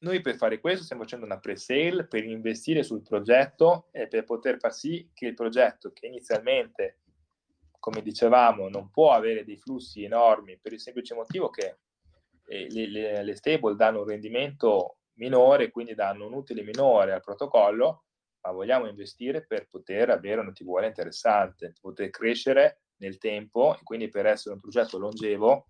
noi 0.00 0.20
per 0.20 0.34
fare 0.34 0.58
questo 0.58 0.82
stiamo 0.82 1.02
facendo 1.02 1.24
una 1.24 1.38
pre-sale 1.38 2.06
per 2.06 2.24
investire 2.24 2.82
sul 2.82 3.02
progetto 3.02 3.86
e 3.92 4.08
per 4.08 4.24
poter 4.24 4.58
far 4.58 4.74
sì 4.74 5.08
che 5.14 5.26
il 5.26 5.34
progetto 5.34 5.92
che 5.92 6.06
inizialmente, 6.06 6.98
come 7.78 8.02
dicevamo, 8.02 8.68
non 8.68 8.90
può 8.90 9.12
avere 9.12 9.44
dei 9.44 9.56
flussi 9.58 10.02
enormi 10.02 10.58
per 10.58 10.72
il 10.72 10.80
semplice 10.80 11.14
motivo 11.14 11.50
che 11.50 11.78
eh, 12.48 12.66
le, 12.68 12.88
le, 12.88 13.22
le 13.22 13.36
stable 13.36 13.76
danno 13.76 14.00
un 14.00 14.08
rendimento 14.08 14.96
minore, 15.16 15.70
quindi 15.70 15.94
danno 15.94 16.26
un 16.26 16.34
utile 16.34 16.62
minore 16.62 17.12
al 17.12 17.22
protocollo, 17.22 18.04
ma 18.42 18.52
vogliamo 18.52 18.86
investire 18.86 19.44
per 19.44 19.68
poter 19.68 20.10
avere 20.10 20.40
una 20.40 20.52
TVL 20.52 20.84
interessante, 20.84 21.74
poter 21.80 22.10
crescere 22.10 22.82
nel 22.98 23.18
tempo 23.18 23.74
e 23.74 23.80
quindi 23.82 24.08
per 24.08 24.26
essere 24.26 24.54
un 24.54 24.60
progetto 24.60 24.98
longevo 24.98 25.66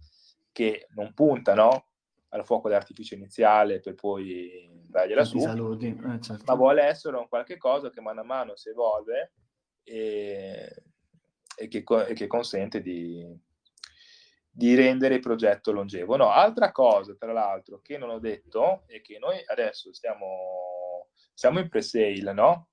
che 0.52 0.86
non 0.94 1.12
punta 1.12 1.54
no, 1.54 1.88
al 2.30 2.44
fuoco 2.44 2.68
d'artificio 2.68 3.14
iniziale 3.14 3.80
per 3.80 3.94
poi 3.94 4.70
dargliela 4.86 5.24
su, 5.24 5.38
eh, 5.38 6.20
certo. 6.20 6.44
ma 6.46 6.54
vuole 6.54 6.82
essere 6.82 7.16
un 7.16 7.28
qualche 7.28 7.56
cosa 7.56 7.90
che 7.90 8.00
mano 8.00 8.20
a 8.20 8.24
mano 8.24 8.56
si 8.56 8.68
evolve 8.68 9.32
e, 9.82 10.82
e, 11.56 11.68
che, 11.68 11.84
e 12.08 12.14
che, 12.14 12.26
consente 12.26 12.80
di, 12.80 13.26
di 14.56 14.74
rendere 14.74 15.16
il 15.16 15.20
progetto 15.20 15.70
longevo. 15.70 16.16
No, 16.16 16.30
altra 16.30 16.72
cosa, 16.72 17.14
tra 17.14 17.30
l'altro, 17.30 17.80
che 17.82 17.98
non 17.98 18.08
ho 18.08 18.18
detto 18.18 18.84
e 18.86 19.02
che 19.02 19.18
noi 19.18 19.38
adesso 19.44 19.92
stiamo 19.92 21.08
siamo 21.34 21.58
in 21.58 21.68
pre-sale, 21.68 22.32
no? 22.32 22.68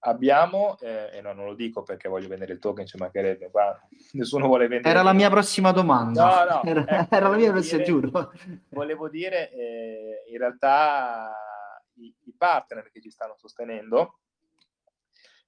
Abbiamo, 0.00 0.76
eh, 0.80 1.16
e 1.16 1.20
no, 1.22 1.32
non 1.32 1.46
lo 1.46 1.54
dico 1.54 1.82
perché 1.82 2.08
voglio 2.08 2.28
vendere 2.28 2.52
il 2.52 2.58
token, 2.58 2.84
ci 2.84 2.98
mancherebbe, 2.98 3.50
qua 3.50 3.80
nessuno 4.12 4.46
vuole 4.46 4.68
vendere. 4.68 4.90
Era 4.90 5.02
la 5.02 5.14
mia 5.14 5.30
prossima 5.30 5.70
domanda. 5.70 6.44
No, 6.44 6.54
no, 6.54 6.62
era, 6.68 6.86
ecco, 6.86 7.14
era 7.14 7.28
la 7.28 7.36
mia 7.36 7.50
prossima, 7.50 7.82
giuro. 7.82 8.32
Volevo 8.68 9.08
dire, 9.08 9.50
eh, 9.52 10.24
in 10.30 10.36
realtà, 10.38 11.32
i, 11.94 12.14
i, 12.24 12.34
partner 12.36 12.90
che 12.90 13.00
ci 13.00 13.10
stanno 13.10 13.36
sostenendo, 13.38 14.18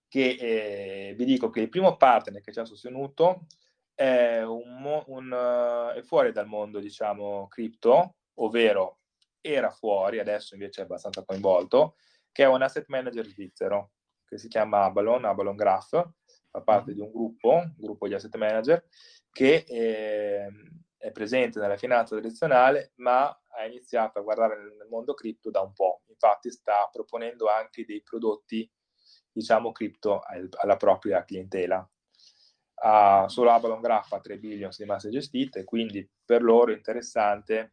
che 0.09 0.37
eh, 0.41 1.15
vi 1.15 1.25
dico 1.27 1.51
che 1.51 1.61
il 1.61 1.69
primo 1.69 1.97
partner 1.97 2.41
che 2.41 2.53
ci 2.53 2.61
ha 2.61 2.65
sostenuto 2.65 3.47
è, 3.95 4.43
un, 4.43 5.03
un, 5.07 5.93
è 5.95 6.03
fuori 6.03 6.33
dal 6.33 6.47
mondo, 6.47 6.81
diciamo, 6.81 7.47
cripto, 7.49 8.17
ovvero 8.35 8.99
era 9.41 9.71
fuori, 9.71 10.19
adesso 10.19 10.55
invece 10.55 10.81
è 10.81 10.85
abbastanza 10.85 11.25
coinvolto, 11.25 11.97
che 12.33 12.45
è 12.45 12.47
un 12.47 12.63
asset 12.63 12.87
manager 12.89 13.27
svizzero 13.27 13.93
che 14.25 14.39
si 14.39 14.49
chiama 14.49 14.85
Abalon, 14.85 15.25
Abalon 15.25 15.55
Graph, 15.55 16.11
fa 16.51 16.61
parte 16.63 16.95
di 16.95 17.01
un 17.01 17.11
gruppo, 17.11 17.51
un 17.51 17.75
gruppo 17.77 18.09
di 18.09 18.15
asset 18.15 18.35
manager, 18.37 18.85
che 19.31 19.65
eh, 19.67 20.49
è 20.97 21.11
presente 21.13 21.61
nella 21.61 21.77
finanza 21.77 22.17
tradizionale, 22.17 22.93
ma 22.97 23.27
ha 23.27 23.67
iniziato 23.67 24.19
a 24.19 24.23
guardare 24.23 24.57
nel 24.57 24.89
mondo 24.89 25.15
cripto 25.15 25.51
da 25.51 25.61
un 25.61 25.73
po'. 25.73 26.03
Infatti 26.07 26.51
sta 26.51 26.89
proponendo 26.91 27.49
anche 27.49 27.85
dei 27.85 28.03
prodotti, 28.03 28.69
diciamo, 29.31 29.73
cripto 29.73 30.23
alla 30.53 30.77
propria 30.77 31.23
clientela. 31.25 31.87
Uh, 32.85 33.27
solo 33.29 33.51
Avalon 33.51 33.81
Graph 33.81 34.13
ha 34.13 34.21
3 34.21 34.37
billion 34.37 34.71
di 34.77 34.85
masse 34.85 35.09
gestite, 35.09 35.65
quindi 35.65 36.07
per 36.23 36.43
loro 36.43 36.71
è 36.71 36.75
interessante 36.75 37.73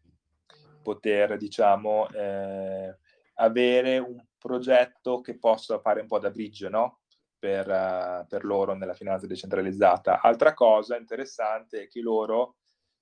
poter, 0.82 1.36
diciamo, 1.36 2.07
eh, 2.12 2.97
avere 3.36 3.97
un 3.97 4.24
progetto 4.38 5.20
che 5.20 5.38
possa 5.38 5.80
fare 5.80 5.99
un 5.99 6.07
po' 6.07 6.18
da 6.18 6.30
bridge 6.30 6.70
no? 6.70 7.01
per, 7.38 7.68
uh, 7.68 8.26
per, 8.26 8.45
loro 8.45 8.74
nella 8.74 8.93
finanza 8.93 9.28
decentralizzata. 9.28 10.22
Altra 10.22 10.53
cosa 10.53 10.95
interessante 10.95 11.84
è 11.84 11.88
che 11.89 11.99
loro 11.99 12.55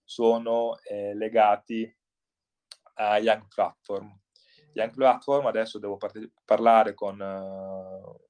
sono 0.03 0.79
eh, 0.81 1.13
legati 1.13 1.95
a 2.95 3.19
Young 3.19 3.47
Platform. 3.53 4.19
Young 4.73 4.93
Platform, 4.93 5.45
adesso 5.45 5.77
devo 5.77 5.97
part- 5.97 6.31
parlare 6.43 6.95
con, 6.95 7.19
uh, 7.19 8.28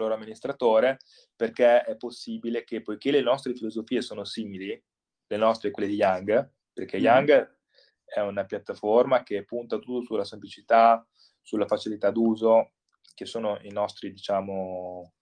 loro 0.00 0.14
amministratore, 0.14 0.98
perché 1.36 1.82
è 1.82 1.96
possibile 1.96 2.64
che, 2.64 2.82
poiché 2.82 3.10
le 3.10 3.20
nostre 3.20 3.54
filosofie 3.54 4.02
sono 4.02 4.24
simili, 4.24 4.80
le 5.26 5.36
nostre 5.36 5.68
e 5.68 5.70
quelle 5.70 5.88
di 5.88 5.96
Young, 5.96 6.52
perché 6.72 6.98
mm. 6.98 7.02
Young 7.02 7.58
è 8.04 8.20
una 8.20 8.44
piattaforma 8.44 9.22
che 9.22 9.44
punta 9.44 9.78
tutto 9.78 10.04
sulla 10.04 10.24
semplicità, 10.24 11.06
sulla 11.40 11.66
facilità 11.66 12.10
d'uso, 12.10 12.72
che 13.14 13.24
sono 13.24 13.58
i 13.62 13.70
nostri, 13.72 14.12
diciamo, 14.12 15.12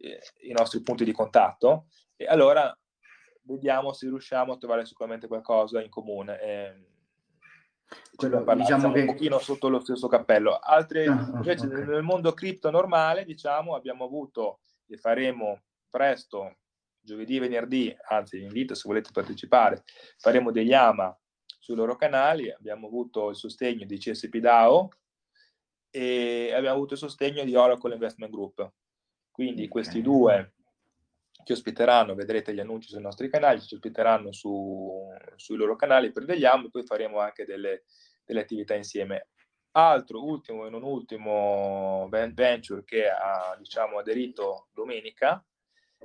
eh, 0.00 0.20
i 0.42 0.52
nostri 0.52 0.82
punti 0.82 1.04
di 1.04 1.12
contatto, 1.12 1.86
e 2.16 2.26
allora 2.26 2.76
vediamo 3.42 3.92
se 3.92 4.06
riusciamo 4.06 4.52
a 4.52 4.58
trovare 4.58 4.84
sicuramente 4.84 5.26
qualcosa 5.26 5.82
in 5.82 5.88
comune. 5.88 6.40
Eh, 6.40 6.89
Quello, 8.14 8.42
parlare, 8.44 8.60
diciamo 8.60 8.92
che... 8.92 9.00
un 9.00 9.06
pochino 9.06 9.38
sotto 9.38 9.68
lo 9.68 9.80
stesso 9.80 10.08
cappello. 10.08 10.58
Altre, 10.58 11.06
ah, 11.06 11.30
invece 11.34 11.66
okay. 11.66 11.84
nel 11.86 12.02
mondo 12.02 12.32
cripto 12.32 12.70
normale, 12.70 13.24
diciamo, 13.24 13.74
abbiamo 13.74 14.04
avuto 14.04 14.60
e 14.86 14.96
faremo 14.96 15.62
presto 15.88 16.56
giovedì 17.00 17.36
e 17.36 17.40
venerdì, 17.40 17.96
anzi 18.08 18.38
vi 18.38 18.44
invito 18.44 18.74
se 18.74 18.82
volete 18.86 19.10
partecipare, 19.12 19.84
faremo 20.18 20.50
degli 20.50 20.72
AMA 20.72 21.16
sui 21.58 21.74
loro 21.74 21.96
canali, 21.96 22.50
abbiamo 22.50 22.86
avuto 22.86 23.30
il 23.30 23.36
sostegno 23.36 23.86
di 23.86 23.98
CSP 23.98 24.36
DAO 24.36 24.88
e 25.90 26.52
abbiamo 26.54 26.76
avuto 26.76 26.94
il 26.94 27.00
sostegno 27.00 27.42
di 27.44 27.54
Oracle 27.54 27.94
Investment 27.94 28.32
Group. 28.32 28.72
Quindi 29.30 29.68
questi 29.68 30.02
due 30.02 30.54
ci 31.50 31.52
ospiteranno, 31.52 32.14
vedrete 32.14 32.54
gli 32.54 32.60
annunci 32.60 32.88
sui 32.88 33.00
nostri 33.00 33.28
canali, 33.28 33.60
ci 33.60 33.74
ospiteranno 33.74 34.32
su, 34.32 35.08
sui 35.34 35.56
loro 35.56 35.74
canali 35.74 36.12
per 36.12 36.24
degli 36.24 36.44
e 36.44 36.68
poi 36.70 36.84
faremo 36.84 37.18
anche 37.18 37.44
delle, 37.44 37.82
delle 38.24 38.40
attività 38.40 38.74
insieme. 38.74 39.28
Altro, 39.72 40.24
ultimo 40.24 40.66
e 40.66 40.70
non 40.70 40.82
ultimo 40.82 42.08
venture 42.08 42.84
che 42.84 43.08
ha 43.08 43.56
diciamo, 43.58 43.98
aderito 43.98 44.68
domenica 44.72 45.44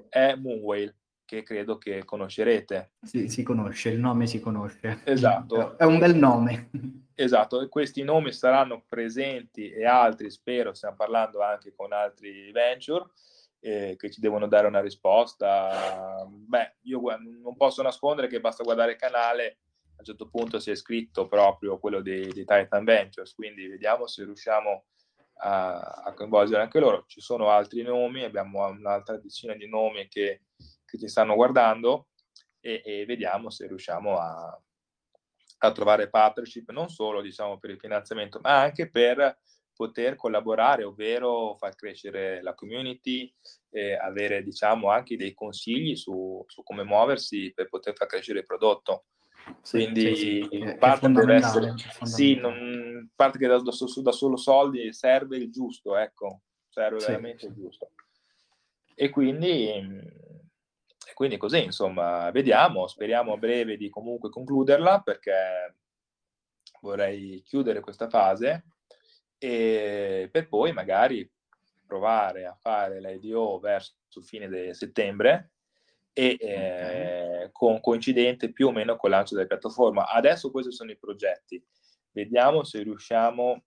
è 0.10 0.36
Moonwhale, 0.36 0.96
che 1.26 1.44
credo 1.44 1.78
che 1.78 2.04
conoscerete. 2.06 2.94
Sì, 3.02 3.28
si 3.28 3.44
conosce, 3.44 3.90
il 3.90 4.00
nome 4.00 4.28
si 4.28 4.40
conosce. 4.40 5.02
Esatto. 5.04 5.78
È 5.78 5.84
un 5.84 6.00
bel 6.00 6.16
nome. 6.16 6.70
Esatto, 7.14 7.62
e 7.62 7.70
questi 7.70 8.04
nomi 8.04 8.32
saranno 8.34 8.84
presenti 8.88 9.70
e 9.70 9.86
altri, 9.86 10.30
spero, 10.30 10.74
stiamo 10.74 10.96
parlando 10.96 11.42
anche 11.42 11.74
con 11.74 11.94
altri 11.94 12.52
venture 12.52 13.10
eh, 13.66 13.96
che 13.98 14.12
ci 14.12 14.22
devono 14.22 14.48
dare 14.48 14.68
una 14.68 14.80
risposta. 14.80 16.24
Beh, 16.30 16.76
io 16.82 17.02
non 17.18 17.58
posso 17.58 17.82
nascondere 17.82 18.28
che 18.28 18.40
basta 18.40 18.64
guardare 18.64 18.92
il 18.92 18.98
canale 18.98 19.58
a 19.96 20.00
un 20.00 20.06
certo 20.06 20.28
punto 20.28 20.60
si 20.60 20.72
è 20.72 20.76
scritto 20.76 21.28
proprio 21.28 21.80
quello 21.80 22.02
di, 22.02 22.28
di 22.28 22.46
Titan 22.46 22.84
Ventures, 22.84 23.34
quindi 23.34 23.66
vediamo 23.68 24.08
se 24.08 24.26
riusciamo 24.26 24.86
a, 25.38 25.80
a, 25.80 26.14
coinvolgere 26.14 26.62
anche 26.62 26.80
loro. 26.80 27.06
Ci 27.08 27.22
sono 27.22 27.50
altri 27.50 27.82
nomi, 27.82 28.24
abbiamo 28.24 28.68
un'altra 28.68 29.18
decina 29.18 29.56
di 29.56 29.68
nomi 29.68 30.08
che, 30.10 30.44
che 30.86 30.98
ci 31.00 31.08
stanno 31.08 31.36
guardando 31.36 32.10
e, 32.60 32.82
e 32.84 33.06
vediamo 33.06 33.50
se 33.50 33.68
riusciamo 33.68 34.18
a, 34.18 34.62
a, 35.60 35.72
trovare 35.72 36.10
partnership 36.10 36.72
non 36.72 36.90
solo 36.90 37.22
diciamo, 37.22 37.58
per 37.58 37.72
il 37.72 37.80
finanziamento, 37.80 38.40
ma 38.42 38.62
anche 38.62 38.90
per 38.90 39.40
poter 39.76 40.16
collaborare, 40.16 40.84
ovvero 40.84 41.56
far 41.58 41.76
crescere 41.76 42.42
la 42.42 42.54
community, 42.54 43.32
e 43.70 43.94
avere 43.94 44.42
diciamo, 44.42 44.90
anche 44.90 45.18
dei 45.18 45.34
consigli 45.34 45.96
su, 45.96 46.44
su 46.48 46.64
come 46.64 46.84
muoversi 46.84 47.52
per 47.54 47.68
poter 47.68 47.94
far 47.96 48.08
crescere 48.08 48.40
il 48.40 48.46
prodotto. 48.46 49.06
Quindi 49.70 50.16
sì, 50.16 50.48
sì, 50.50 50.76
parte 50.80 51.12
deve 51.12 51.36
essere 51.36 51.74
sì, 52.04 52.36
non, 52.36 53.12
parte 53.16 53.38
che 53.38 53.48
da, 53.48 53.58
da, 53.60 53.72
da, 54.02 54.12
solo 54.12 54.38
soldi 54.38 54.92
serve 54.92 55.38
il 55.38 55.52
giusto, 55.52 55.96
ecco, 55.98 56.42
serve 56.70 57.00
sì, 57.00 57.08
veramente 57.08 57.46
il 57.46 57.54
giusto. 57.54 57.92
E 58.96 59.10
quindi, 59.10 59.68
e 59.68 61.14
quindi 61.14 61.38
così, 61.38 61.64
insomma, 61.64 62.32
vediamo, 62.32 62.88
speriamo 62.88 63.34
a 63.34 63.38
breve 63.38 63.78
di 63.78 63.90
comunque 63.90 64.30
concluderla 64.30 65.02
perché 65.02 65.76
vorrei 66.82 67.44
chiudere 67.44 67.82
questa 67.82 68.10
fase 68.10 68.64
e 69.46 70.28
per 70.32 70.48
poi 70.48 70.74
magari 70.74 71.30
provare 71.86 72.46
a 72.46 72.56
fare 72.56 73.00
l'IDO 73.00 73.60
verso 73.60 73.94
fine 74.24 74.48
di 74.48 74.74
settembre 74.74 75.52
e 76.12 76.38
eh, 76.40 77.50
con, 77.52 77.80
coincidente 77.80 78.52
più 78.52 78.68
o 78.68 78.72
meno 78.72 78.96
con 78.96 79.12
il 79.12 79.16
lancio 79.16 79.36
della 79.36 79.48
piattaforma. 79.48 80.10
Adesso 80.10 80.50
questi 80.50 80.72
sono 80.72 80.90
i 80.90 80.98
progetti. 80.98 81.64
Vediamo 82.12 82.64
se 82.64 82.82
riusciamo 82.82 83.66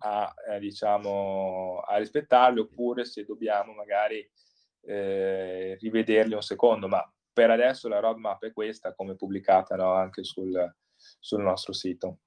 a, 0.00 0.34
eh, 0.50 0.58
diciamo, 0.58 1.78
a 1.78 1.96
rispettarli 1.96 2.60
oppure 2.60 3.06
se 3.06 3.24
dobbiamo 3.24 3.72
magari 3.72 4.28
eh, 4.82 5.78
rivederli 5.80 6.34
un 6.34 6.42
secondo, 6.42 6.88
ma 6.88 7.10
per 7.32 7.50
adesso 7.50 7.88
la 7.88 8.00
roadmap 8.00 8.44
è 8.44 8.52
questa, 8.52 8.92
come 8.94 9.14
pubblicata 9.14 9.76
no, 9.76 9.92
anche 9.92 10.24
sul, 10.24 10.74
sul 10.94 11.42
nostro 11.42 11.72
sito. 11.72 12.18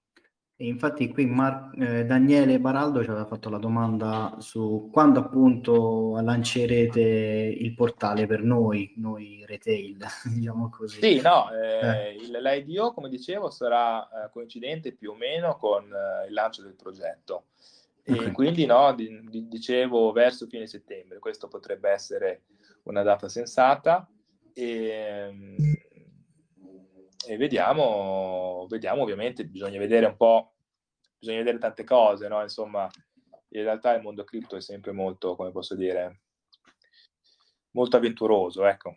E 0.62 0.68
infatti 0.68 1.08
qui 1.08 1.26
Mar- 1.26 1.72
eh, 1.80 2.04
Daniele 2.04 2.60
Baraldo 2.60 3.02
ci 3.02 3.10
aveva 3.10 3.26
fatto 3.26 3.50
la 3.50 3.60
domanda 3.60 4.36
su 4.40 4.90
quando 4.92 5.22
appunto 5.22 6.20
lancerete 6.20 7.00
il 7.00 7.74
portale 7.74 8.28
per 8.28 8.44
noi, 8.44 8.92
noi 8.98 9.46
retail, 9.48 10.06
diciamo 10.36 10.68
così. 10.68 11.00
Sì, 11.00 11.22
no, 11.22 11.50
eh, 11.54 12.14
eh. 12.14 12.40
l'IDO 12.42 12.92
come 12.92 13.08
dicevo 13.08 13.50
sarà 13.50 14.04
eh, 14.04 14.30
coincidente 14.32 14.92
più 14.92 15.12
o 15.12 15.16
meno 15.16 15.56
con 15.56 15.86
eh, 15.86 16.28
il 16.28 16.34
lancio 16.34 16.62
del 16.62 16.76
progetto. 16.76 17.46
E 18.04 18.12
okay. 18.12 18.32
quindi 18.34 18.66
no, 18.66 18.94
di, 18.94 19.30
di, 19.30 19.48
dicevo 19.48 20.12
verso 20.12 20.46
fine 20.48 20.68
settembre, 20.68 21.20
questo 21.20 21.48
potrebbe 21.48 21.90
essere 21.90 22.42
una 22.84 23.02
data 23.02 23.30
sensata. 23.30 24.06
E, 24.52 24.90
ehm, 24.90 25.56
e 27.30 27.38
vediamo, 27.38 28.66
vediamo, 28.68 29.04
ovviamente 29.04 29.46
bisogna 29.46 29.78
vedere 29.78 30.08
un 30.08 30.18
po', 30.18 30.56
bisogna 31.20 31.38
vedere 31.38 31.60
tante 31.60 31.84
cose, 31.84 32.28
no? 32.28 32.42
Insomma, 32.42 32.90
in 33.50 33.62
realtà 33.62 33.94
il 33.94 34.02
mondo 34.02 34.24
cripto 34.24 34.56
è 34.56 34.62
sempre 34.62 34.94
molto, 34.94 35.36
come 35.36 35.52
posso 35.52 35.76
dire, 35.76 36.22
molto 37.74 37.98
avventuroso, 37.98 38.66
ecco. 38.66 38.96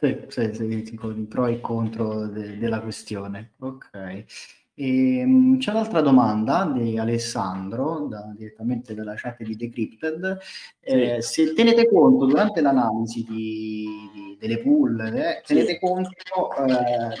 Sì, 0.00 0.24
sì, 0.26 0.84
sì, 0.84 0.94
con 0.96 1.16
i 1.16 1.26
pro 1.26 1.46
e 1.46 1.52
i 1.52 1.60
contro 1.60 2.26
de- 2.26 2.58
della 2.58 2.80
questione. 2.80 3.54
Ok. 3.60 4.24
E, 4.76 5.22
um, 5.22 5.58
c'è 5.58 5.70
un'altra 5.70 6.00
domanda 6.00 6.64
di 6.64 6.98
Alessandro, 6.98 8.06
da, 8.08 8.32
direttamente 8.36 8.94
dalla 8.94 9.14
chat 9.14 9.42
di 9.42 9.54
Decrypted. 9.54 10.38
Eh, 10.80 11.22
sì. 11.22 11.46
Se 11.46 11.52
tenete 11.54 11.88
conto 11.88 12.26
durante 12.26 12.60
l'analisi 12.60 13.24
di, 13.28 13.86
di, 14.12 14.36
delle 14.38 14.58
pool, 14.58 15.00
eh, 15.00 15.42
tenete 15.46 15.74
sì. 15.74 15.78
conto 15.78 16.10
eh, 16.10 17.16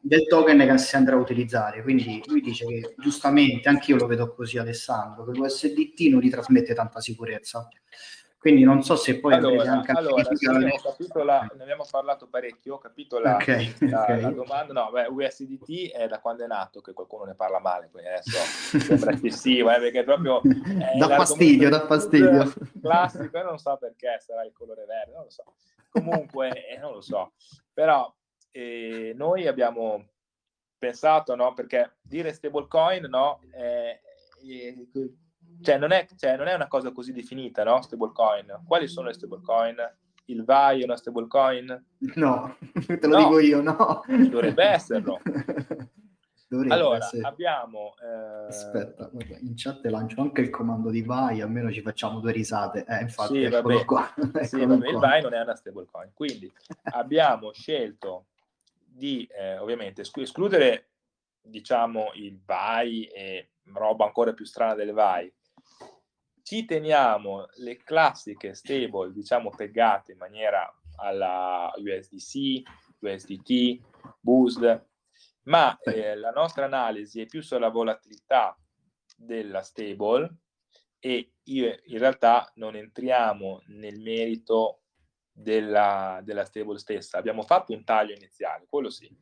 del 0.00 0.26
token 0.26 0.58
che 0.58 0.78
si 0.78 0.96
andrà 0.96 1.16
a 1.16 1.18
utilizzare. 1.18 1.82
Quindi 1.82 2.22
lui 2.26 2.40
dice 2.40 2.66
che 2.66 2.94
giustamente, 2.98 3.68
anche 3.68 3.90
io 3.90 3.96
lo 3.96 4.06
vedo 4.06 4.32
così, 4.32 4.58
Alessandro, 4.58 5.24
che 5.24 5.36
l'USDT 5.36 6.00
non 6.08 6.20
gli 6.20 6.30
trasmette 6.30 6.74
tanta 6.74 7.00
sicurezza. 7.00 7.68
Quindi 8.42 8.64
non 8.64 8.82
so 8.82 8.96
se 8.96 9.20
poi 9.20 9.34
allora, 9.34 9.70
anche 9.70 9.92
allora 9.92 10.24
sì, 10.34 10.46
la, 11.24 11.48
ne 11.54 11.62
abbiamo 11.62 11.86
parlato 11.88 12.26
parecchio, 12.26 12.74
ho 12.74 12.78
capito 12.78 13.20
la, 13.20 13.36
okay, 13.36 13.72
la, 13.88 14.02
okay. 14.02 14.20
la 14.20 14.30
domanda. 14.30 14.72
No, 14.72 14.90
beh, 14.90 15.06
USDT 15.06 15.92
è 15.92 16.08
da 16.08 16.18
quando 16.18 16.42
è 16.42 16.48
nato 16.48 16.80
che 16.80 16.92
qualcuno 16.92 17.22
ne 17.22 17.36
parla 17.36 17.60
male, 17.60 17.88
quindi 17.92 18.08
adesso 18.08 18.80
sembra 18.80 19.12
eccessivo, 19.12 19.70
eh, 19.70 19.78
perché 19.78 20.02
proprio 20.02 20.40
da 20.98 21.08
fastidio, 21.10 21.68
da 21.68 21.86
fastidio. 21.86 22.52
Classico, 22.80 23.38
e 23.38 23.42
non 23.44 23.58
so 23.58 23.76
perché 23.78 24.16
sarà 24.18 24.44
il 24.44 24.50
colore 24.52 24.86
verde, 24.86 25.12
non 25.12 25.22
lo 25.22 25.30
so. 25.30 25.44
Comunque, 25.88 26.66
eh, 26.66 26.78
non 26.78 26.94
lo 26.94 27.00
so. 27.00 27.34
Però 27.72 28.12
eh, 28.50 29.12
noi 29.14 29.46
abbiamo 29.46 30.04
pensato, 30.76 31.36
no, 31.36 31.54
perché 31.54 31.98
dire 32.02 32.32
stablecoin, 32.32 33.06
no, 33.08 33.38
eh, 33.54 34.00
cioè 35.60 35.78
non, 35.78 35.92
è, 35.92 36.06
cioè 36.16 36.36
non 36.36 36.48
è 36.48 36.54
una 36.54 36.68
cosa 36.68 36.92
così 36.92 37.12
definita, 37.12 37.64
no? 37.64 37.82
Stablecoin. 37.82 38.62
Quali 38.66 38.88
sono 38.88 39.08
le 39.08 39.14
stablecoin? 39.14 39.76
Il 40.26 40.44
VAI 40.44 40.82
è 40.82 40.84
una 40.84 40.96
stablecoin? 40.96 41.84
No, 42.14 42.56
te 42.86 43.06
lo 43.06 43.18
no. 43.18 43.18
dico 43.18 43.38
io, 43.40 43.60
no. 43.60 44.02
Dovrebbe 44.06 44.64
esserlo. 44.64 45.20
Dovrebbe 46.52 46.74
allora, 46.74 46.98
essere. 46.98 47.26
abbiamo... 47.26 47.94
Eh... 48.02 48.46
Aspetta, 48.48 49.10
in 49.40 49.54
chat 49.56 49.84
lancio 49.86 50.20
anche 50.20 50.42
il 50.42 50.50
comando 50.50 50.90
di 50.90 51.00
VAI, 51.02 51.40
almeno 51.40 51.72
ci 51.72 51.80
facciamo 51.80 52.20
due 52.20 52.32
risate. 52.32 52.84
Eh, 52.86 53.00
infatti, 53.00 53.42
sì, 53.42 53.48
vabbè. 53.48 53.84
qua. 53.86 54.12
sì, 54.42 54.64
vabbè, 54.64 54.88
il 54.88 54.98
VAI 54.98 55.22
non 55.22 55.32
è 55.32 55.40
una 55.40 55.56
stablecoin. 55.56 56.10
Quindi 56.12 56.52
abbiamo 56.92 57.52
scelto 57.52 58.26
di, 58.84 59.26
eh, 59.34 59.56
ovviamente, 59.56 60.02
escludere, 60.02 60.88
diciamo, 61.40 62.10
il 62.16 62.38
VAI 62.44 63.04
e 63.04 63.48
roba 63.72 64.04
ancora 64.04 64.32
più 64.32 64.44
strana 64.44 64.74
del 64.74 64.92
VAI, 64.92 65.32
ci 66.42 66.64
teniamo 66.64 67.46
le 67.56 67.76
classiche 67.76 68.54
stable, 68.54 69.12
diciamo, 69.12 69.50
pegate 69.50 70.12
in 70.12 70.18
maniera 70.18 70.72
alla 70.96 71.72
USDC, 71.76 72.62
USDT, 72.98 73.80
BUSD, 74.20 74.86
ma 75.44 75.78
eh, 75.80 76.14
la 76.16 76.30
nostra 76.30 76.64
analisi 76.64 77.20
è 77.20 77.26
più 77.26 77.42
sulla 77.42 77.68
volatilità 77.68 78.56
della 79.16 79.62
stable 79.62 80.36
e 80.98 81.34
io 81.44 81.80
in 81.84 81.98
realtà 81.98 82.50
non 82.56 82.76
entriamo 82.76 83.62
nel 83.66 84.00
merito 84.00 84.82
della, 85.32 86.20
della 86.22 86.44
stable 86.44 86.78
stessa. 86.78 87.18
Abbiamo 87.18 87.42
fatto 87.42 87.72
un 87.72 87.82
taglio 87.84 88.14
iniziale, 88.14 88.66
quello 88.68 88.90
sì, 88.90 89.12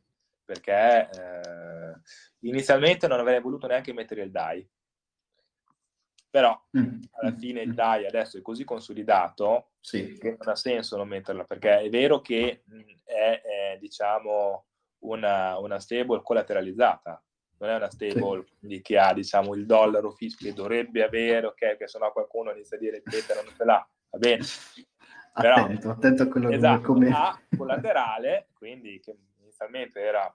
perché 0.43 1.09
eh, 1.09 1.99
inizialmente 2.41 3.07
non 3.07 3.19
avrei 3.19 3.41
voluto 3.41 3.67
neanche 3.67 3.93
mettere 3.93 4.23
il 4.23 4.31
DAI, 4.31 4.67
però 6.31 6.59
mm. 6.77 7.01
alla 7.19 7.35
fine 7.35 7.61
il 7.61 7.73
DAI 7.73 8.05
adesso 8.05 8.37
è 8.37 8.41
così 8.41 8.63
consolidato 8.63 9.71
sì. 9.81 10.17
che 10.17 10.37
non 10.39 10.47
ha 10.47 10.55
senso 10.55 10.95
non 10.95 11.09
metterla, 11.09 11.43
perché 11.43 11.81
è 11.81 11.89
vero 11.89 12.21
che 12.21 12.63
è, 13.03 13.41
è 13.43 13.77
diciamo, 13.79 14.65
una, 14.99 15.59
una, 15.59 15.79
stable 15.79 16.21
collateralizzata, 16.23 17.21
non 17.57 17.69
è 17.69 17.75
una 17.75 17.91
stable 17.91 18.45
sì. 18.61 18.81
che 18.81 18.97
ha 18.97 19.13
diciamo, 19.13 19.53
il 19.53 19.65
dollaro 19.65 20.11
fisso 20.11 20.37
che 20.39 20.53
dovrebbe 20.53 21.03
avere, 21.03 21.47
ok, 21.47 21.75
che 21.75 21.87
sennò 21.87 22.13
qualcuno 22.13 22.51
inizia 22.51 22.77
a 22.77 22.79
dire 22.79 23.01
che 23.03 23.21
non 23.35 23.53
ce 23.53 23.65
l'ha, 23.65 23.89
va 24.09 24.17
bene. 24.17 24.45
Però, 25.33 25.55
attento, 25.55 25.89
attento 25.89 26.23
a 26.23 26.27
quello 26.27 26.49
esatto, 26.49 26.81
come... 26.81 27.09
A 27.13 27.39
collaterale, 27.55 28.47
quindi 28.53 28.99
che 28.99 29.17
inizialmente 29.39 29.99
era 29.99 30.33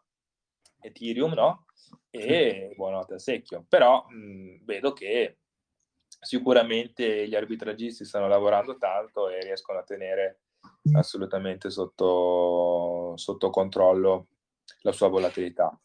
Ethereum, 0.80 1.32
no? 1.32 1.66
E 2.10 2.72
buonanotte 2.76 3.14
al 3.14 3.20
secchio. 3.20 3.64
Però 3.68 4.06
mh, 4.08 4.64
vedo 4.64 4.92
che 4.92 5.38
sicuramente 6.26 7.28
gli 7.28 7.36
arbitragisti 7.36 8.04
stanno 8.04 8.26
lavorando 8.26 8.76
tanto 8.76 9.28
e 9.28 9.40
riescono 9.42 9.78
a 9.78 9.84
tenere 9.84 10.40
assolutamente 10.92 11.70
sotto, 11.70 13.14
sotto 13.16 13.50
controllo 13.50 14.26
la 14.80 14.90
sua 14.90 15.08
volatilità. 15.08 15.78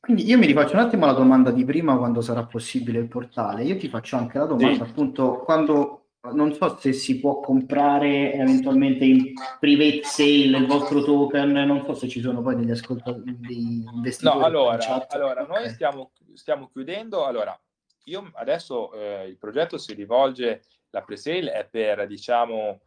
Quindi 0.00 0.26
io 0.26 0.36
mi 0.36 0.46
rifaccio 0.46 0.74
un 0.74 0.80
attimo 0.80 1.06
la 1.06 1.12
domanda 1.12 1.50
di 1.50 1.64
prima 1.64 1.96
quando 1.96 2.20
sarà 2.20 2.44
possibile 2.44 2.98
il 2.98 3.08
portale. 3.08 3.62
Io 3.62 3.78
ti 3.78 3.88
faccio 3.88 4.16
anche 4.16 4.36
la 4.36 4.44
domanda 4.44 4.84
sì. 4.84 4.90
appunto 4.90 5.38
quando 5.44 6.00
non 6.32 6.52
so 6.54 6.76
se 6.78 6.92
si 6.92 7.20
può 7.20 7.40
comprare 7.40 8.32
eventualmente 8.32 9.04
in 9.04 9.32
private 9.60 10.02
sale 10.04 10.58
il 10.58 10.66
vostro 10.66 11.02
token, 11.04 11.52
non 11.52 11.84
so 11.84 11.94
se 11.94 12.08
ci 12.08 12.20
sono 12.20 12.42
poi 12.42 12.56
degli 12.56 12.70
ascoltatori, 12.70 13.38
degli 13.38 13.84
investitori. 13.92 14.38
No, 14.38 14.44
allora, 14.44 15.06
allora 15.08 15.42
okay. 15.42 15.62
noi 15.62 15.68
stiamo, 15.70 16.12
stiamo, 16.32 16.68
chiudendo, 16.72 17.26
allora 17.26 17.58
io 18.04 18.30
adesso 18.34 18.92
eh, 18.92 19.26
il 19.26 19.36
progetto 19.36 19.78
si 19.78 19.94
rivolge, 19.94 20.62
la 20.90 21.02
pre-sale 21.02 21.52
è 21.52 21.66
per 21.68 22.06
diciamo 22.06 22.80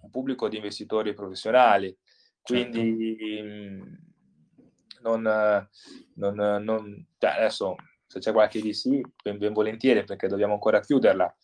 un 0.00 0.10
pubblico 0.10 0.48
di 0.48 0.56
investitori 0.56 1.14
professionali, 1.14 1.96
quindi 2.42 3.16
certo. 3.18 5.02
non, 5.02 5.68
non, 6.14 6.62
non 6.64 7.06
cioè 7.18 7.30
adesso 7.30 7.76
se 8.06 8.20
c'è 8.20 8.32
qualche 8.32 8.60
VC 8.60 9.00
ben, 9.22 9.38
ben 9.38 9.52
volentieri 9.52 10.04
perché 10.04 10.28
dobbiamo 10.28 10.54
ancora 10.54 10.80
chiuderla 10.80 11.34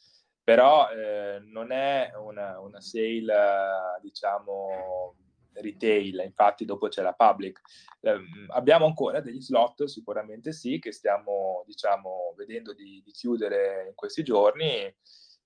però 0.44 0.90
eh, 0.90 1.40
non 1.40 1.72
è 1.72 2.12
una, 2.18 2.60
una 2.60 2.78
sale, 2.78 3.98
diciamo, 4.02 5.16
retail, 5.54 6.22
infatti 6.24 6.64
dopo 6.64 6.88
c'è 6.88 7.02
la 7.02 7.12
public. 7.12 7.60
Eh, 8.00 8.16
abbiamo 8.48 8.86
ancora 8.86 9.20
degli 9.20 9.40
slot, 9.40 9.84
sicuramente 9.84 10.52
sì, 10.52 10.78
che 10.78 10.92
stiamo, 10.92 11.62
diciamo, 11.66 12.34
vedendo 12.36 12.72
di, 12.72 13.02
di 13.04 13.10
chiudere 13.12 13.86
in 13.88 13.94
questi 13.94 14.22
giorni, 14.22 14.94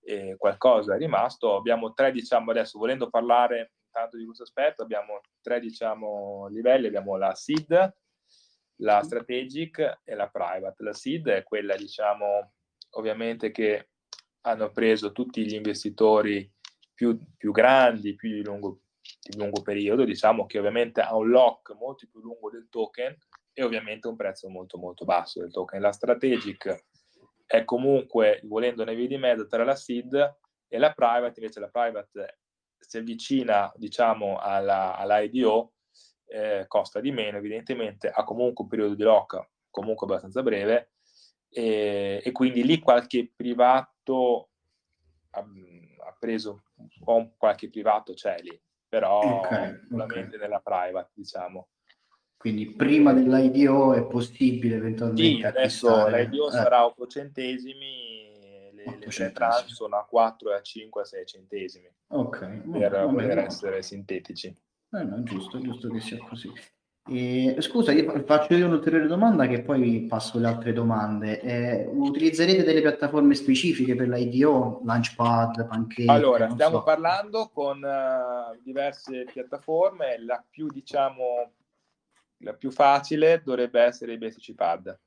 e 0.01 0.37
qualcosa 0.39 0.95
è 0.95 0.99
rimasto. 0.99 1.57
Abbiamo 1.57 1.93
tre, 1.93 2.11
diciamo, 2.13 2.51
adesso 2.51 2.79
volendo 2.79 3.11
parlare 3.11 3.73
tanto 3.91 4.17
di 4.17 4.25
questo 4.25 4.45
aspetto, 4.45 4.83
abbiamo 4.83 5.21
tre, 5.41 5.61
diciamo, 5.61 6.47
livelli, 6.49 6.87
abbiamo 6.87 7.17
la 7.17 7.35
SID, 7.35 7.95
la 8.77 9.03
strategic 9.03 10.01
e 10.05 10.15
la 10.15 10.29
private. 10.29 10.83
La 10.83 10.93
SID 10.93 11.29
è 11.29 11.43
quella, 11.43 11.77
diciamo, 11.77 12.53
ovviamente 12.91 13.51
che 13.51 13.91
hanno 14.43 14.71
preso 14.71 15.13
tutti 15.13 15.45
gli 15.45 15.55
investitori 15.55 16.51
più, 16.95 17.19
più 17.37 17.53
grandi, 17.53 18.15
più 18.15 18.31
di 18.31 18.43
lungo, 18.43 18.81
di 19.21 19.37
lungo 19.37 19.63
periodo, 19.63 20.05
diciamo 20.05 20.47
che 20.47 20.59
ovviamente 20.59 21.01
ha 21.01 21.17
un 21.17 21.29
lock 21.29 21.75
molto 21.75 22.07
più 22.11 22.21
lungo 22.21 22.51
del 22.51 22.69
token 22.71 23.17
e 23.53 23.63
ovviamente 23.63 24.09
un 24.09 24.17
prezzo 24.17 24.49
molto 24.49 24.79
molto 24.79 25.05
basso 25.05 25.41
del 25.41 25.51
token. 25.51 25.81
La 25.81 25.93
strategic 25.93 26.85
è 27.47 27.65
comunque, 27.65 28.41
volendo 28.45 28.83
una 28.83 28.93
via 28.93 29.07
di 29.07 29.17
mezzo 29.17 29.47
tra 29.47 29.65
la 29.65 29.75
seed 29.75 30.37
e 30.69 30.79
la 30.79 30.93
private, 30.93 31.41
invece 31.41 31.61
la 31.61 31.69
private 31.69 32.41
si 32.79 32.99
avvicina 32.99 33.73
diciamo 33.77 34.39
alla, 34.39 34.97
all'IDO, 34.97 35.73
eh, 36.27 36.67
costa 36.69 37.01
di 37.01 37.11
meno 37.11 37.39
evidentemente, 37.39 38.09
ha 38.09 38.23
comunque 38.23 38.65
un 38.65 38.71
periodo 38.71 38.95
di 38.95 39.03
lock 39.03 39.49
comunque 39.71 40.07
abbastanza 40.07 40.43
breve 40.43 40.93
e, 41.49 42.21
e 42.23 42.33
quindi 42.33 42.65
lì 42.65 42.79
qualche 42.79 43.33
privato 43.35 44.51
ha, 45.31 45.41
ha 45.41 46.17
preso 46.19 46.65
un 47.07 47.33
qualche 47.37 47.71
privato 47.71 48.13
c'è 48.13 48.37
lì, 48.41 48.61
però 48.89 49.39
okay, 49.41 49.81
solamente 49.89 50.37
okay. 50.37 50.41
nella 50.41 50.61
private, 50.61 51.11
diciamo. 51.15 51.69
Quindi 52.37 52.75
prima 52.75 53.13
dell'IDO 53.13 53.95
è 53.95 54.07
possibile 54.07 54.77
eventualmente 54.77 55.23
Sì, 55.23 55.43
adesso 55.43 56.07
l'IDO 56.07 56.49
eh. 56.49 56.53
sarà 56.53 56.87
8 56.87 57.07
centesimi, 57.07 58.71
le, 58.73 58.85
8 58.87 59.23
le 59.23 59.33
tranche 59.33 59.69
sono 59.69 59.97
a 59.97 60.05
4, 60.05 60.55
a 60.55 60.63
5, 60.63 61.03
a 61.03 61.05
6 61.05 61.27
centesimi. 61.27 61.93
Ok. 62.09 62.71
Per 62.71 63.09
poter 63.11 63.39
essere 63.39 63.83
sintetici. 63.83 64.47
Eh, 64.47 65.03
no, 65.03 65.23
giusto, 65.25 65.61
giusto 65.61 65.89
che 65.91 66.01
sia 66.01 66.19
così. 66.19 66.51
E, 67.11 67.57
scusa, 67.61 67.93
io 67.93 68.23
faccio 68.27 68.55
io 68.55 68.67
un'ulteriore 68.67 69.07
domanda 69.07 69.47
che 69.47 69.63
poi 69.63 70.05
passo 70.07 70.37
alle 70.37 70.49
altre 70.49 70.75
domande. 70.75 71.41
Eh, 71.41 71.87
utilizzerete 71.91 72.63
delle 72.63 72.83
piattaforme 72.83 73.35
specifiche 73.35 73.95
per 73.95 74.09
l'IDO, 74.09 74.83
Launchpad, 74.85 75.67
Pancake? 75.67 76.11
Allora, 76.11 76.51
stiamo 76.51 76.79
so. 76.79 76.83
parlando 76.83 77.51
con 77.53 77.83
uh, 77.83 78.61
diverse 78.63 79.25
piattaforme, 79.33 80.23
la 80.23 80.45
più, 80.49 80.67
diciamo, 80.67 81.53
la 82.39 82.53
più 82.53 82.71
facile 82.71 83.41
dovrebbe 83.43 83.81
essere 83.81 84.13
il 84.13 84.19
BSC 84.19 84.55
Pad. 84.55 84.99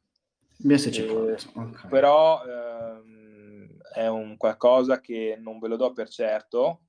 BSC 0.57 1.03
Pad, 1.03 1.29
eh, 1.29 1.59
okay. 1.59 1.89
Però 1.89 2.41
ehm, 2.43 3.77
è 3.93 4.07
un 4.07 4.37
qualcosa 4.37 4.99
che 4.99 5.37
non 5.39 5.59
ve 5.59 5.67
lo 5.67 5.75
do 5.75 5.93
per 5.93 6.09
certo, 6.09 6.79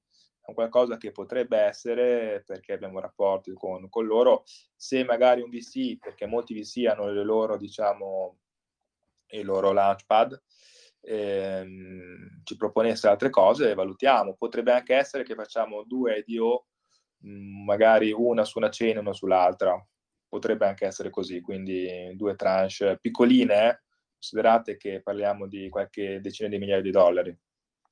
è 0.45 0.55
qualcosa 0.55 0.97
che 0.97 1.13
potrebbe 1.13 1.59
essere, 1.59 2.43
perché 2.45 2.73
abbiamo 2.73 3.01
rapporti 3.01 3.53
con, 3.53 3.89
con, 3.89 4.07
loro, 4.07 4.45
se 4.75 5.05
magari 5.05 5.41
un 5.41 5.51
VC, 5.51 5.99
perché 5.99 6.27
molti 6.27 6.55
VC 6.55 6.87
hanno 6.87 7.11
le 7.11 7.23
loro, 7.25 7.57
diciamo, 7.57 8.39
il 9.29 9.45
loro 9.45 9.73
launchpad, 9.73 10.43
ehm, 11.03 12.43
ci 12.45 12.57
proponesse 12.57 13.09
altre 13.09 13.31
cose, 13.31 13.75
valutiamo. 13.75 14.35
Potrebbe 14.35 14.73
anche 14.73 14.95
essere 14.95 15.23
che 15.25 15.35
facciamo 15.35 15.85
due 15.85 16.25
IDO, 16.27 16.67
mm, 17.27 17.65
magari 17.65 18.13
una 18.13 18.45
su 18.45 18.59
una 18.59 18.71
cena 18.71 18.99
e 18.99 19.03
una 19.03 19.13
sull'altra. 19.13 19.85
Potrebbe 20.29 20.67
anche 20.67 20.87
essere 20.87 21.11
così, 21.11 21.41
quindi 21.41 22.15
due 22.17 22.35
tranche 22.37 22.99
piccoline, 23.01 23.69
eh? 23.69 23.81
considerate 24.15 24.77
che 24.77 25.03
parliamo 25.03 25.47
di 25.47 25.69
qualche 25.69 26.21
decina 26.21 26.49
di 26.49 26.59
migliaia 26.59 26.81
di 26.81 26.91
dollari. 26.91 27.37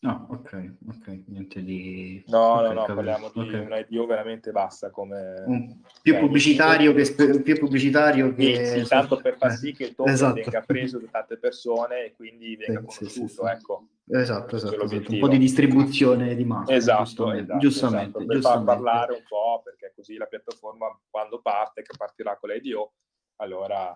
No, 0.02 0.26
ok, 0.30 0.76
ok, 0.88 1.22
niente 1.26 1.62
di... 1.62 2.24
No, 2.28 2.54
okay, 2.54 2.74
no, 2.74 2.86
no, 2.86 2.94
parliamo 2.94 3.30
di 3.34 3.40
okay. 3.40 3.60
un 3.60 3.84
IDO 3.86 4.06
veramente 4.06 4.50
bassa 4.50 4.90
come... 4.90 5.44
Un 5.44 5.78
più, 6.00 6.18
pubblicitario 6.18 6.94
che, 6.94 7.42
più 7.42 7.58
pubblicitario 7.58 8.34
che... 8.34 8.64
Sì, 8.64 8.80
sì, 8.80 8.88
tanto 8.88 9.20
per 9.20 9.36
far 9.36 9.52
sì 9.52 9.74
che 9.74 9.84
il 9.84 9.94
token 9.94 10.12
esatto. 10.14 10.34
venga 10.34 10.62
preso 10.62 10.98
da 11.00 11.06
tante 11.10 11.36
persone 11.36 12.06
e 12.06 12.14
quindi 12.14 12.56
venga 12.56 12.80
sì, 12.88 12.98
conosciuto, 12.98 13.44
sì, 13.44 13.52
ecco. 13.52 13.88
Esatto, 14.06 14.56
esatto, 14.56 14.84
esatto, 14.84 15.12
un 15.12 15.18
po' 15.18 15.28
di 15.28 15.36
distribuzione 15.36 16.34
di 16.34 16.44
massa. 16.44 16.72
Esatto, 16.72 17.02
giustamente, 17.02 17.42
esatto, 17.42 17.58
giustamente, 17.58 18.18
esatto. 18.18 18.26
Per 18.26 18.40
far 18.40 18.64
parlare 18.64 19.12
un 19.12 19.24
po', 19.28 19.60
perché 19.62 19.92
così 19.94 20.16
la 20.16 20.24
piattaforma 20.24 20.98
quando 21.10 21.42
parte, 21.42 21.82
che 21.82 21.94
partirà 21.94 22.38
con 22.38 22.48
l'IDO, 22.48 22.94
allora, 23.36 23.94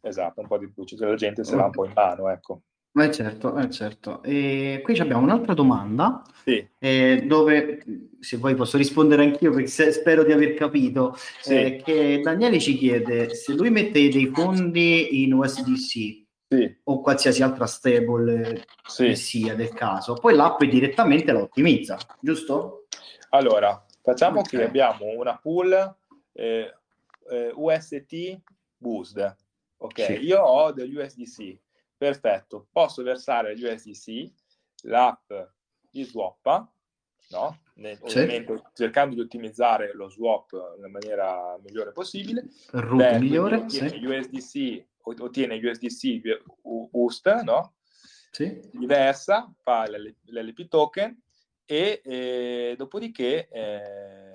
esatto, 0.00 0.40
un 0.40 0.48
po' 0.48 0.58
di 0.58 0.66
pubblicità 0.66 1.06
la 1.06 1.14
gente 1.14 1.44
se 1.44 1.54
l'ha 1.54 1.66
un 1.66 1.70
po' 1.70 1.84
in 1.84 1.92
mano, 1.94 2.28
ecco. 2.28 2.62
Eh 3.00 3.12
certo, 3.12 3.56
eh 3.56 3.70
certo. 3.70 4.22
E 4.22 4.80
qui 4.82 4.98
abbiamo 4.98 5.22
un'altra 5.22 5.54
domanda, 5.54 6.22
sì. 6.44 6.66
eh, 6.78 7.24
dove 7.26 7.84
se 8.20 8.38
poi 8.38 8.54
posso 8.54 8.76
rispondere 8.76 9.22
anch'io 9.22 9.52
perché 9.52 9.68
se, 9.68 9.92
spero 9.92 10.24
di 10.24 10.32
aver 10.32 10.54
capito, 10.54 11.16
sì. 11.40 11.54
eh, 11.54 11.82
che 11.84 12.20
Daniele 12.22 12.58
ci 12.58 12.76
chiede 12.76 13.34
se 13.34 13.52
lui 13.52 13.70
mette 13.70 14.08
dei 14.08 14.30
fondi 14.34 15.22
in 15.22 15.34
USDC 15.34 16.26
sì. 16.48 16.76
o 16.84 17.00
qualsiasi 17.00 17.42
altra 17.42 17.66
stable 17.66 18.64
che 18.96 19.14
sia 19.14 19.54
del 19.54 19.72
caso, 19.72 20.14
poi 20.14 20.34
l'app 20.34 20.62
direttamente 20.64 21.32
la 21.32 21.42
ottimizza, 21.42 21.98
giusto? 22.20 22.86
Allora, 23.30 23.84
facciamo 24.02 24.42
che 24.42 24.64
abbiamo 24.64 25.06
una 25.16 25.36
pool 25.36 25.96
eh, 26.32 26.74
eh, 27.30 27.52
UST 27.54 28.40
Boost, 28.76 29.36
ok? 29.76 30.18
Io 30.22 30.40
ho 30.40 30.72
degli 30.72 30.96
USDC 30.96 31.58
perfetto, 31.98 32.68
posso 32.72 33.02
versare 33.02 33.52
USDC, 33.52 34.30
l'app 34.84 35.30
li 35.90 36.04
swappa, 36.04 36.72
no? 37.30 37.60
Ovviamente 38.00 38.62
cercando 38.72 39.14
di 39.14 39.20
ottimizzare 39.20 39.92
lo 39.94 40.08
swap 40.08 40.52
nella 40.76 40.88
maniera 40.88 41.58
migliore 41.62 41.92
possibile. 41.92 42.44
Root 42.70 43.18
migliore, 43.18 43.56
ottiene 43.56 43.88
sì. 43.90 44.04
USDC, 44.04 44.86
ottiene 45.20 45.56
USDC 45.56 46.20
boost, 46.62 47.42
no? 47.42 47.74
Sì. 48.30 48.60
Li 48.72 48.86
versa, 48.86 49.52
fa 49.62 49.86
l'LP 49.86 50.68
token 50.68 51.20
e 51.64 52.00
eh, 52.04 52.74
dopodiché 52.76 53.48
eh, 53.48 54.30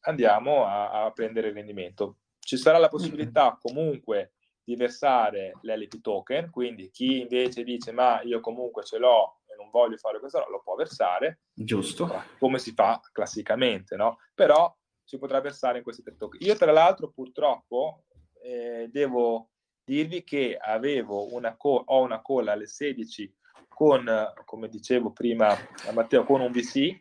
andiamo 0.00 0.64
a, 0.64 1.04
a, 1.04 1.10
prendere 1.12 1.48
il 1.48 1.54
rendimento. 1.54 2.18
Ci 2.38 2.56
sarà 2.56 2.78
la 2.78 2.88
possibilità 2.88 3.58
comunque 3.60 4.32
di 4.68 4.76
versare 4.76 5.52
l'LP 5.62 6.02
token, 6.02 6.50
quindi 6.50 6.90
chi 6.90 7.22
invece 7.22 7.64
dice 7.64 7.90
ma 7.90 8.20
io 8.20 8.40
comunque 8.40 8.84
ce 8.84 8.98
l'ho 8.98 9.38
e 9.46 9.56
non 9.56 9.70
voglio 9.70 9.96
fare 9.96 10.20
questo, 10.20 10.44
lo 10.50 10.60
può 10.62 10.74
versare. 10.74 11.40
Giusto. 11.54 12.06
Come 12.38 12.58
si 12.58 12.72
fa 12.72 13.00
classicamente, 13.10 13.96
no? 13.96 14.18
Però 14.34 14.70
si 15.02 15.16
potrà 15.16 15.40
versare 15.40 15.78
in 15.78 15.84
questi 15.84 16.02
tre 16.02 16.18
token. 16.18 16.40
Io 16.42 16.54
tra 16.56 16.70
l'altro 16.70 17.10
purtroppo 17.10 18.04
eh, 18.42 18.90
devo 18.92 19.52
dirvi 19.82 20.22
che 20.22 20.58
avevo 20.60 21.32
una 21.34 21.56
co- 21.56 21.84
ho 21.86 22.02
una 22.02 22.20
call 22.20 22.48
alle 22.48 22.66
16 22.66 23.34
con, 23.68 24.06
come 24.44 24.68
dicevo 24.68 25.12
prima 25.12 25.48
a 25.48 25.92
Matteo, 25.92 26.24
con 26.24 26.42
un 26.42 26.52
VC 26.52 26.94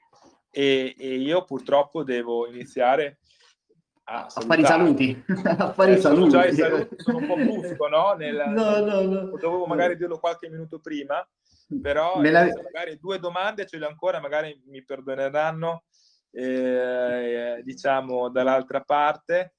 e, 0.50 0.96
e 0.98 1.16
io 1.18 1.44
purtroppo 1.44 2.06
devo 2.06 2.48
iniziare 2.48 3.20
a, 4.10 4.28
fare 4.30 4.62
i 4.62 4.66
saluti. 4.66 5.24
a 5.44 5.74
fare 5.74 5.92
eh, 5.92 5.96
i 5.98 6.00
saluti. 6.00 6.30
Già 6.30 6.46
i 6.46 6.54
saluti 6.54 6.96
sono 6.98 7.18
un 7.18 7.28
po' 7.28 7.36
brusco, 7.36 7.88
no? 7.88 8.14
Nel, 8.14 8.44
no, 8.48 8.80
no, 8.80 9.02
no. 9.02 9.38
Dovevo 9.38 9.66
magari 9.66 9.98
dirlo 9.98 10.18
qualche 10.18 10.50
minuto 10.50 10.80
prima, 10.80 11.28
però 11.82 12.22
la... 12.22 12.46
magari 12.46 12.98
due 13.00 13.20
domande 13.20 13.66
ce 13.66 13.78
le 13.78 13.86
ho 13.86 13.90
ancora, 13.90 14.22
magari 14.22 14.62
mi 14.68 14.84
perdoneranno, 14.84 15.84
eh, 16.32 17.62
diciamo, 17.64 18.30
dall'altra 18.30 18.82
parte. 18.82 19.56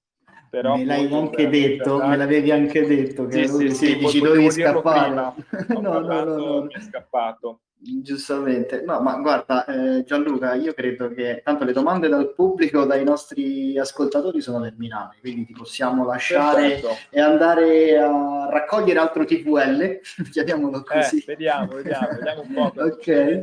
Però 0.51 0.76
me 0.76 0.84
l'hai 0.86 1.12
anche 1.12 1.46
detto, 1.51 1.99
me 2.07 2.16
l'avevi 2.16 2.51
anche 2.51 2.86
detto 2.86 3.26
che 3.26 3.46
sì, 3.46 3.68
sì, 3.68 3.74
sì, 3.74 3.96
dici 3.99 4.18
dovevi 4.18 4.51
scappare. 4.51 5.34
no, 5.78 5.80
no, 5.80 6.01
no, 6.01 6.24
no, 6.24 6.62
mi 6.62 6.72
è 6.72 6.80
scappato. 6.80 7.61
Giustamente, 7.81 8.83
no, 8.85 9.01
ma 9.01 9.18
guarda 9.18 9.64
eh, 9.64 10.03
Gianluca, 10.03 10.55
io 10.55 10.74
credo 10.74 11.11
che 11.11 11.43
tanto 11.45 11.62
le 11.62 11.72
domande 11.72 12.09
dal 12.09 12.35
pubblico, 12.35 12.85
dai 12.85 13.05
nostri 13.05 13.79
ascoltatori 13.79 14.41
sono 14.41 14.61
terminate, 14.61 15.18
quindi 15.20 15.47
ti 15.47 15.53
possiamo 15.53 16.05
lasciare 16.05 16.81
Perfetto. 16.81 16.97
e 17.11 17.20
andare 17.20 17.97
a 17.97 18.49
raccogliere 18.51 18.99
altro 18.99 19.24
TVL, 19.24 20.01
chiamiamolo 20.33 20.83
così. 20.83 21.18
Eh, 21.18 21.24
vediamo, 21.29 21.74
vediamo, 21.74 22.09
vediamo 22.09 22.43
un 22.43 22.53
po'. 22.53 22.72
ok, 22.83 23.39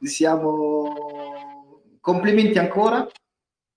siamo... 0.00 0.94
Complimenti 2.00 2.58
ancora. 2.58 3.06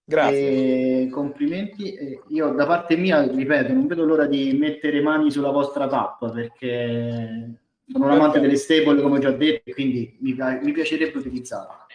Grazie. 0.05 1.01
E 1.01 1.09
complimenti. 1.09 2.19
Io 2.29 2.51
da 2.53 2.65
parte 2.65 2.95
mia, 2.95 3.21
ripeto, 3.21 3.73
non 3.73 3.87
vedo 3.87 4.05
l'ora 4.05 4.27
di 4.27 4.53
mettere 4.53 5.01
mani 5.01 5.29
sulla 5.29 5.49
vostra 5.49 5.87
tappa 5.87 6.29
perché 6.29 7.59
sono 7.91 8.05
un 8.05 8.11
amante 8.11 8.39
delle 8.39 8.55
stable, 8.55 9.01
come 9.01 9.17
ho 9.17 9.21
già 9.21 9.31
detto, 9.31 9.71
quindi 9.71 10.15
mi, 10.19 10.35
mi 10.35 10.71
piacerebbe 10.71 11.17
utilizzarla. 11.17 11.87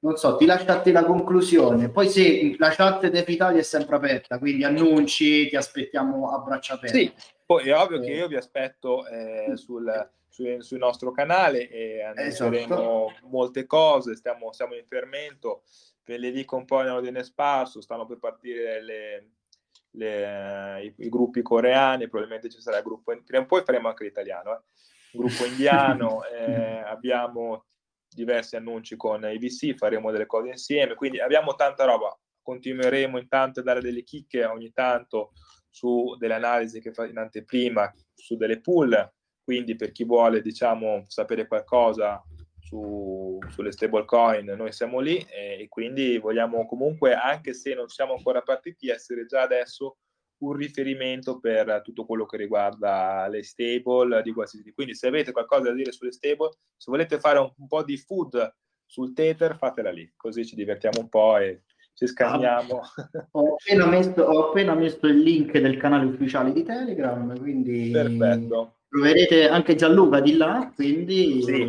Non 0.00 0.16
so, 0.16 0.36
ti 0.36 0.44
lascio 0.44 0.70
a 0.70 0.80
te 0.80 0.92
la 0.92 1.04
conclusione. 1.04 1.88
Poi 1.88 2.08
se 2.08 2.56
la 2.58 2.70
chat 2.70 3.06
di 3.06 3.32
Italia 3.32 3.60
è 3.60 3.64
sempre 3.64 3.96
aperta, 3.96 4.38
quindi 4.38 4.64
annunci, 4.64 5.48
ti 5.48 5.56
aspettiamo 5.56 6.30
a 6.30 6.38
braccia 6.38 6.74
aperte. 6.74 6.98
Sì, 6.98 7.12
poi 7.44 7.68
è 7.68 7.76
ovvio 7.76 8.02
eh. 8.02 8.04
che 8.04 8.12
io 8.12 8.28
vi 8.28 8.36
aspetto 8.36 9.06
eh, 9.06 9.52
sul, 9.56 10.10
sul, 10.28 10.62
sul, 10.62 10.78
nostro 10.78 11.10
canale 11.10 11.68
e 11.70 12.02
annunceremo 12.02 13.08
esatto. 13.08 13.28
molte 13.28 13.66
cose, 13.66 14.14
stiamo, 14.14 14.52
siamo 14.52 14.74
in 14.74 14.84
fermento, 14.86 15.62
ve 16.04 16.18
le 16.18 16.30
dico 16.30 16.56
un 16.56 16.66
po' 16.66 16.82
in 16.82 16.88
ordine 16.88 17.22
sparso, 17.22 17.80
stanno 17.80 18.04
per 18.04 18.18
partire 18.18 18.82
le, 18.82 19.28
le, 19.92 20.84
i, 20.84 20.94
i, 20.98 21.08
gruppi 21.08 21.40
coreani, 21.40 22.08
probabilmente 22.08 22.50
ci 22.50 22.60
sarà 22.60 22.76
il 22.76 22.84
gruppo, 22.84 23.18
prima 23.24 23.42
o 23.42 23.46
poi 23.46 23.62
faremo 23.64 23.88
anche 23.88 24.04
l'italiano, 24.04 24.52
eh 24.52 24.60
gruppo 25.18 25.44
indiano, 25.44 26.24
eh, 26.26 26.82
abbiamo 26.86 27.64
diversi 28.08 28.56
annunci 28.56 28.96
con 28.96 29.24
IVC, 29.24 29.76
faremo 29.76 30.10
delle 30.10 30.26
cose 30.26 30.48
insieme, 30.48 30.94
quindi 30.94 31.20
abbiamo 31.20 31.54
tanta 31.54 31.84
roba, 31.84 32.16
continueremo 32.42 33.18
intanto 33.18 33.60
a 33.60 33.62
dare 33.62 33.80
delle 33.80 34.02
chicche 34.02 34.44
ogni 34.44 34.72
tanto 34.72 35.32
su 35.68 36.14
delle 36.18 36.34
analisi 36.34 36.80
che 36.80 36.92
fa 36.92 37.06
in 37.06 37.18
anteprima, 37.18 37.92
su 38.14 38.36
delle 38.36 38.60
pool, 38.60 39.12
quindi 39.42 39.74
per 39.74 39.90
chi 39.90 40.04
vuole 40.04 40.40
diciamo 40.40 41.04
sapere 41.08 41.46
qualcosa 41.46 42.22
su, 42.60 43.38
sulle 43.50 43.72
stablecoin 43.72 44.46
noi 44.56 44.72
siamo 44.72 45.00
lì 45.00 45.18
e, 45.18 45.62
e 45.62 45.68
quindi 45.68 46.18
vogliamo 46.18 46.64
comunque 46.66 47.14
anche 47.14 47.52
se 47.52 47.74
non 47.74 47.88
siamo 47.88 48.14
ancora 48.14 48.40
partiti 48.40 48.88
essere 48.88 49.26
già 49.26 49.42
adesso 49.42 49.98
un 50.46 50.52
riferimento 50.52 51.38
per 51.38 51.82
tutto 51.82 52.04
quello 52.04 52.26
che 52.26 52.36
riguarda 52.36 53.26
le 53.28 53.42
stable 53.42 54.22
di 54.22 54.32
qualsiasi 54.32 54.72
Quindi 54.72 54.94
se 54.94 55.06
avete 55.06 55.32
qualcosa 55.32 55.64
da 55.64 55.72
dire 55.72 55.92
sulle 55.92 56.12
stable, 56.12 56.50
se 56.76 56.90
volete 56.90 57.18
fare 57.18 57.38
un, 57.38 57.50
un 57.56 57.66
po' 57.66 57.82
di 57.82 57.96
food 57.96 58.54
sul 58.86 59.12
Tether, 59.12 59.56
fatela 59.56 59.90
lì, 59.90 60.12
così 60.16 60.44
ci 60.44 60.54
divertiamo 60.54 61.00
un 61.00 61.08
po' 61.08 61.38
e 61.38 61.62
ci 61.94 62.06
scambiamo. 62.06 62.80
Ah, 62.80 63.28
ho, 63.32 63.54
appena 63.54 63.86
messo, 63.86 64.22
ho, 64.22 64.48
appena 64.48 64.74
messo, 64.74 65.06
il 65.06 65.18
link 65.18 65.56
del 65.58 65.76
canale 65.76 66.06
ufficiale 66.06 66.52
di 66.52 66.62
Telegram, 66.62 67.38
quindi 67.38 67.90
Perfetto. 67.90 68.76
troverete 68.88 69.48
anche 69.48 69.74
Gianluca 69.74 70.20
di 70.20 70.36
là, 70.36 70.70
quindi 70.74 71.42
sì. 71.42 71.66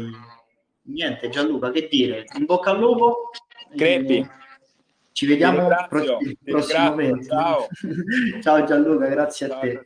niente 0.84 1.30
Gianluca, 1.30 1.72
che 1.72 1.88
dire, 1.90 2.26
in 2.38 2.46
bocca 2.46 2.72
al 2.72 2.80
lupo. 2.80 3.30
Crepi. 3.76 4.18
E 4.18 4.30
ci 5.16 5.26
vediamo 5.26 5.70
il 5.70 5.88
prossimo 5.88 7.22
Ciao. 7.24 7.68
Ciao 8.44 8.66
Gianluca, 8.66 9.08
grazie 9.08 9.48
Ciao. 9.48 9.58
a 9.58 9.62
te. 9.62 9.84